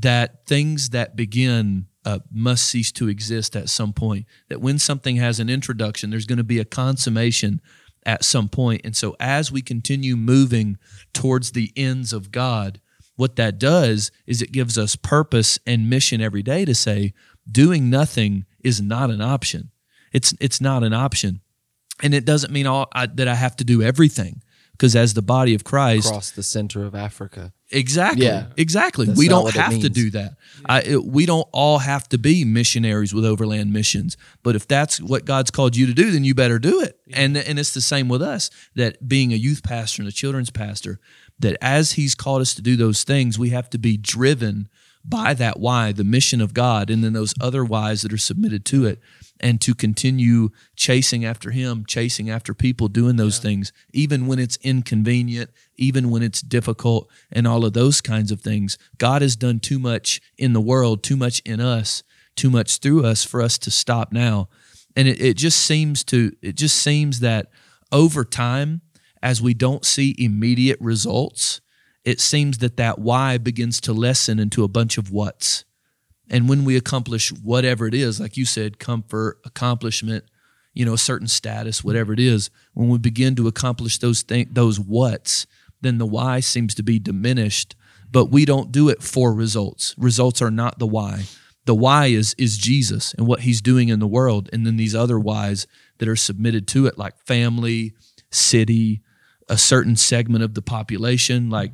that 0.00 0.46
things 0.46 0.90
that 0.90 1.16
begin 1.16 1.86
uh, 2.04 2.20
must 2.30 2.66
cease 2.66 2.92
to 2.92 3.08
exist 3.08 3.56
at 3.56 3.68
some 3.68 3.92
point. 3.92 4.26
That 4.48 4.60
when 4.60 4.78
something 4.78 5.16
has 5.16 5.40
an 5.40 5.48
introduction, 5.48 6.10
there's 6.10 6.26
going 6.26 6.38
to 6.38 6.44
be 6.44 6.58
a 6.58 6.64
consummation 6.64 7.60
at 8.04 8.24
some 8.24 8.48
point. 8.48 8.82
And 8.84 8.96
so, 8.96 9.16
as 9.18 9.50
we 9.50 9.62
continue 9.62 10.16
moving 10.16 10.78
towards 11.12 11.52
the 11.52 11.72
ends 11.76 12.12
of 12.12 12.30
God, 12.30 12.80
what 13.16 13.36
that 13.36 13.58
does 13.58 14.10
is 14.26 14.42
it 14.42 14.52
gives 14.52 14.78
us 14.78 14.94
purpose 14.94 15.58
and 15.66 15.90
mission 15.90 16.20
every 16.20 16.42
day 16.42 16.64
to 16.64 16.74
say, 16.74 17.12
doing 17.50 17.90
nothing 17.90 18.44
is 18.60 18.80
not 18.80 19.10
an 19.10 19.20
option. 19.20 19.70
It's 20.12 20.34
it's 20.40 20.60
not 20.60 20.84
an 20.84 20.92
option, 20.92 21.40
and 22.02 22.14
it 22.14 22.24
doesn't 22.24 22.52
mean 22.52 22.66
all 22.66 22.88
I, 22.92 23.06
that 23.06 23.28
I 23.28 23.34
have 23.34 23.56
to 23.56 23.64
do 23.64 23.82
everything. 23.82 24.42
Because 24.72 24.94
as 24.94 25.14
the 25.14 25.22
body 25.22 25.54
of 25.54 25.64
Christ, 25.64 26.06
Across 26.06 26.32
the 26.32 26.42
center 26.42 26.84
of 26.84 26.94
Africa. 26.94 27.54
Exactly. 27.70 28.26
Yeah. 28.26 28.46
Exactly. 28.56 29.06
That's 29.06 29.18
we 29.18 29.28
don't 29.28 29.52
have 29.54 29.80
to 29.80 29.88
do 29.88 30.10
that. 30.10 30.36
I, 30.66 30.82
it, 30.82 31.04
we 31.04 31.26
don't 31.26 31.48
all 31.52 31.78
have 31.78 32.08
to 32.10 32.18
be 32.18 32.44
missionaries 32.44 33.12
with 33.12 33.24
overland 33.24 33.72
missions. 33.72 34.16
But 34.42 34.54
if 34.54 34.68
that's 34.68 35.00
what 35.00 35.24
God's 35.24 35.50
called 35.50 35.76
you 35.76 35.86
to 35.86 35.94
do, 35.94 36.10
then 36.10 36.24
you 36.24 36.34
better 36.34 36.58
do 36.58 36.80
it. 36.80 36.98
And 37.12 37.36
and 37.36 37.58
it's 37.58 37.74
the 37.74 37.80
same 37.80 38.08
with 38.08 38.22
us. 38.22 38.50
That 38.76 39.08
being 39.08 39.32
a 39.32 39.36
youth 39.36 39.62
pastor 39.62 40.02
and 40.02 40.08
a 40.08 40.12
children's 40.12 40.50
pastor, 40.50 41.00
that 41.40 41.56
as 41.60 41.92
He's 41.92 42.14
called 42.14 42.40
us 42.40 42.54
to 42.54 42.62
do 42.62 42.76
those 42.76 43.02
things, 43.02 43.38
we 43.38 43.50
have 43.50 43.68
to 43.70 43.78
be 43.78 43.96
driven 43.96 44.68
by 45.08 45.34
that 45.34 45.60
why, 45.60 45.92
the 45.92 46.04
mission 46.04 46.40
of 46.40 46.54
God, 46.54 46.90
and 46.90 47.02
then 47.04 47.12
those 47.12 47.34
other 47.40 47.64
whys 47.64 48.02
that 48.02 48.12
are 48.12 48.18
submitted 48.18 48.64
to 48.66 48.84
it, 48.86 49.00
and 49.38 49.60
to 49.60 49.74
continue 49.74 50.50
chasing 50.74 51.24
after 51.24 51.50
Him, 51.50 51.84
chasing 51.86 52.30
after 52.30 52.54
people, 52.54 52.88
doing 52.88 53.16
those 53.16 53.38
things, 53.38 53.72
even 53.92 54.26
when 54.26 54.38
it's 54.38 54.58
inconvenient, 54.62 55.50
even 55.76 56.10
when 56.10 56.22
it's 56.22 56.40
difficult, 56.40 57.08
and 57.30 57.46
all 57.46 57.64
of 57.64 57.74
those 57.74 58.00
kinds 58.00 58.30
of 58.30 58.40
things. 58.40 58.78
God 58.98 59.22
has 59.22 59.36
done 59.36 59.60
too 59.60 59.78
much 59.78 60.20
in 60.38 60.52
the 60.52 60.60
world, 60.60 61.02
too 61.02 61.16
much 61.16 61.40
in 61.40 61.60
us, 61.60 62.02
too 62.34 62.50
much 62.50 62.78
through 62.78 63.04
us 63.04 63.24
for 63.24 63.42
us 63.42 63.58
to 63.58 63.70
stop 63.70 64.12
now. 64.12 64.48
And 64.96 65.06
it, 65.06 65.20
it 65.20 65.36
just 65.36 65.58
seems 65.58 66.02
to, 66.04 66.32
it 66.40 66.56
just 66.56 66.76
seems 66.76 67.20
that 67.20 67.48
over 67.92 68.24
time, 68.24 68.80
as 69.22 69.42
we 69.42 69.54
don't 69.54 69.84
see 69.84 70.14
immediate 70.18 70.78
results, 70.80 71.60
it 72.06 72.20
seems 72.20 72.58
that 72.58 72.76
that 72.76 73.00
why 73.00 73.36
begins 73.36 73.80
to 73.82 73.92
lessen 73.92 74.38
into 74.38 74.62
a 74.62 74.68
bunch 74.68 74.96
of 74.96 75.10
what's. 75.10 75.64
And 76.30 76.48
when 76.48 76.64
we 76.64 76.76
accomplish 76.76 77.32
whatever 77.32 77.86
it 77.86 77.94
is, 77.94 78.20
like 78.20 78.36
you 78.36 78.44
said, 78.44 78.78
comfort, 78.78 79.40
accomplishment, 79.44 80.24
you 80.72 80.84
know, 80.84 80.94
a 80.94 80.98
certain 80.98 81.26
status, 81.26 81.82
whatever 81.82 82.12
it 82.12 82.20
is, 82.20 82.48
when 82.74 82.88
we 82.88 82.98
begin 82.98 83.34
to 83.34 83.48
accomplish 83.48 83.98
those 83.98 84.22
things, 84.22 84.48
those 84.52 84.78
what's, 84.78 85.48
then 85.80 85.98
the 85.98 86.06
why 86.06 86.38
seems 86.38 86.76
to 86.76 86.84
be 86.84 87.00
diminished. 87.00 87.74
But 88.08 88.26
we 88.26 88.44
don't 88.44 88.70
do 88.70 88.88
it 88.88 89.02
for 89.02 89.34
results. 89.34 89.94
Results 89.98 90.40
are 90.40 90.50
not 90.50 90.78
the 90.78 90.86
why. 90.86 91.24
The 91.64 91.74
why 91.74 92.06
is 92.06 92.34
is 92.38 92.56
Jesus 92.56 93.14
and 93.14 93.26
what 93.26 93.40
He's 93.40 93.60
doing 93.60 93.88
in 93.88 93.98
the 93.98 94.06
world, 94.06 94.48
and 94.52 94.64
then 94.64 94.76
these 94.76 94.94
other 94.94 95.18
whys 95.18 95.66
that 95.98 96.08
are 96.08 96.14
submitted 96.14 96.68
to 96.68 96.86
it, 96.86 96.96
like 96.96 97.18
family, 97.18 97.94
city, 98.30 99.02
a 99.48 99.58
certain 99.58 99.96
segment 99.96 100.44
of 100.44 100.54
the 100.54 100.62
population, 100.62 101.50
like 101.50 101.72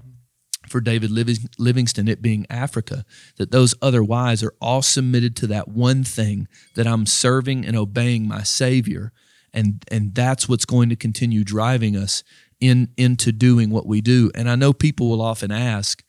for 0.72 0.80
David 0.80 1.10
Living- 1.10 1.50
Livingstone, 1.58 2.08
it 2.08 2.20
being 2.20 2.46
Africa, 2.50 3.04
that 3.36 3.52
those 3.52 3.74
other 3.80 4.02
whys 4.02 4.42
are 4.42 4.54
all 4.60 4.82
submitted 4.82 5.36
to 5.36 5.46
that 5.48 5.68
one 5.68 6.02
thing 6.02 6.48
that 6.74 6.86
I'm 6.86 7.06
serving 7.06 7.64
and 7.64 7.76
obeying 7.76 8.26
my 8.26 8.42
Savior. 8.42 9.12
And, 9.52 9.84
and 9.88 10.14
that's 10.14 10.48
what's 10.48 10.64
going 10.64 10.88
to 10.88 10.96
continue 10.96 11.44
driving 11.44 11.96
us 11.96 12.24
in 12.58 12.88
into 12.96 13.32
doing 13.32 13.70
what 13.70 13.86
we 13.86 14.00
do. 14.00 14.30
And 14.34 14.48
I 14.48 14.56
know 14.56 14.72
people 14.72 15.08
will 15.08 15.20
often 15.20 15.52
ask, 15.52 16.02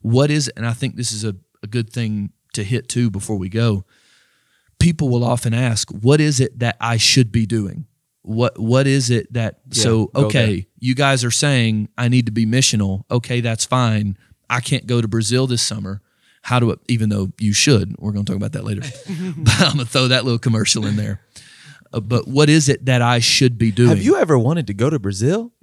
what 0.00 0.30
is? 0.30 0.48
And 0.48 0.66
I 0.66 0.72
think 0.72 0.96
this 0.96 1.12
is 1.12 1.24
a, 1.24 1.36
a 1.62 1.66
good 1.66 1.90
thing 1.90 2.32
to 2.54 2.64
hit 2.64 2.88
too 2.88 3.10
before 3.10 3.36
we 3.36 3.48
go. 3.48 3.84
People 4.80 5.08
will 5.08 5.24
often 5.24 5.52
ask, 5.52 5.90
what 5.90 6.20
is 6.20 6.40
it 6.40 6.58
that 6.60 6.76
I 6.80 6.96
should 6.96 7.30
be 7.30 7.46
doing? 7.46 7.86
What 8.22 8.58
what 8.58 8.86
is 8.86 9.10
it 9.10 9.32
that 9.32 9.60
so 9.70 10.10
okay, 10.14 10.66
you 10.78 10.94
guys 10.94 11.24
are 11.24 11.30
saying 11.30 11.88
I 11.96 12.08
need 12.08 12.26
to 12.26 12.32
be 12.32 12.46
missional. 12.46 13.04
Okay, 13.10 13.40
that's 13.40 13.64
fine. 13.64 14.18
I 14.50 14.60
can't 14.60 14.86
go 14.86 15.00
to 15.00 15.08
Brazil 15.08 15.46
this 15.46 15.62
summer. 15.62 16.02
How 16.42 16.60
do 16.60 16.70
it 16.70 16.80
even 16.88 17.08
though 17.08 17.32
you 17.38 17.52
should. 17.52 17.94
We're 17.98 18.12
going 18.12 18.24
to 18.24 18.32
talk 18.32 18.36
about 18.36 18.52
that 18.52 18.64
later. 18.64 18.80
but 19.36 19.60
I'm 19.60 19.74
going 19.74 19.78
to 19.78 19.86
throw 19.86 20.08
that 20.08 20.24
little 20.24 20.38
commercial 20.38 20.86
in 20.86 20.96
there. 20.96 21.20
Uh, 21.92 22.00
but 22.00 22.28
what 22.28 22.48
is 22.48 22.68
it 22.68 22.86
that 22.86 23.02
I 23.02 23.18
should 23.18 23.58
be 23.58 23.70
doing? 23.70 23.90
Have 23.90 24.02
you 24.02 24.16
ever 24.16 24.38
wanted 24.38 24.66
to 24.68 24.74
go 24.74 24.90
to 24.90 24.98
Brazil? 24.98 25.52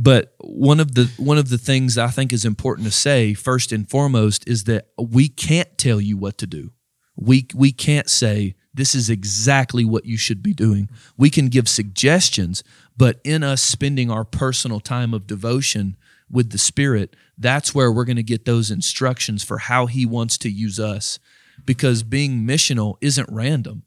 But 0.00 0.34
one 0.38 0.78
of 0.78 0.94
the 0.94 1.10
one 1.16 1.38
of 1.38 1.48
the 1.48 1.58
things 1.58 1.98
I 1.98 2.06
think 2.06 2.32
is 2.32 2.44
important 2.44 2.86
to 2.86 2.92
say 2.92 3.34
first 3.34 3.72
and 3.72 3.90
foremost 3.90 4.48
is 4.48 4.64
that 4.64 4.86
we 4.96 5.28
can't 5.28 5.76
tell 5.76 6.00
you 6.00 6.16
what 6.16 6.38
to 6.38 6.46
do. 6.46 6.70
We 7.16 7.48
we 7.52 7.72
can't 7.72 8.08
say 8.08 8.54
this 8.78 8.94
is 8.94 9.10
exactly 9.10 9.84
what 9.84 10.06
you 10.06 10.16
should 10.16 10.42
be 10.42 10.54
doing. 10.54 10.88
We 11.16 11.30
can 11.30 11.48
give 11.48 11.68
suggestions, 11.68 12.64
but 12.96 13.20
in 13.24 13.42
us 13.42 13.62
spending 13.62 14.10
our 14.10 14.24
personal 14.24 14.80
time 14.80 15.12
of 15.12 15.26
devotion 15.26 15.96
with 16.30 16.50
the 16.50 16.58
Spirit, 16.58 17.14
that's 17.36 17.74
where 17.74 17.92
we're 17.92 18.04
going 18.04 18.16
to 18.16 18.22
get 18.22 18.44
those 18.44 18.70
instructions 18.70 19.44
for 19.44 19.58
how 19.58 19.86
He 19.86 20.06
wants 20.06 20.38
to 20.38 20.50
use 20.50 20.80
us. 20.80 21.18
Because 21.64 22.02
being 22.02 22.46
missional 22.46 22.96
isn't 23.00 23.28
random 23.30 23.82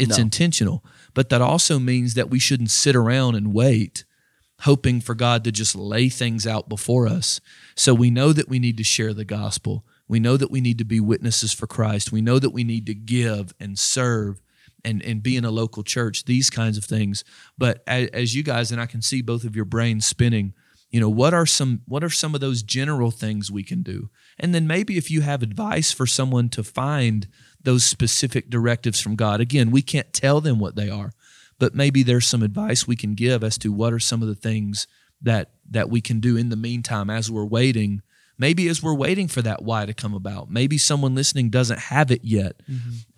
it's 0.00 0.16
No. 0.16 0.22
intentional. 0.22 0.84
But 1.12 1.28
that 1.28 1.42
also 1.42 1.78
means 1.78 2.14
that 2.14 2.30
we 2.30 2.38
shouldn't 2.38 2.70
sit 2.70 2.96
around 2.96 3.34
and 3.34 3.52
wait, 3.52 4.04
hoping 4.60 5.00
for 5.00 5.14
God 5.14 5.44
to 5.44 5.52
just 5.52 5.76
lay 5.76 6.08
things 6.08 6.46
out 6.46 6.68
before 6.70 7.06
us. 7.06 7.40
So 7.76 7.92
we 7.92 8.10
know 8.10 8.32
that 8.32 8.48
we 8.48 8.58
need 8.58 8.78
to 8.78 8.84
share 8.84 9.12
the 9.12 9.26
gospel. 9.26 9.84
We 10.10 10.18
know 10.18 10.36
that 10.36 10.50
we 10.50 10.60
need 10.60 10.78
to 10.78 10.84
be 10.84 10.98
witnesses 10.98 11.52
for 11.52 11.68
Christ. 11.68 12.10
We 12.10 12.20
know 12.20 12.40
that 12.40 12.50
we 12.50 12.64
need 12.64 12.84
to 12.86 12.94
give 12.94 13.54
and 13.60 13.78
serve 13.78 14.42
and, 14.84 15.00
and 15.04 15.22
be 15.22 15.36
in 15.36 15.44
a 15.44 15.52
local 15.52 15.84
church, 15.84 16.24
these 16.24 16.50
kinds 16.50 16.76
of 16.76 16.84
things. 16.84 17.22
But 17.56 17.84
as, 17.86 18.08
as 18.08 18.34
you 18.34 18.42
guys, 18.42 18.72
and 18.72 18.80
I 18.80 18.86
can 18.86 19.02
see 19.02 19.22
both 19.22 19.44
of 19.44 19.54
your 19.54 19.64
brains 19.64 20.06
spinning, 20.06 20.52
you 20.90 20.98
know, 20.98 21.08
what 21.08 21.32
are 21.32 21.46
some 21.46 21.82
what 21.86 22.02
are 22.02 22.10
some 22.10 22.34
of 22.34 22.40
those 22.40 22.64
general 22.64 23.12
things 23.12 23.52
we 23.52 23.62
can 23.62 23.84
do? 23.84 24.10
And 24.36 24.52
then 24.52 24.66
maybe 24.66 24.96
if 24.96 25.12
you 25.12 25.20
have 25.20 25.44
advice 25.44 25.92
for 25.92 26.06
someone 26.06 26.48
to 26.48 26.64
find 26.64 27.28
those 27.62 27.84
specific 27.84 28.50
directives 28.50 29.00
from 29.00 29.14
God. 29.14 29.40
Again, 29.40 29.70
we 29.70 29.80
can't 29.80 30.12
tell 30.12 30.40
them 30.40 30.58
what 30.58 30.74
they 30.74 30.90
are, 30.90 31.12
but 31.60 31.76
maybe 31.76 32.02
there's 32.02 32.26
some 32.26 32.42
advice 32.42 32.84
we 32.84 32.96
can 32.96 33.14
give 33.14 33.44
as 33.44 33.56
to 33.58 33.72
what 33.72 33.92
are 33.92 34.00
some 34.00 34.22
of 34.22 34.28
the 34.28 34.34
things 34.34 34.88
that 35.22 35.52
that 35.70 35.88
we 35.88 36.00
can 36.00 36.18
do 36.18 36.36
in 36.36 36.48
the 36.48 36.56
meantime 36.56 37.10
as 37.10 37.30
we're 37.30 37.44
waiting. 37.44 38.02
Maybe 38.40 38.68
as 38.68 38.82
we're 38.82 38.94
waiting 38.94 39.28
for 39.28 39.42
that 39.42 39.62
why 39.62 39.84
to 39.84 39.92
come 39.92 40.14
about. 40.14 40.50
Maybe 40.50 40.78
someone 40.78 41.14
listening 41.14 41.50
doesn't 41.50 41.78
have 41.78 42.10
it 42.10 42.24
yet, 42.24 42.62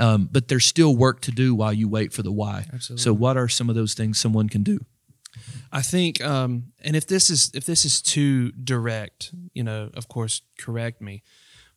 um, 0.00 0.28
but 0.30 0.48
there's 0.48 0.66
still 0.66 0.96
work 0.96 1.20
to 1.20 1.30
do 1.30 1.54
while 1.54 1.72
you 1.72 1.88
wait 1.88 2.12
for 2.12 2.24
the 2.24 2.32
why. 2.32 2.66
Absolutely. 2.72 3.02
So, 3.04 3.14
what 3.14 3.36
are 3.36 3.48
some 3.48 3.70
of 3.70 3.76
those 3.76 3.94
things 3.94 4.18
someone 4.18 4.48
can 4.48 4.64
do? 4.64 4.80
I 5.70 5.80
think, 5.80 6.20
um, 6.20 6.72
and 6.82 6.96
if 6.96 7.06
this 7.06 7.30
is 7.30 7.52
if 7.54 7.64
this 7.66 7.84
is 7.84 8.02
too 8.02 8.50
direct, 8.50 9.32
you 9.54 9.62
know, 9.62 9.90
of 9.94 10.08
course, 10.08 10.42
correct 10.58 11.00
me. 11.00 11.22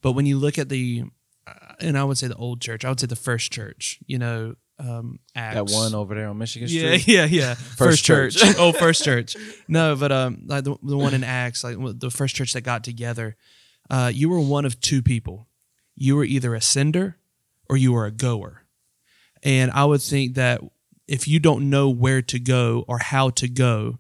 But 0.02 0.14
when 0.14 0.26
you 0.26 0.40
look 0.40 0.58
at 0.58 0.70
the, 0.70 1.04
uh, 1.46 1.76
and 1.80 2.00
I 2.00 2.04
would 2.04 2.18
say 2.18 2.28
the 2.28 2.36
old 2.36 2.62
church, 2.62 2.84
I 2.84 2.90
would 2.90 3.00
say 3.00 3.06
the 3.06 3.16
first 3.16 3.52
church, 3.52 4.00
you 4.08 4.18
know, 4.18 4.56
um, 4.80 5.20
Acts. 5.36 5.56
That 5.56 5.66
one 5.78 5.96
over 5.96 6.16
there 6.16 6.28
on 6.28 6.38
Michigan 6.38 6.68
Yeah, 6.70 6.98
Street. 6.98 7.08
yeah, 7.08 7.26
yeah. 7.26 7.54
First, 7.78 8.04
church. 8.04 8.36
church. 8.36 8.56
oh, 8.60 8.72
first 8.80 9.04
church. 9.04 9.36
No, 9.68 9.96
but 9.96 10.12
um, 10.12 10.44
like 10.46 10.64
the, 10.64 10.76
the 10.84 10.98
one 10.98 11.14
in 11.14 11.24
Acts, 11.24 11.64
like 11.64 11.78
the 12.00 12.12
first 12.12 12.36
church 12.36 12.54
that 12.54 12.62
got 12.62 12.84
together, 12.84 13.36
uh, 13.90 14.12
you 14.14 14.30
were 14.30 14.40
one 14.40 14.66
of 14.66 14.80
two 14.82 15.02
people. 15.02 15.48
You 15.96 16.16
were 16.18 16.26
either 16.26 16.54
a 16.56 16.62
sender 16.62 17.18
or 17.70 17.78
you 17.78 17.94
were 17.94 18.06
a 18.06 18.12
goer. 18.12 18.64
And 19.44 19.72
I 19.72 19.86
would 19.86 20.02
think 20.02 20.36
that 20.36 20.60
if 21.08 21.28
you 21.28 21.40
don't 21.40 21.70
know 21.70 21.90
where 21.90 22.22
to 22.24 22.40
go 22.40 22.84
or 22.88 22.98
how 22.98 23.30
to 23.30 23.48
go, 23.48 24.00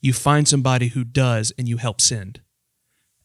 you 0.00 0.12
find 0.12 0.46
somebody 0.46 0.88
who 0.88 1.02
does 1.02 1.52
and 1.58 1.66
you 1.68 1.78
help 1.78 2.00
send. 2.00 2.40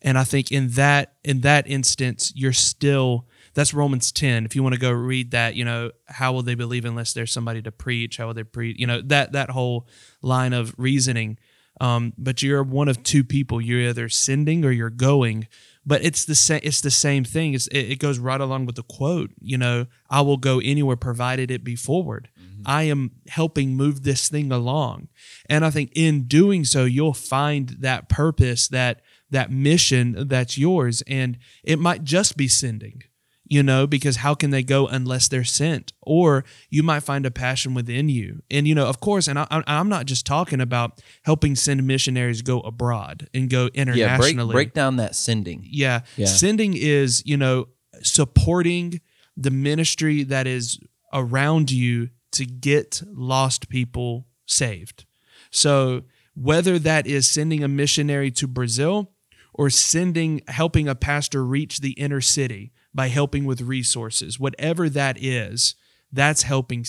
And 0.02 0.18
I 0.18 0.24
think 0.24 0.52
in 0.52 0.70
that 0.72 1.16
in 1.24 1.42
that 1.42 1.68
instance, 1.68 2.32
you're 2.36 2.54
still 2.54 3.27
that's 3.58 3.74
Romans 3.74 4.12
10. 4.12 4.46
If 4.46 4.56
you 4.56 4.62
want 4.62 4.76
to 4.76 4.80
go 4.80 4.92
read 4.92 5.32
that, 5.32 5.56
you 5.56 5.66
know, 5.66 5.90
how 6.06 6.32
will 6.32 6.44
they 6.44 6.54
believe 6.54 6.86
unless 6.86 7.14
there's 7.14 7.32
somebody 7.34 7.60
to 7.64 7.72
preach? 7.72 8.18
How 8.18 8.28
will 8.28 8.36
they 8.36 8.44
preach? 8.44 8.78
You 8.80 8.86
know, 8.86 9.02
that 9.02 9.32
that 9.32 9.50
whole 9.50 9.88
line 10.22 10.54
of 10.54 10.76
reasoning. 10.78 11.40
Um, 11.82 12.14
but 12.20 12.44
you're 12.44 12.62
one 12.62 12.88
of 12.88 13.02
two 13.02 13.24
people. 13.24 13.60
You're 13.60 13.90
either 13.90 14.10
sending 14.10 14.64
or 14.64 14.70
you're 14.70 14.92
going. 14.92 15.48
But 15.88 16.06
it's 16.06 16.24
the 16.24 16.36
same. 16.36 16.60
It's 16.62 16.82
the 16.82 16.92
same 16.92 17.24
thing. 17.24 17.56
It's, 17.56 17.66
it, 17.70 17.94
it 17.94 18.00
goes 18.00 18.20
right 18.20 18.40
along 18.40 18.68
with 18.68 18.76
the 18.76 18.84
quote. 18.84 19.32
You 19.42 19.58
know, 19.58 19.88
I 20.08 20.22
will 20.22 20.38
go 20.38 20.60
anywhere 20.60 20.96
provided 20.96 21.50
it 21.50 21.64
be 21.64 21.76
forward. 21.76 22.30
I 22.64 22.84
am 22.84 23.12
helping 23.28 23.76
move 23.76 24.04
this 24.04 24.30
thing 24.30 24.52
along, 24.52 25.08
and 25.50 25.66
I 25.66 25.70
think 25.70 25.92
in 25.96 26.24
doing 26.24 26.66
so, 26.66 26.86
you'll 26.86 27.14
find 27.14 27.70
that 27.80 28.10
purpose, 28.10 28.68
that 28.68 29.02
that 29.32 29.52
mission 29.52 30.28
that's 30.28 30.58
yours, 30.58 31.02
and 31.08 31.38
it 31.64 31.80
might 31.80 32.04
just 32.04 32.36
be 32.36 32.48
sending 32.48 33.04
you 33.50 33.64
know, 33.64 33.88
because 33.88 34.18
how 34.18 34.34
can 34.36 34.50
they 34.50 34.64
go 34.64 34.88
unless 34.88 35.28
they're 35.28 35.44
sent? 35.44 35.94
Or 36.02 36.44
you 36.70 36.84
might 36.84 37.02
find 37.02 37.26
a 37.26 37.32
passion 37.32 37.74
within 37.74 38.10
you. 38.10 38.42
And, 38.52 38.68
you 38.68 38.76
know, 38.76 38.88
of 38.88 39.00
course, 39.00 39.28
and 39.28 39.40
I, 39.40 39.48
I'm 39.50 39.90
not 39.90 40.06
just 40.06 40.26
talking 40.26 40.60
about 40.62 41.02
helping 41.24 41.56
send 41.56 41.86
missionaries 41.88 42.42
go 42.42 42.60
abroad 42.62 43.30
and 43.34 43.50
go 43.50 43.70
Yeah, 43.74 43.82
internationally. 43.84 44.54
break 44.54 44.68
break 44.68 44.74
down 44.74 44.98
that 44.98 45.16
sending. 45.16 45.66
Yeah. 45.66 46.02
Yeah. 46.18 46.26
Sending 46.28 46.74
is, 46.76 47.24
you 47.26 47.38
know, 47.38 47.68
supporting 48.02 49.02
the 49.36 49.52
ministry 49.52 50.24
that 50.24 50.48
is 50.48 50.80
around 51.14 51.72
you 51.72 52.10
to 52.32 52.46
get 52.46 53.02
lost 53.14 53.70
people 53.70 54.28
saved. 54.46 55.06
So, 55.52 56.04
whether 56.36 56.78
that 56.80 57.08
is 57.08 57.28
sending 57.30 57.64
a 57.64 57.68
missionary 57.68 58.30
to 58.32 58.48
Brazil 58.48 59.12
or 59.54 59.70
sending 59.70 60.42
helping 60.48 60.88
a 60.88 60.94
pastor 60.96 61.44
reach 61.46 61.80
the 61.80 61.92
inner 61.92 62.22
city 62.22 62.72
by 62.98 63.08
helping 63.10 63.46
with 63.46 63.62
resources, 63.62 64.40
whatever 64.40 64.90
that 64.90 65.16
is, 65.22 65.76
that's 66.12 66.42
helping 66.44 66.84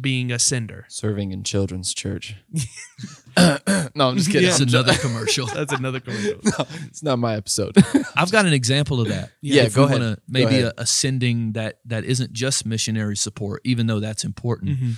being 0.00 0.30
a 0.30 0.38
sender. 0.38 0.84
Serving 0.88 1.32
in 1.32 1.42
children's 1.44 1.94
church. 1.94 2.34
no, 3.36 4.08
I'm 4.08 4.16
just 4.16 4.28
kidding. 4.30 4.42
Yeah. 4.42 4.50
That's 4.56 4.60
another 4.60 4.94
commercial. 4.94 5.46
That's 5.54 5.72
another 5.72 6.00
commercial. 6.00 6.40
it's 6.86 7.02
not 7.02 7.18
my 7.18 7.34
episode. 7.36 7.76
I've 8.16 8.30
got 8.32 8.46
an 8.46 8.52
example 8.52 9.00
of 9.00 9.08
that. 9.08 9.30
Yeah, 9.40 9.62
If 9.64 9.74
go 9.74 9.84
ahead. 9.84 10.00
wanna- 10.00 10.16
Go 10.16 10.22
Maybe 10.28 10.58
ahead. 10.58 10.72
A, 10.76 10.82
a 10.82 10.86
sending 10.86 11.52
that 11.52 11.78
that 11.86 12.04
isn't 12.04 12.32
just 12.32 12.66
missionary 12.66 13.16
support, 13.16 13.60
even 13.64 13.86
though 13.86 14.00
that's 14.00 14.24
important. 14.24 14.78
Mhm. 14.78 14.94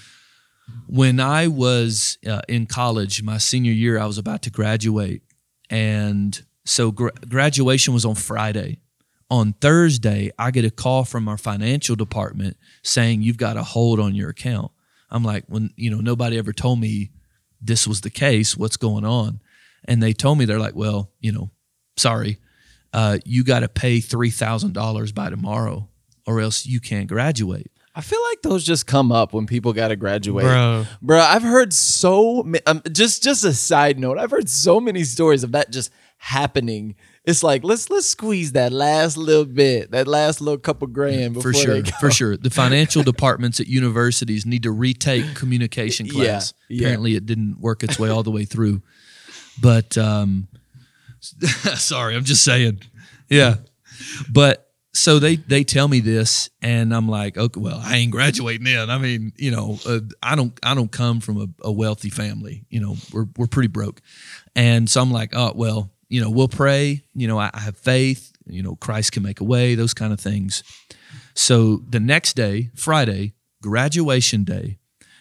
When 0.88 1.20
I 1.20 1.46
was 1.46 2.18
uh, 2.26 2.42
in 2.48 2.66
college, 2.66 3.22
my 3.22 3.38
senior 3.38 3.72
year, 3.72 3.98
I 4.00 4.06
was 4.06 4.18
about 4.18 4.42
to 4.42 4.50
graduate, 4.50 5.22
and 5.70 6.42
so 6.64 6.90
gra- 6.90 7.12
graduation 7.28 7.94
was 7.94 8.04
on 8.04 8.16
Friday. 8.16 8.80
On 9.28 9.54
Thursday, 9.54 10.30
I 10.38 10.50
get 10.52 10.64
a 10.64 10.70
call 10.70 11.04
from 11.04 11.28
our 11.28 11.36
financial 11.36 11.96
department 11.96 12.56
saying 12.82 13.22
you've 13.22 13.38
got 13.38 13.56
a 13.56 13.62
hold 13.64 13.98
on 13.98 14.14
your 14.14 14.30
account. 14.30 14.70
I'm 15.10 15.24
like, 15.24 15.44
when 15.48 15.70
you 15.76 15.90
know 15.90 16.00
nobody 16.00 16.38
ever 16.38 16.52
told 16.52 16.80
me 16.80 17.10
this 17.60 17.86
was 17.86 18.02
the 18.02 18.10
case. 18.10 18.56
What's 18.56 18.76
going 18.76 19.04
on? 19.04 19.40
And 19.84 20.02
they 20.02 20.12
told 20.12 20.38
me 20.38 20.44
they're 20.44 20.60
like, 20.60 20.76
well, 20.76 21.10
you 21.20 21.32
know, 21.32 21.50
sorry, 21.96 22.38
uh, 22.92 23.18
you 23.24 23.44
got 23.44 23.60
to 23.60 23.68
pay 23.68 24.00
three 24.00 24.30
thousand 24.30 24.74
dollars 24.74 25.12
by 25.12 25.30
tomorrow, 25.30 25.88
or 26.26 26.40
else 26.40 26.66
you 26.66 26.80
can't 26.80 27.08
graduate. 27.08 27.70
I 27.94 28.02
feel 28.02 28.22
like 28.30 28.42
those 28.42 28.62
just 28.62 28.86
come 28.86 29.10
up 29.10 29.32
when 29.32 29.46
people 29.46 29.72
got 29.72 29.88
to 29.88 29.96
graduate. 29.96 30.44
Bro. 30.44 30.86
Bro, 31.00 31.18
I've 31.18 31.42
heard 31.42 31.72
so 31.72 32.42
ma- 32.42 32.58
um, 32.66 32.82
just 32.92 33.22
just 33.22 33.42
a 33.44 33.54
side 33.54 33.98
note. 33.98 34.18
I've 34.18 34.30
heard 34.30 34.48
so 34.48 34.80
many 34.80 35.02
stories 35.02 35.42
of 35.42 35.52
that 35.52 35.70
just 35.70 35.90
happening. 36.18 36.94
It's 37.26 37.42
like 37.42 37.64
let's 37.64 37.90
let's 37.90 38.06
squeeze 38.06 38.52
that 38.52 38.72
last 38.72 39.16
little 39.16 39.44
bit, 39.44 39.90
that 39.90 40.06
last 40.06 40.40
little 40.40 40.58
couple 40.58 40.86
grand 40.86 41.34
before 41.34 41.52
for 41.52 41.58
sure, 41.58 41.84
for 41.98 42.10
sure. 42.12 42.36
The 42.36 42.50
financial 42.50 43.02
departments 43.02 43.58
at 43.58 43.66
universities 43.66 44.46
need 44.46 44.62
to 44.62 44.70
retake 44.70 45.34
communication 45.34 46.08
class. 46.08 46.54
yeah. 46.68 46.82
Apparently, 46.82 47.16
it 47.16 47.26
didn't 47.26 47.58
work 47.58 47.82
its 47.82 47.98
way 47.98 48.10
all 48.10 48.22
the 48.22 48.30
way 48.30 48.44
through. 48.44 48.80
But 49.60 49.98
um, 49.98 50.46
sorry, 51.74 52.14
I'm 52.14 52.24
just 52.24 52.44
saying. 52.44 52.80
Yeah, 53.28 53.56
but 54.30 54.70
so 54.92 55.18
they 55.18 55.34
they 55.34 55.64
tell 55.64 55.88
me 55.88 55.98
this, 55.98 56.48
and 56.62 56.94
I'm 56.94 57.08
like, 57.08 57.36
okay, 57.36 57.60
well, 57.60 57.80
I 57.82 57.96
ain't 57.96 58.12
graduating 58.12 58.64
then. 58.64 58.88
I 58.88 58.98
mean, 58.98 59.32
you 59.36 59.50
know, 59.50 59.80
uh, 59.84 59.98
I 60.22 60.36
don't 60.36 60.56
I 60.62 60.74
don't 60.74 60.92
come 60.92 61.18
from 61.20 61.40
a, 61.40 61.46
a 61.62 61.72
wealthy 61.72 62.10
family. 62.10 62.64
You 62.70 62.80
know, 62.80 62.96
we're 63.12 63.26
we're 63.36 63.46
pretty 63.48 63.68
broke, 63.68 64.00
and 64.54 64.88
so 64.88 65.02
I'm 65.02 65.10
like, 65.10 65.30
oh 65.34 65.52
well, 65.56 65.90
you 66.08 66.20
know, 66.20 66.30
we'll 66.30 66.48
pray. 66.48 67.04
You 67.14 67.26
know, 67.28 67.38
I, 67.38 67.50
I 67.52 67.60
have 67.60 67.76
faith. 67.76 68.32
You 68.46 68.62
know, 68.62 68.76
Christ 68.76 69.12
can 69.12 69.22
make 69.22 69.40
a 69.40 69.44
way. 69.44 69.74
Those 69.74 69.94
kind 69.94 70.12
of 70.12 70.20
things. 70.20 70.62
So 71.34 71.82
the 71.88 72.00
next 72.00 72.34
day, 72.34 72.70
Friday, 72.74 73.34
graduation 73.62 74.44
day, 74.44 74.78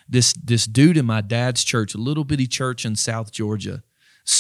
this 0.08 0.34
this 0.34 0.66
dude 0.66 0.98
in 0.98 1.06
my 1.06 1.22
dad's 1.22 1.64
church, 1.64 1.96
a 1.96 1.98
little 1.98 2.24
bitty 2.24 2.48
church 2.48 2.86
in 2.86 2.96
South 2.96 3.32
Georgia, 3.32 3.84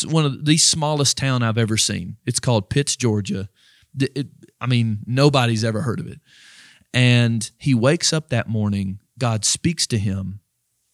one 0.06 0.26
of 0.26 0.46
the 0.46 0.58
smallest 0.58 1.18
town 1.18 1.42
I've 1.44 1.58
ever 1.58 1.78
seen. 1.78 2.18
It's 2.26 2.40
called 2.40 2.70
Pitts, 2.70 2.96
Georgia. 2.96 3.50
Th- 3.98 4.12
it- 4.16 4.28
I 4.62 4.68
mean, 4.68 5.00
nobody's 5.06 5.64
ever 5.66 5.82
heard 5.82 6.00
of 6.00 6.08
it. 6.08 6.22
And 6.94 7.50
he 7.60 7.74
wakes 7.74 8.14
up 8.14 8.30
that 8.30 8.48
morning. 8.48 9.00
God 9.20 9.44
speaks 9.44 9.86
to 9.88 9.98
him 9.98 10.40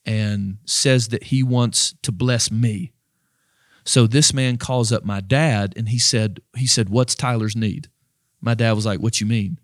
and 0.04 0.58
says 0.66 1.10
that 1.10 1.26
he 1.26 1.43
wants 1.43 1.93
to 2.02 2.12
bless 2.12 2.49
me. 2.52 2.93
So 3.84 4.08
this 4.08 4.34
man 4.34 4.58
calls 4.58 4.92
up 4.92 5.04
my 5.04 5.22
dad 5.22 5.74
and 5.76 5.90
he 5.90 6.00
said, 6.00 6.42
he 6.56 6.68
said, 6.68 6.90
"What's 6.90 7.16
Tyler's 7.16 7.56
need?" 7.56 7.90
My 8.40 8.54
dad 8.54 8.74
was 8.74 8.86
like, 8.86 9.00
"What 9.00 9.20
you 9.22 9.28
mean?" 9.28 9.58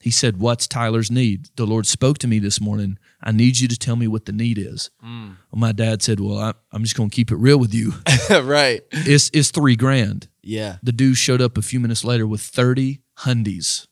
He 0.00 0.10
said, 0.10 0.36
What's 0.38 0.68
Tyler's 0.68 1.10
need? 1.10 1.48
The 1.56 1.64
Lord 1.64 1.86
spoke 1.86 2.18
to 2.18 2.28
me 2.28 2.38
this 2.38 2.60
morning. 2.60 2.98
I 3.22 3.32
need 3.32 3.58
you 3.58 3.68
to 3.68 3.78
tell 3.78 3.96
me 3.96 4.06
what 4.06 4.26
the 4.26 4.32
need 4.32 4.58
is. 4.58 4.90
Well, 5.02 5.34
my 5.54 5.72
dad 5.72 6.02
said, 6.02 6.20
Well, 6.20 6.36
I, 6.36 6.52
I'm 6.72 6.82
just 6.82 6.94
going 6.94 7.08
to 7.08 7.16
keep 7.16 7.30
it 7.32 7.36
real 7.36 7.58
with 7.58 7.72
you. 7.72 7.94
right. 8.30 8.82
It's, 8.92 9.30
it's 9.32 9.50
three 9.50 9.76
grand. 9.76 10.28
Yeah. 10.42 10.76
The 10.82 10.92
dude 10.92 11.16
showed 11.16 11.40
up 11.40 11.56
a 11.56 11.62
few 11.62 11.80
minutes 11.80 12.04
later 12.04 12.26
with 12.26 12.42
30 12.42 13.00
hundies 13.20 13.86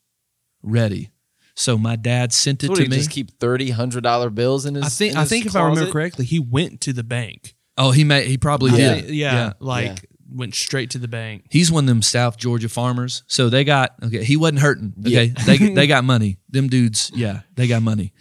ready. 0.62 1.12
So 1.54 1.78
my 1.78 1.96
dad 1.96 2.34
sent 2.34 2.62
it 2.62 2.66
So 2.66 2.72
what, 2.72 2.76
to 2.76 2.82
he 2.82 2.88
me. 2.90 2.96
just 2.96 3.10
keep 3.10 3.38
thirty 3.40 3.70
hundred 3.70 4.02
dollar 4.02 4.28
bills 4.28 4.66
in 4.66 4.74
his. 4.74 4.84
I 4.84 4.88
think 4.90 5.12
in 5.12 5.16
I 5.16 5.20
his 5.22 5.30
think 5.30 5.46
if 5.46 5.56
I 5.56 5.62
remember 5.62 5.90
correctly, 5.90 6.26
he 6.26 6.38
went 6.38 6.82
to 6.82 6.92
the 6.92 7.04
bank. 7.04 7.54
Oh, 7.78 7.90
he 7.90 8.04
may, 8.04 8.26
he 8.26 8.38
probably 8.38 8.70
Yeah. 8.72 8.94
did. 8.94 9.04
think- 9.06 9.16
yeah, 9.16 9.52
like 9.60 9.86
Yeah. 9.86 9.96
went 10.30 10.54
straight 10.54 10.90
to 10.90 10.98
the 10.98 11.08
bank. 11.08 11.44
He's 11.50 11.70
one 11.72 11.84
of 11.84 11.88
them 11.88 12.02
South 12.02 12.36
Georgia 12.38 12.68
farmers. 12.68 13.22
So 13.26 13.48
they 13.48 13.64
got 13.64 13.94
okay. 14.02 14.24
He 14.24 14.36
wasn't 14.36 14.60
hurting. 14.60 14.94
Yeah. 14.98 15.20
Okay, 15.20 15.34
they 15.46 15.56
they 15.74 15.86
got 15.86 16.04
money. 16.04 16.38
Them 16.48 16.68
dudes, 16.68 17.10
yeah, 17.14 17.40
they 17.56 17.66
got 17.66 17.82
money. 17.82 18.12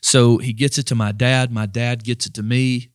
So 0.00 0.38
he 0.38 0.52
gets 0.52 0.78
it 0.78 0.86
to 0.86 0.94
my 0.94 1.12
dad. 1.12 1.50
My 1.52 1.66
dad 1.66 2.04
gets 2.04 2.26
it 2.26 2.34
to 2.34 2.42
me. 2.42 2.90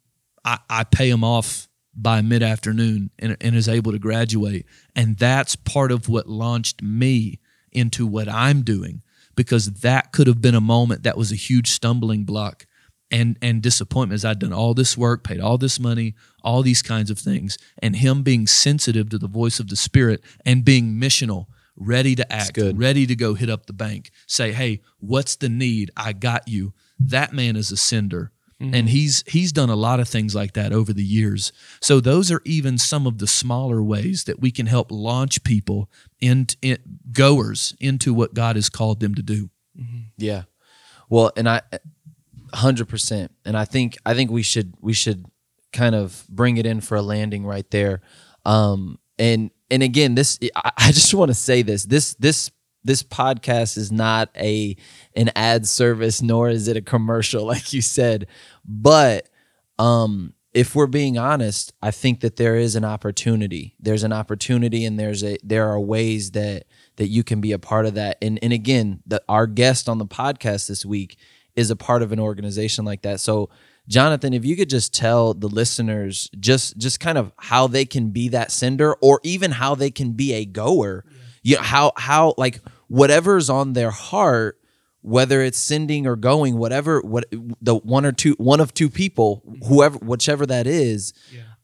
I, 0.46 0.60
I 0.70 0.84
pay 0.86 1.10
him 1.10 1.24
off 1.24 1.68
by 1.96 2.22
mid 2.22 2.42
afternoon 2.42 3.12
and, 3.20 3.38
and 3.42 3.56
is 3.56 3.68
able 3.70 3.92
to 3.92 4.00
graduate. 4.00 4.66
And 4.96 5.18
that's 5.18 5.56
part 5.56 5.92
of 5.92 6.10
what 6.10 6.28
launched 6.28 6.82
me 6.82 7.40
into 7.72 8.06
what 8.08 8.28
I'm 8.30 8.62
doing 8.64 9.02
because 9.36 9.66
that 9.82 10.12
could 10.12 10.28
have 10.28 10.42
been 10.42 10.56
a 10.56 10.62
moment 10.62 11.04
that 11.04 11.18
was 11.18 11.32
a 11.32 11.36
huge 11.36 11.70
stumbling 11.70 12.24
block 12.24 12.66
and 13.14 13.38
and 13.44 13.62
disappointment 13.62 14.16
as 14.16 14.26
I'd 14.26 14.40
done 14.40 14.52
all 14.52 14.74
this 14.74 14.98
work, 14.98 15.24
paid 15.24 15.40
all 15.40 15.60
this 15.60 15.80
money, 15.80 16.16
all 16.44 16.64
these 16.64 16.82
kinds 16.82 17.12
of 17.12 17.20
things, 17.20 17.58
and 17.78 17.96
him 17.96 18.24
being 18.24 18.48
sensitive 18.48 19.10
to 19.10 19.20
the 19.20 19.28
voice 19.28 19.60
of 19.60 19.70
the 19.70 19.76
Spirit 19.76 20.22
and 20.44 20.66
being 20.66 20.96
missional, 20.96 21.46
ready 21.78 22.16
to 22.16 22.34
act, 22.34 22.58
ready 22.58 23.06
to 23.06 23.16
go 23.16 23.36
hit 23.36 23.52
up 23.52 23.68
the 23.68 23.74
bank, 23.74 24.10
say, 24.28 24.52
"Hey, 24.52 24.82
what's 25.00 25.36
the 25.36 25.48
need? 25.48 25.92
I 25.96 26.14
got 26.14 26.48
you." 26.48 26.74
That 27.00 27.34
man 27.34 27.56
is 27.56 27.72
a 27.72 27.78
sender. 27.78 28.32
Mm-hmm. 28.62 28.76
And 28.76 28.90
he's 28.90 29.24
he's 29.28 29.52
done 29.52 29.70
a 29.70 29.76
lot 29.76 30.00
of 30.00 30.08
things 30.08 30.34
like 30.34 30.54
that 30.54 30.72
over 30.72 30.94
the 30.94 31.04
years. 31.04 31.52
So 31.82 32.00
those 32.00 32.32
are 32.32 32.42
even 32.46 32.78
some 32.78 33.06
of 33.06 33.18
the 33.18 33.28
smaller 33.28 33.84
ways 33.84 34.24
that 34.24 34.40
we 34.40 34.52
can 34.52 34.68
help 34.68 34.92
launch 34.92 35.44
people 35.44 35.90
in, 36.22 36.48
in 36.62 36.78
goers 37.12 37.76
into 37.80 38.14
what 38.14 38.34
God 38.34 38.56
has 38.56 38.70
called 38.70 39.02
them 39.02 39.16
to 39.16 39.22
do. 39.22 39.50
Mm-hmm. 39.78 40.04
Yeah. 40.18 40.44
Well, 41.10 41.32
and 41.36 41.50
I, 41.50 41.62
hundred 42.54 42.90
percent, 42.90 43.32
and 43.46 43.58
I 43.58 43.66
think 43.66 43.98
I 44.06 44.14
think 44.14 44.32
we 44.32 44.44
should 44.44 44.74
we 44.82 44.94
should 44.94 45.26
kind 45.72 45.96
of 45.96 46.26
bring 46.30 46.58
it 46.58 46.66
in 46.66 46.82
for 46.82 46.96
a 46.96 47.02
landing 47.02 47.46
right 47.46 47.70
there. 47.72 48.02
Um, 48.46 49.00
and 49.18 49.52
and 49.70 49.84
again, 49.84 50.16
this 50.16 50.40
I, 50.56 50.72
I 50.78 50.92
just 50.92 51.14
want 51.14 51.30
to 51.30 51.36
say 51.36 51.62
this 51.62 51.86
this 51.86 52.14
this 52.16 52.52
this 52.84 53.04
podcast 53.04 53.78
is 53.78 53.92
not 53.92 54.30
a 54.36 54.76
an 55.16 55.32
ad 55.36 55.68
service, 55.68 56.22
nor 56.22 56.50
is 56.50 56.68
it 56.68 56.78
a 56.78 56.82
commercial, 56.82 57.46
like 57.48 57.74
you 57.74 57.82
said, 57.82 58.28
but 58.66 59.30
um 59.80 60.34
if 60.54 60.76
we're 60.76 60.86
being 60.86 61.18
honest 61.18 61.74
i 61.82 61.90
think 61.90 62.20
that 62.20 62.36
there 62.36 62.56
is 62.56 62.76
an 62.76 62.86
opportunity. 62.86 63.76
There's 63.80 64.04
an 64.04 64.14
opportunity 64.14 64.86
and 64.86 65.00
there's 65.00 65.24
a 65.24 65.38
there 65.44 65.68
are 65.68 65.80
ways 65.80 66.32
that 66.32 66.66
that 66.98 67.08
you 67.08 67.24
can 67.24 67.42
be 67.42 67.54
a 67.54 67.60
part 67.60 67.88
of 67.88 67.96
that. 67.96 68.18
And 68.22 68.38
and 68.44 68.54
again 68.54 69.02
the, 69.08 69.22
our 69.28 69.48
guest 69.48 69.90
on 69.90 69.98
the 69.98 70.06
podcast 70.06 70.68
this 70.68 70.86
week 70.86 71.18
is 71.56 71.70
a 71.70 71.76
part 71.76 72.02
of 72.02 72.12
an 72.12 72.20
organization 72.20 72.86
like 72.86 73.02
that. 73.04 73.20
So 73.20 73.50
jonathan 73.86 74.34
if 74.34 74.46
you 74.46 74.56
could 74.56 74.70
just 74.70 74.94
tell 74.94 75.34
the 75.34 75.50
listeners 75.50 76.30
just 76.40 76.78
just 76.78 77.02
kind 77.02 77.18
of 77.18 77.34
how 77.38 77.68
they 77.68 77.84
can 77.84 78.12
be 78.12 78.30
that 78.30 78.50
sender 78.50 78.94
or 79.02 79.20
even 79.24 79.52
how 79.52 79.76
they 79.76 79.92
can 79.92 80.14
be 80.14 80.32
a 80.32 80.46
goer 80.46 81.04
you 81.42 81.58
know 81.58 81.62
how 81.62 81.92
how 81.98 82.34
like 82.38 82.62
whatever's 82.88 83.50
on 83.50 83.74
their 83.74 83.92
heart 83.92 84.58
whether 85.02 85.42
it's 85.42 85.58
sending 85.58 86.08
or 86.08 86.16
going 86.16 86.58
whatever 86.58 87.02
what 87.02 87.26
the 87.62 87.76
one 87.76 88.06
or 88.06 88.14
two 88.14 88.34
one 88.38 88.62
of 88.62 88.74
two 88.74 88.90
people 88.90 89.44
whoever 89.68 89.98
whichever 89.98 90.46
that 90.46 90.66
is 90.66 91.12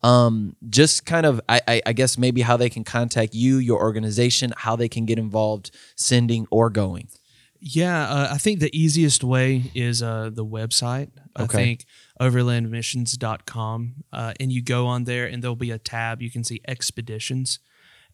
Um, 0.02 0.56
just 0.70 1.06
kind 1.06 1.26
of, 1.26 1.42
I, 1.50 1.60
I, 1.68 1.82
I 1.88 1.94
guess 1.94 2.18
maybe 2.18 2.40
how 2.42 2.56
they 2.56 2.70
can 2.70 2.86
contact 2.86 3.34
you, 3.34 3.58
your 3.58 3.80
organization, 3.82 4.54
how 4.56 4.78
they 4.78 4.88
can 4.88 5.06
get 5.06 5.20
involved, 5.20 5.72
sending 5.98 6.48
or 6.52 6.70
going. 6.70 7.10
Yeah, 7.62 8.08
uh, 8.10 8.30
I 8.32 8.38
think 8.38 8.60
the 8.62 8.76
easiest 8.78 9.24
way 9.24 9.70
is 9.76 10.02
uh, 10.02 10.30
the 10.34 10.46
website. 10.46 11.10
I 11.36 11.44
Okay. 11.44 11.58
think 11.58 11.86
overlandmissions.com. 12.20 13.96
Uh, 14.12 14.34
and 14.40 14.52
you 14.52 14.62
go 14.62 14.88
on 14.88 15.04
there, 15.06 15.26
and 15.26 15.44
there'll 15.44 15.56
be 15.56 15.72
a 15.72 15.78
tab. 15.78 16.22
You 16.22 16.32
can 16.32 16.44
see 16.44 16.62
expeditions. 16.68 17.60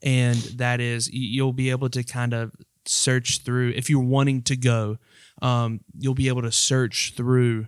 And 0.02 0.36
that 0.58 0.80
is, 0.80 1.08
you'll 1.12 1.52
be 1.52 1.70
able 1.70 1.88
to 1.90 2.02
kind 2.02 2.34
of 2.34 2.52
search 2.84 3.42
through, 3.42 3.70
if 3.76 3.88
you're 3.88 4.00
wanting 4.02 4.42
to 4.42 4.56
go, 4.56 4.98
um, 5.42 5.80
you'll 5.98 6.14
be 6.14 6.28
able 6.28 6.42
to 6.42 6.52
search 6.52 7.14
through 7.16 7.66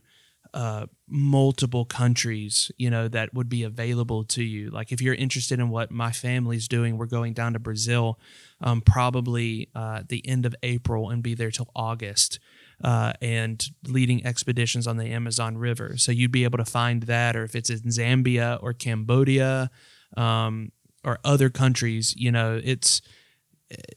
uh, 0.54 0.86
multiple 1.08 1.84
countries, 1.84 2.70
you 2.76 2.90
know, 2.90 3.08
that 3.08 3.32
would 3.34 3.48
be 3.48 3.62
available 3.62 4.24
to 4.24 4.42
you. 4.42 4.70
Like 4.70 4.92
if 4.92 5.00
you're 5.00 5.14
interested 5.14 5.58
in 5.58 5.68
what 5.70 5.90
my 5.90 6.12
family's 6.12 6.68
doing, 6.68 6.98
we're 6.98 7.06
going 7.06 7.32
down 7.32 7.52
to 7.54 7.58
Brazil, 7.58 8.18
um, 8.60 8.80
probably 8.80 9.68
uh, 9.74 10.02
the 10.08 10.26
end 10.28 10.46
of 10.46 10.54
April 10.62 11.10
and 11.10 11.22
be 11.22 11.34
there 11.34 11.50
till 11.50 11.70
August. 11.74 12.38
Uh, 12.82 13.12
and 13.20 13.70
leading 13.88 14.24
expeditions 14.24 14.86
on 14.86 14.98
the 14.98 15.06
Amazon 15.06 15.58
River. 15.58 15.96
So 15.96 16.12
you'd 16.12 16.30
be 16.30 16.44
able 16.44 16.58
to 16.58 16.64
find 16.64 17.02
that, 17.04 17.34
or 17.34 17.42
if 17.42 17.56
it's 17.56 17.70
in 17.70 17.80
Zambia 17.88 18.62
or 18.62 18.72
Cambodia 18.72 19.68
um, 20.16 20.70
or 21.02 21.18
other 21.24 21.50
countries, 21.50 22.14
you 22.16 22.30
know, 22.30 22.60
it's 22.62 23.02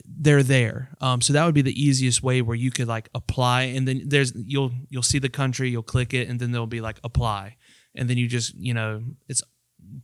they're 0.04 0.42
there. 0.42 0.90
Um, 1.00 1.20
so 1.20 1.32
that 1.32 1.44
would 1.44 1.54
be 1.54 1.62
the 1.62 1.82
easiest 1.82 2.22
way 2.22 2.42
where 2.42 2.56
you 2.56 2.70
could 2.70 2.88
like 2.88 3.08
apply, 3.14 3.62
and 3.62 3.88
then 3.88 4.02
there's 4.06 4.32
you'll 4.34 4.72
you'll 4.88 5.02
see 5.02 5.18
the 5.18 5.28
country, 5.28 5.70
you'll 5.70 5.82
click 5.82 6.12
it, 6.14 6.28
and 6.28 6.38
then 6.40 6.52
there'll 6.52 6.66
be 6.66 6.80
like 6.80 6.98
apply, 7.02 7.56
and 7.94 8.08
then 8.08 8.18
you 8.18 8.28
just 8.28 8.54
you 8.54 8.74
know 8.74 9.02
it's 9.28 9.42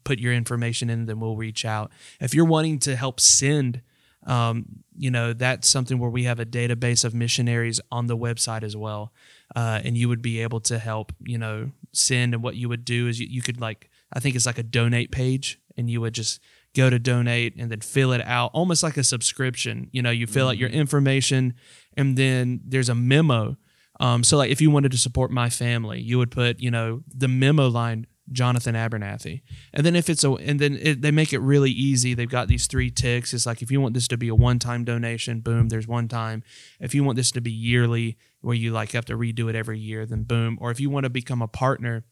put 0.04 0.18
your 0.18 0.32
information 0.32 0.90
in, 0.90 1.06
then 1.06 1.20
we'll 1.20 1.36
reach 1.36 1.64
out. 1.64 1.92
If 2.20 2.34
you're 2.34 2.44
wanting 2.44 2.78
to 2.80 2.96
help 2.96 3.20
send, 3.20 3.82
um, 4.26 4.84
you 4.96 5.10
know 5.10 5.32
that's 5.32 5.68
something 5.68 5.98
where 5.98 6.10
we 6.10 6.24
have 6.24 6.40
a 6.40 6.46
database 6.46 7.04
of 7.04 7.14
missionaries 7.14 7.80
on 7.92 8.06
the 8.06 8.16
website 8.16 8.62
as 8.62 8.76
well, 8.76 9.12
uh, 9.54 9.80
and 9.84 9.96
you 9.96 10.08
would 10.08 10.22
be 10.22 10.40
able 10.40 10.60
to 10.60 10.78
help 10.78 11.12
you 11.20 11.38
know 11.38 11.70
send. 11.92 12.34
And 12.34 12.42
what 12.42 12.56
you 12.56 12.68
would 12.68 12.84
do 12.84 13.06
is 13.06 13.20
you, 13.20 13.26
you 13.28 13.42
could 13.42 13.60
like 13.60 13.90
I 14.12 14.20
think 14.20 14.34
it's 14.34 14.46
like 14.46 14.58
a 14.58 14.62
donate 14.62 15.10
page, 15.10 15.60
and 15.76 15.90
you 15.90 16.00
would 16.00 16.14
just 16.14 16.40
go 16.74 16.90
to 16.90 16.98
donate 16.98 17.56
and 17.56 17.70
then 17.70 17.80
fill 17.80 18.12
it 18.12 18.24
out 18.24 18.50
almost 18.54 18.82
like 18.82 18.96
a 18.96 19.04
subscription. 19.04 19.88
You 19.92 20.02
know 20.02 20.10
you 20.10 20.26
fill 20.26 20.48
out 20.48 20.58
your 20.58 20.70
information 20.70 21.54
and 21.96 22.16
then 22.16 22.60
there's 22.64 22.88
a 22.88 22.94
memo. 22.94 23.56
Um, 24.00 24.22
so 24.22 24.36
like 24.36 24.50
if 24.50 24.60
you 24.60 24.70
wanted 24.70 24.92
to 24.92 24.98
support 24.98 25.32
my 25.32 25.50
family 25.50 26.00
you 26.00 26.18
would 26.18 26.30
put 26.30 26.60
you 26.60 26.70
know 26.70 27.02
the 27.12 27.26
memo 27.26 27.68
line 27.68 28.06
jonathan 28.32 28.74
abernathy. 28.74 29.42
And 29.72 29.84
then 29.84 29.96
if 29.96 30.08
it's 30.08 30.24
a 30.24 30.32
and 30.32 30.60
then 30.60 30.78
it, 30.80 31.02
they 31.02 31.10
make 31.10 31.32
it 31.32 31.40
really 31.40 31.70
easy. 31.70 32.14
They've 32.14 32.28
got 32.28 32.48
these 32.48 32.66
three 32.66 32.90
ticks. 32.90 33.32
It's 33.32 33.46
like 33.46 33.62
if 33.62 33.70
you 33.70 33.80
want 33.80 33.94
this 33.94 34.08
to 34.08 34.16
be 34.16 34.28
a 34.28 34.34
one-time 34.34 34.84
donation 34.84 35.40
boom 35.40 35.68
there's 35.68 35.88
one 35.88 36.08
time. 36.08 36.42
If 36.80 36.94
you 36.94 37.04
want 37.04 37.16
this 37.16 37.30
to 37.32 37.40
be 37.40 37.50
yearly 37.50 38.16
where 38.40 38.54
you 38.54 38.70
like 38.70 38.92
have 38.92 39.06
to 39.06 39.16
redo 39.16 39.48
it 39.48 39.56
every 39.56 39.78
year 39.78 40.06
then 40.06 40.22
boom. 40.22 40.58
Or 40.60 40.70
if 40.70 40.80
you 40.80 40.90
want 40.90 41.04
to 41.04 41.10
become 41.10 41.42
a 41.42 41.48
partner 41.48 42.04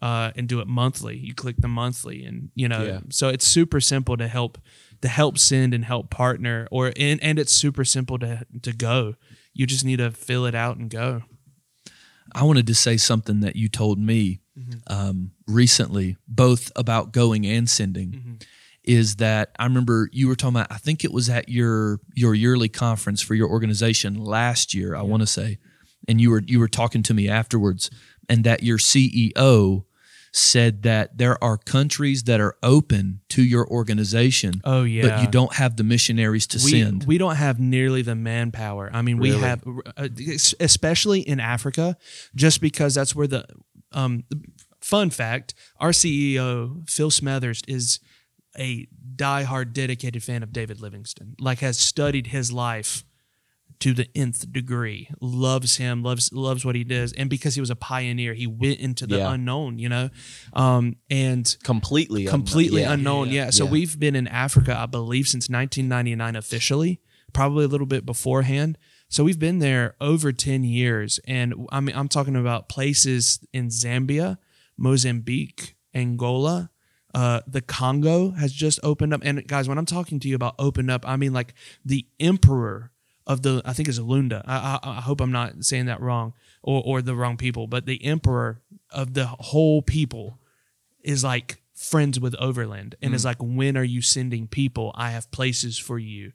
uh, 0.00 0.32
and 0.36 0.48
do 0.48 0.60
it 0.60 0.66
monthly. 0.66 1.16
You 1.16 1.34
click 1.34 1.56
the 1.58 1.68
monthly, 1.68 2.24
and 2.24 2.50
you 2.54 2.68
know, 2.68 2.84
Yeah. 2.84 3.00
so 3.10 3.28
it's 3.28 3.46
super 3.46 3.80
simple 3.80 4.16
to 4.16 4.28
help 4.28 4.58
to 5.02 5.08
help 5.08 5.36
send 5.38 5.74
and 5.74 5.84
help 5.84 6.10
partner, 6.10 6.66
or 6.70 6.92
and, 6.96 7.22
and 7.22 7.38
it's 7.38 7.52
super 7.52 7.84
simple 7.84 8.18
to 8.20 8.46
to 8.62 8.72
go. 8.72 9.14
You 9.54 9.66
just 9.66 9.84
need 9.84 9.98
to 9.98 10.10
fill 10.10 10.46
it 10.46 10.54
out 10.54 10.76
and 10.78 10.88
go. 10.90 11.22
I 12.34 12.44
wanted 12.44 12.66
to 12.68 12.74
say 12.74 12.96
something 12.96 13.40
that 13.40 13.56
you 13.56 13.68
told 13.68 13.98
me 13.98 14.40
um, 14.86 15.32
recently, 15.46 16.16
both 16.28 16.70
about 16.76 17.12
going 17.12 17.44
and 17.46 17.68
sending. 17.68 18.38
Is 18.84 19.16
that 19.16 19.50
I 19.58 19.64
remember 19.64 20.08
you 20.12 20.28
were 20.28 20.34
talking 20.36 20.56
about? 20.56 20.72
I 20.72 20.78
think 20.78 21.04
it 21.04 21.12
was 21.12 21.28
at 21.28 21.48
your 21.48 22.00
your 22.14 22.34
yearly 22.34 22.68
conference 22.68 23.20
for 23.22 23.34
your 23.34 23.48
organization 23.48 24.14
last 24.16 24.74
year. 24.74 24.96
I 24.96 25.02
want 25.02 25.20
to 25.22 25.26
say, 25.26 25.58
and 26.08 26.20
you 26.20 26.30
were 26.30 26.42
you 26.46 26.58
were 26.58 26.68
talking 26.68 27.02
to 27.04 27.14
me 27.14 27.28
afterwards, 27.28 27.90
and 28.32 28.44
that 28.44 28.62
your 28.62 28.78
CEO 28.78 29.84
said 30.34 30.82
that 30.84 31.18
there 31.18 31.42
are 31.44 31.58
countries 31.58 32.22
that 32.22 32.40
are 32.40 32.56
open 32.62 33.20
to 33.28 33.42
your 33.42 33.68
organization, 33.68 34.62
Oh 34.64 34.84
yeah, 34.84 35.06
but 35.06 35.20
you 35.20 35.28
don't 35.28 35.54
have 35.54 35.76
the 35.76 35.84
missionaries 35.84 36.46
to 36.48 36.60
we, 36.64 36.70
send. 36.70 37.04
we 37.04 37.18
don't 37.18 37.36
have 37.36 37.60
nearly 37.60 38.00
the 38.00 38.14
manpower. 38.14 38.90
I 38.92 39.02
mean, 39.02 39.18
we 39.18 39.36
have, 39.36 39.62
uh, 39.98 40.08
especially 40.58 41.20
in 41.20 41.40
Africa, 41.40 41.98
just 42.34 42.60
because 42.60 42.94
that's 42.94 43.14
where 43.14 43.26
the. 43.26 43.46
Um, 43.92 44.24
fun 44.80 45.10
fact: 45.10 45.52
Our 45.78 45.90
CEO 45.90 46.88
Phil 46.88 47.10
Smathers 47.10 47.62
is 47.68 48.00
a 48.58 48.88
diehard, 49.14 49.74
dedicated 49.74 50.24
fan 50.24 50.42
of 50.42 50.50
David 50.50 50.80
Livingstone. 50.80 51.36
Like, 51.38 51.58
has 51.58 51.78
studied 51.78 52.28
his 52.28 52.50
life 52.50 53.04
to 53.82 53.92
the 53.92 54.08
nth 54.16 54.50
degree. 54.52 55.08
Loves 55.20 55.76
him. 55.76 56.02
Loves 56.02 56.32
loves 56.32 56.64
what 56.64 56.74
he 56.74 56.84
does, 56.84 57.12
and 57.12 57.30
because 57.30 57.54
he 57.54 57.60
was 57.60 57.70
a 57.70 57.76
pioneer, 57.76 58.34
he 58.34 58.46
went 58.46 58.78
into 58.80 59.06
the 59.06 59.18
Yeah. 59.18 59.32
unknown. 59.32 59.78
You 59.78 59.88
know, 59.88 60.10
um, 60.52 60.96
and 61.10 61.56
Completely, 61.62 62.22
unknown. 62.22 62.32
completely 62.32 62.80
Yeah. 62.82 62.92
unknown. 62.94 63.30
Yeah. 63.30 63.50
So 63.50 63.64
Yeah. 63.64 63.70
we've 63.70 63.98
been 63.98 64.16
in 64.16 64.26
Africa, 64.28 64.78
I 64.78 64.86
believe, 64.86 65.28
since 65.28 65.48
1999 65.48 66.36
officially, 66.36 67.00
probably 67.32 67.64
a 67.64 67.68
little 67.68 67.86
bit 67.86 68.04
beforehand. 68.06 68.78
So 69.08 69.24
we've 69.24 69.38
been 69.38 69.58
there 69.58 69.94
over 70.00 70.32
10 70.32 70.64
years, 70.64 71.20
and 71.26 71.52
I 71.70 71.80
mean, 71.80 71.94
I'm 71.94 72.08
talking 72.08 72.34
about 72.36 72.68
places 72.68 73.40
in 73.52 73.68
Zambia, 73.68 74.38
Mozambique, 74.78 75.74
Angola. 75.94 76.70
Uh, 77.14 77.40
the 77.46 77.60
Congo 77.60 78.30
has 78.30 78.52
just 78.52 78.80
opened 78.82 79.12
up, 79.12 79.20
and 79.22 79.46
guys, 79.46 79.68
when 79.68 79.76
I'm 79.76 79.84
talking 79.86 80.18
to 80.20 80.28
you 80.28 80.34
about 80.34 80.54
open 80.58 80.88
up, 80.88 81.06
I 81.06 81.16
mean 81.16 81.32
like 81.34 81.52
the 81.84 82.06
emperor 82.20 82.91
of 83.26 83.42
the, 83.42 83.62
I 83.64 83.72
think 83.72 83.88
it's 83.88 83.98
Lunda. 83.98 84.42
I, 84.46 84.80
I, 84.82 84.90
I 84.98 85.00
hope 85.00 85.20
I'm 85.20 85.32
not 85.32 85.64
saying 85.64 85.86
that 85.86 86.00
wrong 86.00 86.34
or 86.62 86.82
or 86.84 87.02
the 87.02 87.14
wrong 87.14 87.36
people, 87.36 87.66
but 87.66 87.86
the 87.86 88.04
emperor 88.04 88.60
of 88.90 89.14
the 89.14 89.26
whole 89.26 89.82
people 89.82 90.38
is 91.02 91.24
like 91.24 91.60
friends 91.74 92.20
with 92.20 92.34
Overland 92.36 92.94
and 93.02 93.14
is 93.14 93.24
like, 93.24 93.38
when 93.40 93.76
are 93.76 93.84
you 93.84 94.02
sending 94.02 94.46
people? 94.46 94.92
I 94.94 95.10
have 95.10 95.30
places 95.30 95.78
for 95.78 95.98
you. 95.98 96.32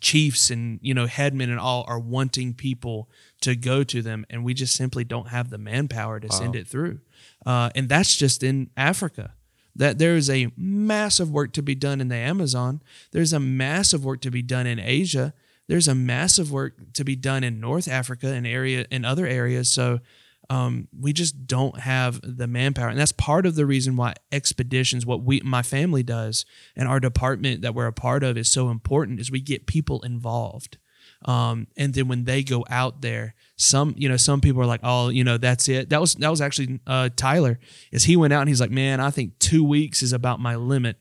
Chiefs 0.00 0.50
and 0.50 0.78
you 0.82 0.94
know 0.94 1.06
headmen 1.06 1.50
and 1.50 1.58
all 1.58 1.84
are 1.86 1.98
wanting 1.98 2.54
people 2.54 3.08
to 3.42 3.54
go 3.56 3.82
to 3.84 4.00
them, 4.02 4.24
and 4.30 4.44
we 4.44 4.54
just 4.54 4.74
simply 4.74 5.04
don't 5.04 5.28
have 5.28 5.50
the 5.50 5.58
manpower 5.58 6.20
to 6.20 6.30
send 6.32 6.54
it 6.56 6.66
through. 6.68 7.00
Uh, 7.44 7.70
and 7.74 7.88
that's 7.88 8.16
just 8.16 8.42
in 8.42 8.70
Africa. 8.76 9.34
That 9.76 9.98
there 9.98 10.16
is 10.16 10.30
a 10.30 10.52
massive 10.56 11.30
work 11.30 11.52
to 11.52 11.62
be 11.62 11.74
done 11.74 12.00
in 12.00 12.08
the 12.08 12.16
Amazon. 12.16 12.82
There's 13.12 13.32
a 13.32 13.40
massive 13.40 14.04
work 14.04 14.20
to 14.22 14.30
be 14.30 14.42
done 14.42 14.66
in 14.66 14.78
Asia. 14.78 15.34
There's 15.70 15.86
a 15.86 15.94
massive 15.94 16.50
work 16.50 16.74
to 16.94 17.04
be 17.04 17.14
done 17.14 17.44
in 17.44 17.60
North 17.60 17.86
Africa 17.86 18.26
and 18.26 18.44
area 18.44 18.86
and 18.90 19.06
other 19.06 19.24
areas. 19.24 19.70
So 19.70 20.00
um, 20.48 20.88
we 20.98 21.12
just 21.12 21.46
don't 21.46 21.78
have 21.78 22.20
the 22.24 22.48
manpower, 22.48 22.88
and 22.88 22.98
that's 22.98 23.12
part 23.12 23.46
of 23.46 23.54
the 23.54 23.64
reason 23.64 23.94
why 23.94 24.14
expeditions, 24.32 25.06
what 25.06 25.22
we 25.22 25.40
my 25.44 25.62
family 25.62 26.02
does, 26.02 26.44
and 26.74 26.88
our 26.88 26.98
department 26.98 27.62
that 27.62 27.72
we're 27.72 27.86
a 27.86 27.92
part 27.92 28.24
of 28.24 28.36
is 28.36 28.50
so 28.50 28.68
important. 28.68 29.20
Is 29.20 29.30
we 29.30 29.40
get 29.40 29.68
people 29.68 30.02
involved, 30.02 30.78
um, 31.24 31.68
and 31.76 31.94
then 31.94 32.08
when 32.08 32.24
they 32.24 32.42
go 32.42 32.64
out 32.68 33.00
there, 33.00 33.36
some 33.54 33.94
you 33.96 34.08
know 34.08 34.16
some 34.16 34.40
people 34.40 34.60
are 34.60 34.66
like, 34.66 34.80
oh, 34.82 35.08
you 35.08 35.22
know, 35.22 35.38
that's 35.38 35.68
it. 35.68 35.90
That 35.90 36.00
was 36.00 36.16
that 36.16 36.30
was 36.30 36.40
actually 36.40 36.80
uh, 36.84 37.10
Tyler. 37.14 37.60
Is 37.92 38.02
he 38.02 38.16
went 38.16 38.32
out 38.32 38.40
and 38.40 38.48
he's 38.48 38.60
like, 38.60 38.72
man, 38.72 38.98
I 38.98 39.10
think 39.10 39.38
two 39.38 39.62
weeks 39.62 40.02
is 40.02 40.12
about 40.12 40.40
my 40.40 40.56
limit. 40.56 40.96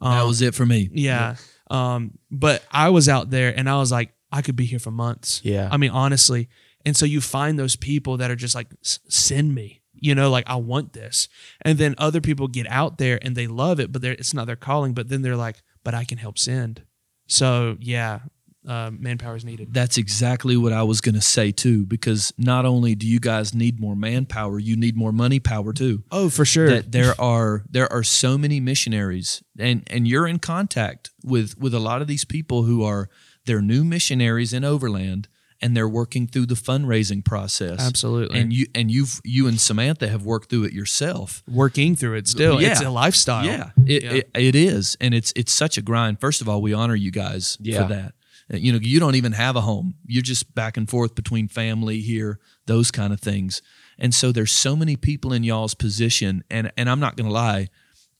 that 0.00 0.22
was 0.26 0.40
it 0.40 0.54
for 0.54 0.64
me. 0.64 0.88
Yeah. 0.90 1.36
Um, 1.70 2.18
but 2.30 2.64
I 2.70 2.90
was 2.90 3.08
out 3.08 3.30
there 3.30 3.52
and 3.54 3.68
I 3.68 3.76
was 3.76 3.90
like, 3.90 4.13
I 4.34 4.42
could 4.42 4.56
be 4.56 4.64
here 4.64 4.80
for 4.80 4.90
months. 4.90 5.40
Yeah. 5.44 5.68
I 5.70 5.76
mean, 5.76 5.90
honestly. 5.90 6.48
And 6.84 6.96
so 6.96 7.06
you 7.06 7.20
find 7.20 7.56
those 7.56 7.76
people 7.76 8.16
that 8.16 8.30
are 8.32 8.36
just 8.36 8.54
like, 8.54 8.66
send 8.82 9.54
me, 9.54 9.80
you 9.94 10.12
know, 10.14 10.28
like 10.28 10.44
I 10.48 10.56
want 10.56 10.92
this. 10.92 11.28
And 11.62 11.78
then 11.78 11.94
other 11.98 12.20
people 12.20 12.48
get 12.48 12.66
out 12.68 12.98
there 12.98 13.18
and 13.22 13.36
they 13.36 13.46
love 13.46 13.78
it, 13.78 13.92
but 13.92 14.02
they're, 14.02 14.12
it's 14.12 14.34
not 14.34 14.48
their 14.48 14.56
calling. 14.56 14.92
But 14.92 15.08
then 15.08 15.22
they're 15.22 15.36
like, 15.36 15.62
but 15.84 15.94
I 15.94 16.04
can 16.04 16.18
help 16.18 16.36
send. 16.36 16.82
So 17.26 17.76
yeah, 17.78 18.20
uh, 18.66 18.90
manpower 18.90 19.36
is 19.36 19.44
needed. 19.44 19.72
That's 19.72 19.98
exactly 19.98 20.56
what 20.56 20.72
I 20.72 20.82
was 20.82 21.00
going 21.00 21.14
to 21.14 21.20
say 21.20 21.52
too, 21.52 21.86
because 21.86 22.32
not 22.36 22.64
only 22.66 22.94
do 22.94 23.06
you 23.06 23.20
guys 23.20 23.54
need 23.54 23.78
more 23.78 23.94
manpower, 23.94 24.58
you 24.58 24.76
need 24.76 24.96
more 24.96 25.12
money 25.12 25.38
power 25.38 25.72
too. 25.72 26.02
Oh, 26.10 26.28
for 26.28 26.44
sure. 26.44 26.68
That 26.68 26.90
there 26.90 27.14
are 27.20 27.64
there 27.70 27.92
are 27.92 28.02
so 28.02 28.36
many 28.38 28.60
missionaries, 28.60 29.42
and 29.58 29.82
and 29.88 30.08
you're 30.08 30.26
in 30.26 30.38
contact 30.38 31.10
with 31.22 31.58
with 31.58 31.74
a 31.74 31.78
lot 31.78 32.02
of 32.02 32.08
these 32.08 32.24
people 32.24 32.62
who 32.62 32.82
are 32.82 33.08
they're 33.46 33.62
new 33.62 33.84
missionaries 33.84 34.52
in 34.52 34.64
Overland, 34.64 35.28
and 35.60 35.76
they're 35.76 35.88
working 35.88 36.26
through 36.26 36.46
the 36.46 36.54
fundraising 36.54 37.24
process. 37.24 37.80
Absolutely. 37.80 38.38
and 38.38 38.52
you 38.52 38.66
and 38.74 38.90
you've 38.90 39.20
you 39.24 39.46
and 39.46 39.60
Samantha 39.60 40.08
have 40.08 40.24
worked 40.24 40.50
through 40.50 40.64
it 40.64 40.72
yourself. 40.72 41.42
Working 41.48 41.96
through 41.96 42.14
it 42.16 42.28
still. 42.28 42.58
It's 42.58 42.80
a 42.82 42.90
lifestyle. 42.90 43.44
Yeah, 43.46 43.70
it, 43.86 44.02
Yeah. 44.02 44.12
It, 44.12 44.30
it 44.34 44.54
is, 44.54 44.96
and 45.00 45.14
it's 45.14 45.32
it's 45.36 45.52
such 45.52 45.78
a 45.78 45.82
grind. 45.82 46.20
First 46.20 46.40
of 46.40 46.48
all, 46.48 46.60
we 46.60 46.72
honor 46.74 46.94
you 46.96 47.10
guys 47.10 47.56
Yeah. 47.60 47.82
for 47.82 47.88
that. 47.94 48.14
You 48.50 48.72
know, 48.72 48.78
you 48.82 49.00
don't 49.00 49.14
even 49.14 49.32
have 49.32 49.56
a 49.56 49.62
home. 49.62 49.94
You're 50.06 50.22
just 50.22 50.54
back 50.54 50.76
and 50.76 50.86
forth 50.88 51.14
between 51.14 51.48
family 51.48 52.00
here, 52.00 52.38
those 52.66 52.90
kind 52.90 53.10
of 53.14 53.18
things. 53.20 53.62
And 53.98 54.14
so 54.14 54.32
there's 54.32 54.52
so 54.52 54.76
many 54.76 54.96
people 54.96 55.32
in 55.32 55.44
y'all's 55.44 55.74
position, 55.74 56.44
and 56.50 56.70
and 56.76 56.90
I'm 56.90 57.00
not 57.00 57.16
going 57.16 57.26
to 57.26 57.32
lie, 57.32 57.68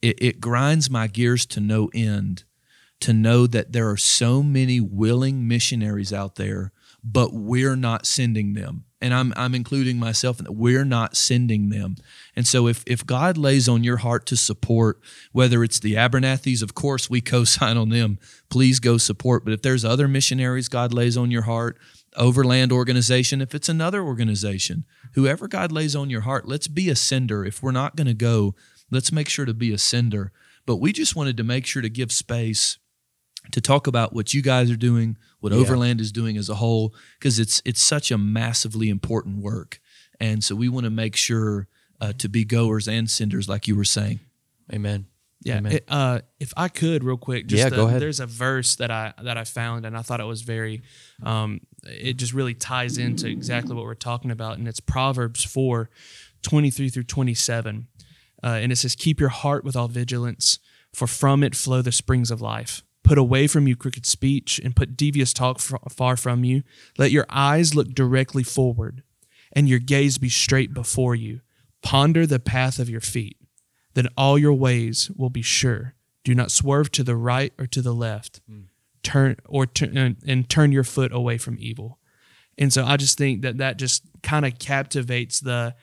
it, 0.00 0.22
it 0.22 0.40
grinds 0.40 0.88
my 0.88 1.08
gears 1.08 1.44
to 1.46 1.60
no 1.60 1.90
end 1.92 2.44
to 3.00 3.12
know 3.12 3.46
that 3.46 3.72
there 3.72 3.90
are 3.90 3.96
so 3.96 4.42
many 4.42 4.80
willing 4.80 5.46
missionaries 5.46 6.12
out 6.12 6.36
there, 6.36 6.72
but 7.02 7.34
we're 7.34 7.76
not 7.76 8.06
sending 8.06 8.54
them. 8.54 8.84
And 9.00 9.12
I'm 9.12 9.34
I'm 9.36 9.54
including 9.54 9.98
myself 9.98 10.38
in 10.38 10.46
that 10.46 10.52
we're 10.52 10.86
not 10.86 11.14
sending 11.14 11.68
them. 11.68 11.96
And 12.34 12.46
so 12.46 12.66
if 12.66 12.82
if 12.86 13.04
God 13.04 13.36
lays 13.36 13.68
on 13.68 13.84
your 13.84 13.98
heart 13.98 14.24
to 14.26 14.36
support, 14.36 15.00
whether 15.30 15.62
it's 15.62 15.78
the 15.78 15.94
Abernathys, 15.94 16.62
of 16.62 16.74
course 16.74 17.10
we 17.10 17.20
co-sign 17.34 17.76
on 17.76 17.90
them. 17.90 18.18
Please 18.48 18.80
go 18.80 18.96
support. 18.96 19.44
But 19.44 19.52
if 19.52 19.60
there's 19.60 19.84
other 19.84 20.08
missionaries 20.08 20.70
God 20.70 20.94
lays 20.94 21.18
on 21.18 21.30
your 21.30 21.42
heart, 21.42 21.78
Overland 22.16 22.72
organization, 22.72 23.42
if 23.42 23.54
it's 23.54 23.68
another 23.68 24.02
organization, 24.02 24.86
whoever 25.12 25.48
God 25.48 25.70
lays 25.70 25.94
on 25.94 26.08
your 26.08 26.22
heart, 26.22 26.48
let's 26.48 26.68
be 26.68 26.88
a 26.88 26.96
sender. 26.96 27.44
If 27.44 27.62
we're 27.62 27.72
not 27.72 27.96
going 27.96 28.06
to 28.06 28.14
go, 28.14 28.54
let's 28.90 29.12
make 29.12 29.28
sure 29.28 29.44
to 29.44 29.52
be 29.52 29.72
a 29.72 29.78
sender. 29.78 30.32
But 30.64 30.76
we 30.76 30.92
just 30.94 31.14
wanted 31.14 31.36
to 31.36 31.44
make 31.44 31.66
sure 31.66 31.82
to 31.82 31.90
give 31.90 32.10
space 32.10 32.78
to 33.52 33.60
talk 33.60 33.86
about 33.86 34.12
what 34.12 34.32
you 34.34 34.42
guys 34.42 34.70
are 34.70 34.76
doing, 34.76 35.16
what 35.40 35.52
Yeah. 35.52 35.58
Overland 35.58 36.00
is 36.00 36.10
doing 36.12 36.36
as 36.36 36.48
a 36.48 36.54
whole, 36.56 36.94
because 37.18 37.38
it's 37.38 37.60
it's 37.64 37.82
such 37.82 38.10
a 38.10 38.18
massively 38.18 38.88
important 38.88 39.38
work, 39.42 39.80
and 40.20 40.42
so 40.42 40.54
we 40.54 40.68
want 40.68 40.84
to 40.84 40.90
make 40.90 41.16
sure 41.16 41.68
uh, 42.00 42.12
to 42.18 42.28
be 42.28 42.44
goers 42.44 42.88
and 42.88 43.08
senders, 43.10 43.48
like 43.48 43.68
you 43.68 43.76
were 43.76 43.84
saying. 43.84 44.20
Amen. 44.72 45.06
Yeah. 45.42 45.58
Amen. 45.58 45.72
it- 45.72 45.84
uh, 45.88 46.20
if 46.40 46.52
I 46.56 46.68
could, 46.68 47.04
real 47.04 47.16
quick, 47.18 47.46
just 47.46 47.60
Yeah, 47.60 47.66
uh, 47.66 47.70
go 47.70 47.86
ahead. 47.86 48.00
There's 48.00 48.18
a 48.20 48.26
verse 48.26 48.76
that 48.76 48.90
I 48.90 49.12
that 49.22 49.36
I 49.36 49.44
found, 49.44 49.84
and 49.86 49.96
I 49.96 50.02
thought 50.02 50.20
it 50.20 50.24
was 50.24 50.42
very. 50.42 50.82
Um, 51.22 51.60
it 51.84 52.14
just 52.16 52.32
really 52.32 52.54
ties 52.54 52.96
into 52.98 53.28
exactly 53.28 53.74
what 53.74 53.84
we're 53.84 53.94
talking 53.94 54.30
about, 54.30 54.56
and 54.58 54.66
it's 54.66 54.80
Proverbs 54.80 55.44
4, 55.44 55.90
23 56.42 56.88
through 56.88 57.02
27, 57.04 57.88
uh, 58.42 58.46
and 58.46 58.72
it 58.72 58.76
says, 58.76 58.94
"Keep 58.96 59.20
your 59.20 59.28
heart 59.28 59.64
with 59.64 59.76
all 59.76 59.88
vigilance, 59.88 60.58
for 60.94 61.06
from 61.06 61.42
it 61.44 61.54
flow 61.54 61.82
the 61.82 61.92
springs 61.92 62.30
of 62.30 62.40
life." 62.40 62.82
Put 63.04 63.18
away 63.18 63.46
from 63.46 63.68
you 63.68 63.76
crooked 63.76 64.06
speech 64.06 64.60
and 64.64 64.74
put 64.74 64.96
devious 64.96 65.32
talk 65.32 65.60
far 65.60 66.16
from 66.16 66.42
you. 66.42 66.62
Let 66.98 67.12
your 67.12 67.26
eyes 67.28 67.74
look 67.74 67.94
directly 67.94 68.42
forward 68.42 69.02
and 69.52 69.68
your 69.68 69.78
gaze 69.78 70.18
be 70.18 70.28
straight 70.28 70.74
before 70.74 71.14
you. 71.14 71.40
Ponder 71.82 72.26
the 72.26 72.40
path 72.40 72.78
of 72.78 72.88
your 72.88 73.02
feet 73.02 73.36
then 73.94 74.08
all 74.16 74.36
your 74.36 74.52
ways 74.52 75.10
will 75.16 75.30
be 75.30 75.42
sure. 75.42 75.94
Do 76.24 76.34
not 76.34 76.50
swerve 76.50 76.90
to 76.92 77.02
the 77.02 77.16
right 77.16 77.52
or 77.58 77.66
to 77.68 77.80
the 77.80 77.94
left. 77.94 78.40
Hmm. 78.48 78.62
Turn 79.02 79.36
or 79.46 79.66
turn 79.66 79.96
and, 79.96 80.16
uh, 80.16 80.20
and 80.26 80.48
turn 80.48 80.72
your 80.72 80.84
foot 80.84 81.12
away 81.12 81.38
from 81.38 81.56
evil. 81.58 81.98
And 82.58 82.72
so 82.72 82.84
I 82.84 82.96
just 82.96 83.18
think 83.18 83.42
that 83.42 83.58
that 83.58 83.78
just 83.78 84.04
kind 84.22 84.46
of 84.46 84.58
captivates 84.58 85.40
the 85.40 85.74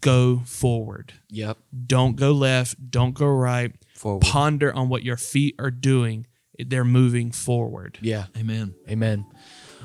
go 0.00 0.42
forward. 0.44 1.14
Yep. 1.30 1.58
Don't 1.86 2.16
go 2.16 2.32
left, 2.32 2.90
don't 2.90 3.14
go 3.14 3.26
right. 3.26 3.72
Forward. 3.96 4.22
Ponder 4.22 4.72
on 4.72 4.88
what 4.88 5.02
your 5.02 5.16
feet 5.16 5.54
are 5.58 5.70
doing. 5.70 6.26
They're 6.58 6.84
moving 6.84 7.32
forward. 7.32 7.98
Yeah. 8.00 8.26
Amen. 8.36 8.74
Amen. 8.88 9.26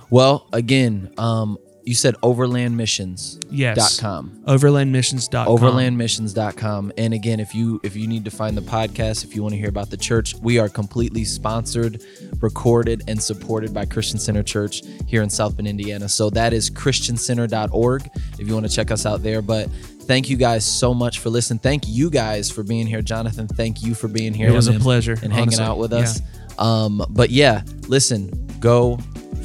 Well, 0.09 0.47
again, 0.53 1.14
um, 1.18 1.57
you 1.84 1.95
said 1.95 2.16
overlandmissions.com. 2.16 3.49
Yes. 3.51 3.99
com. 3.99 4.43
Overlandmissions.com. 4.47 5.47
overlandmissions.com 5.47 6.93
and 6.97 7.14
again 7.14 7.39
if 7.39 7.55
you 7.55 7.80
if 7.84 7.95
you 7.95 8.07
need 8.07 8.26
to 8.26 8.32
find 8.32 8.55
the 8.55 8.62
podcast 8.62 9.24
if 9.24 9.36
you 9.36 9.41
want 9.41 9.53
to 9.53 9.57
hear 9.57 9.70
about 9.70 9.89
the 9.89 9.97
church 9.97 10.36
we 10.41 10.59
are 10.59 10.70
completely 10.70 11.24
sponsored 11.26 12.01
recorded 12.39 13.03
and 13.07 13.22
supported 13.22 13.74
by 13.74 13.86
christian 13.86 14.20
center 14.20 14.43
church 14.43 14.84
here 15.07 15.22
in 15.22 15.30
south 15.30 15.55
bend 15.57 15.68
indiana 15.68 16.07
so 16.07 16.30
that 16.30 16.53
is 16.53 16.70
christiancenter.org 16.70 18.09
if 18.39 18.47
you 18.47 18.53
want 18.53 18.66
to 18.66 18.74
check 18.74 18.91
us 18.91 19.05
out 19.05 19.22
there 19.24 19.41
but 19.41 19.68
thank 20.06 20.30
you 20.30 20.38
guys 20.38 20.66
so 20.66 20.93
much 20.93 21.20
for 21.20 21.30
listening 21.30 21.60
thank 21.60 21.84
you 21.88 22.10
guys 22.10 22.49
for 22.52 22.64
being 22.64 22.86
here 22.88 23.02
jonathan 23.02 23.47
thank 23.47 23.82
you 23.84 23.93
for 23.93 24.08
being 24.08 24.34
here 24.34 24.49
It 24.49 24.54
was 24.54 24.68
a 24.68 24.74
pleasure. 24.80 25.14
and 25.22 25.32
hanging 25.32 25.60
honestly. 25.60 25.64
out 25.64 25.78
with 25.78 25.91
Yeah. 25.93 25.99
us 25.99 26.22
um 26.60 27.04
but 27.10 27.30
yeah 27.30 27.64
listen 27.88 28.30
go 28.60 28.97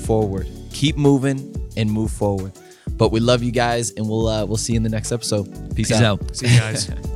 forward 0.04 0.48
keep 0.72 0.96
moving 0.96 1.54
and 1.76 1.90
move 1.90 2.10
forward 2.10 2.52
but 2.92 3.10
we 3.12 3.20
love 3.20 3.42
you 3.42 3.52
guys 3.52 3.90
and 3.92 4.08
we'll 4.08 4.26
uh, 4.28 4.44
we'll 4.44 4.56
see 4.56 4.72
you 4.72 4.76
in 4.78 4.82
the 4.82 4.88
next 4.88 5.12
episode 5.12 5.44
peace, 5.76 5.88
Peace 5.88 6.00
out. 6.00 6.34
See 6.36 6.46
you 6.48 6.58
guys. 6.58 6.90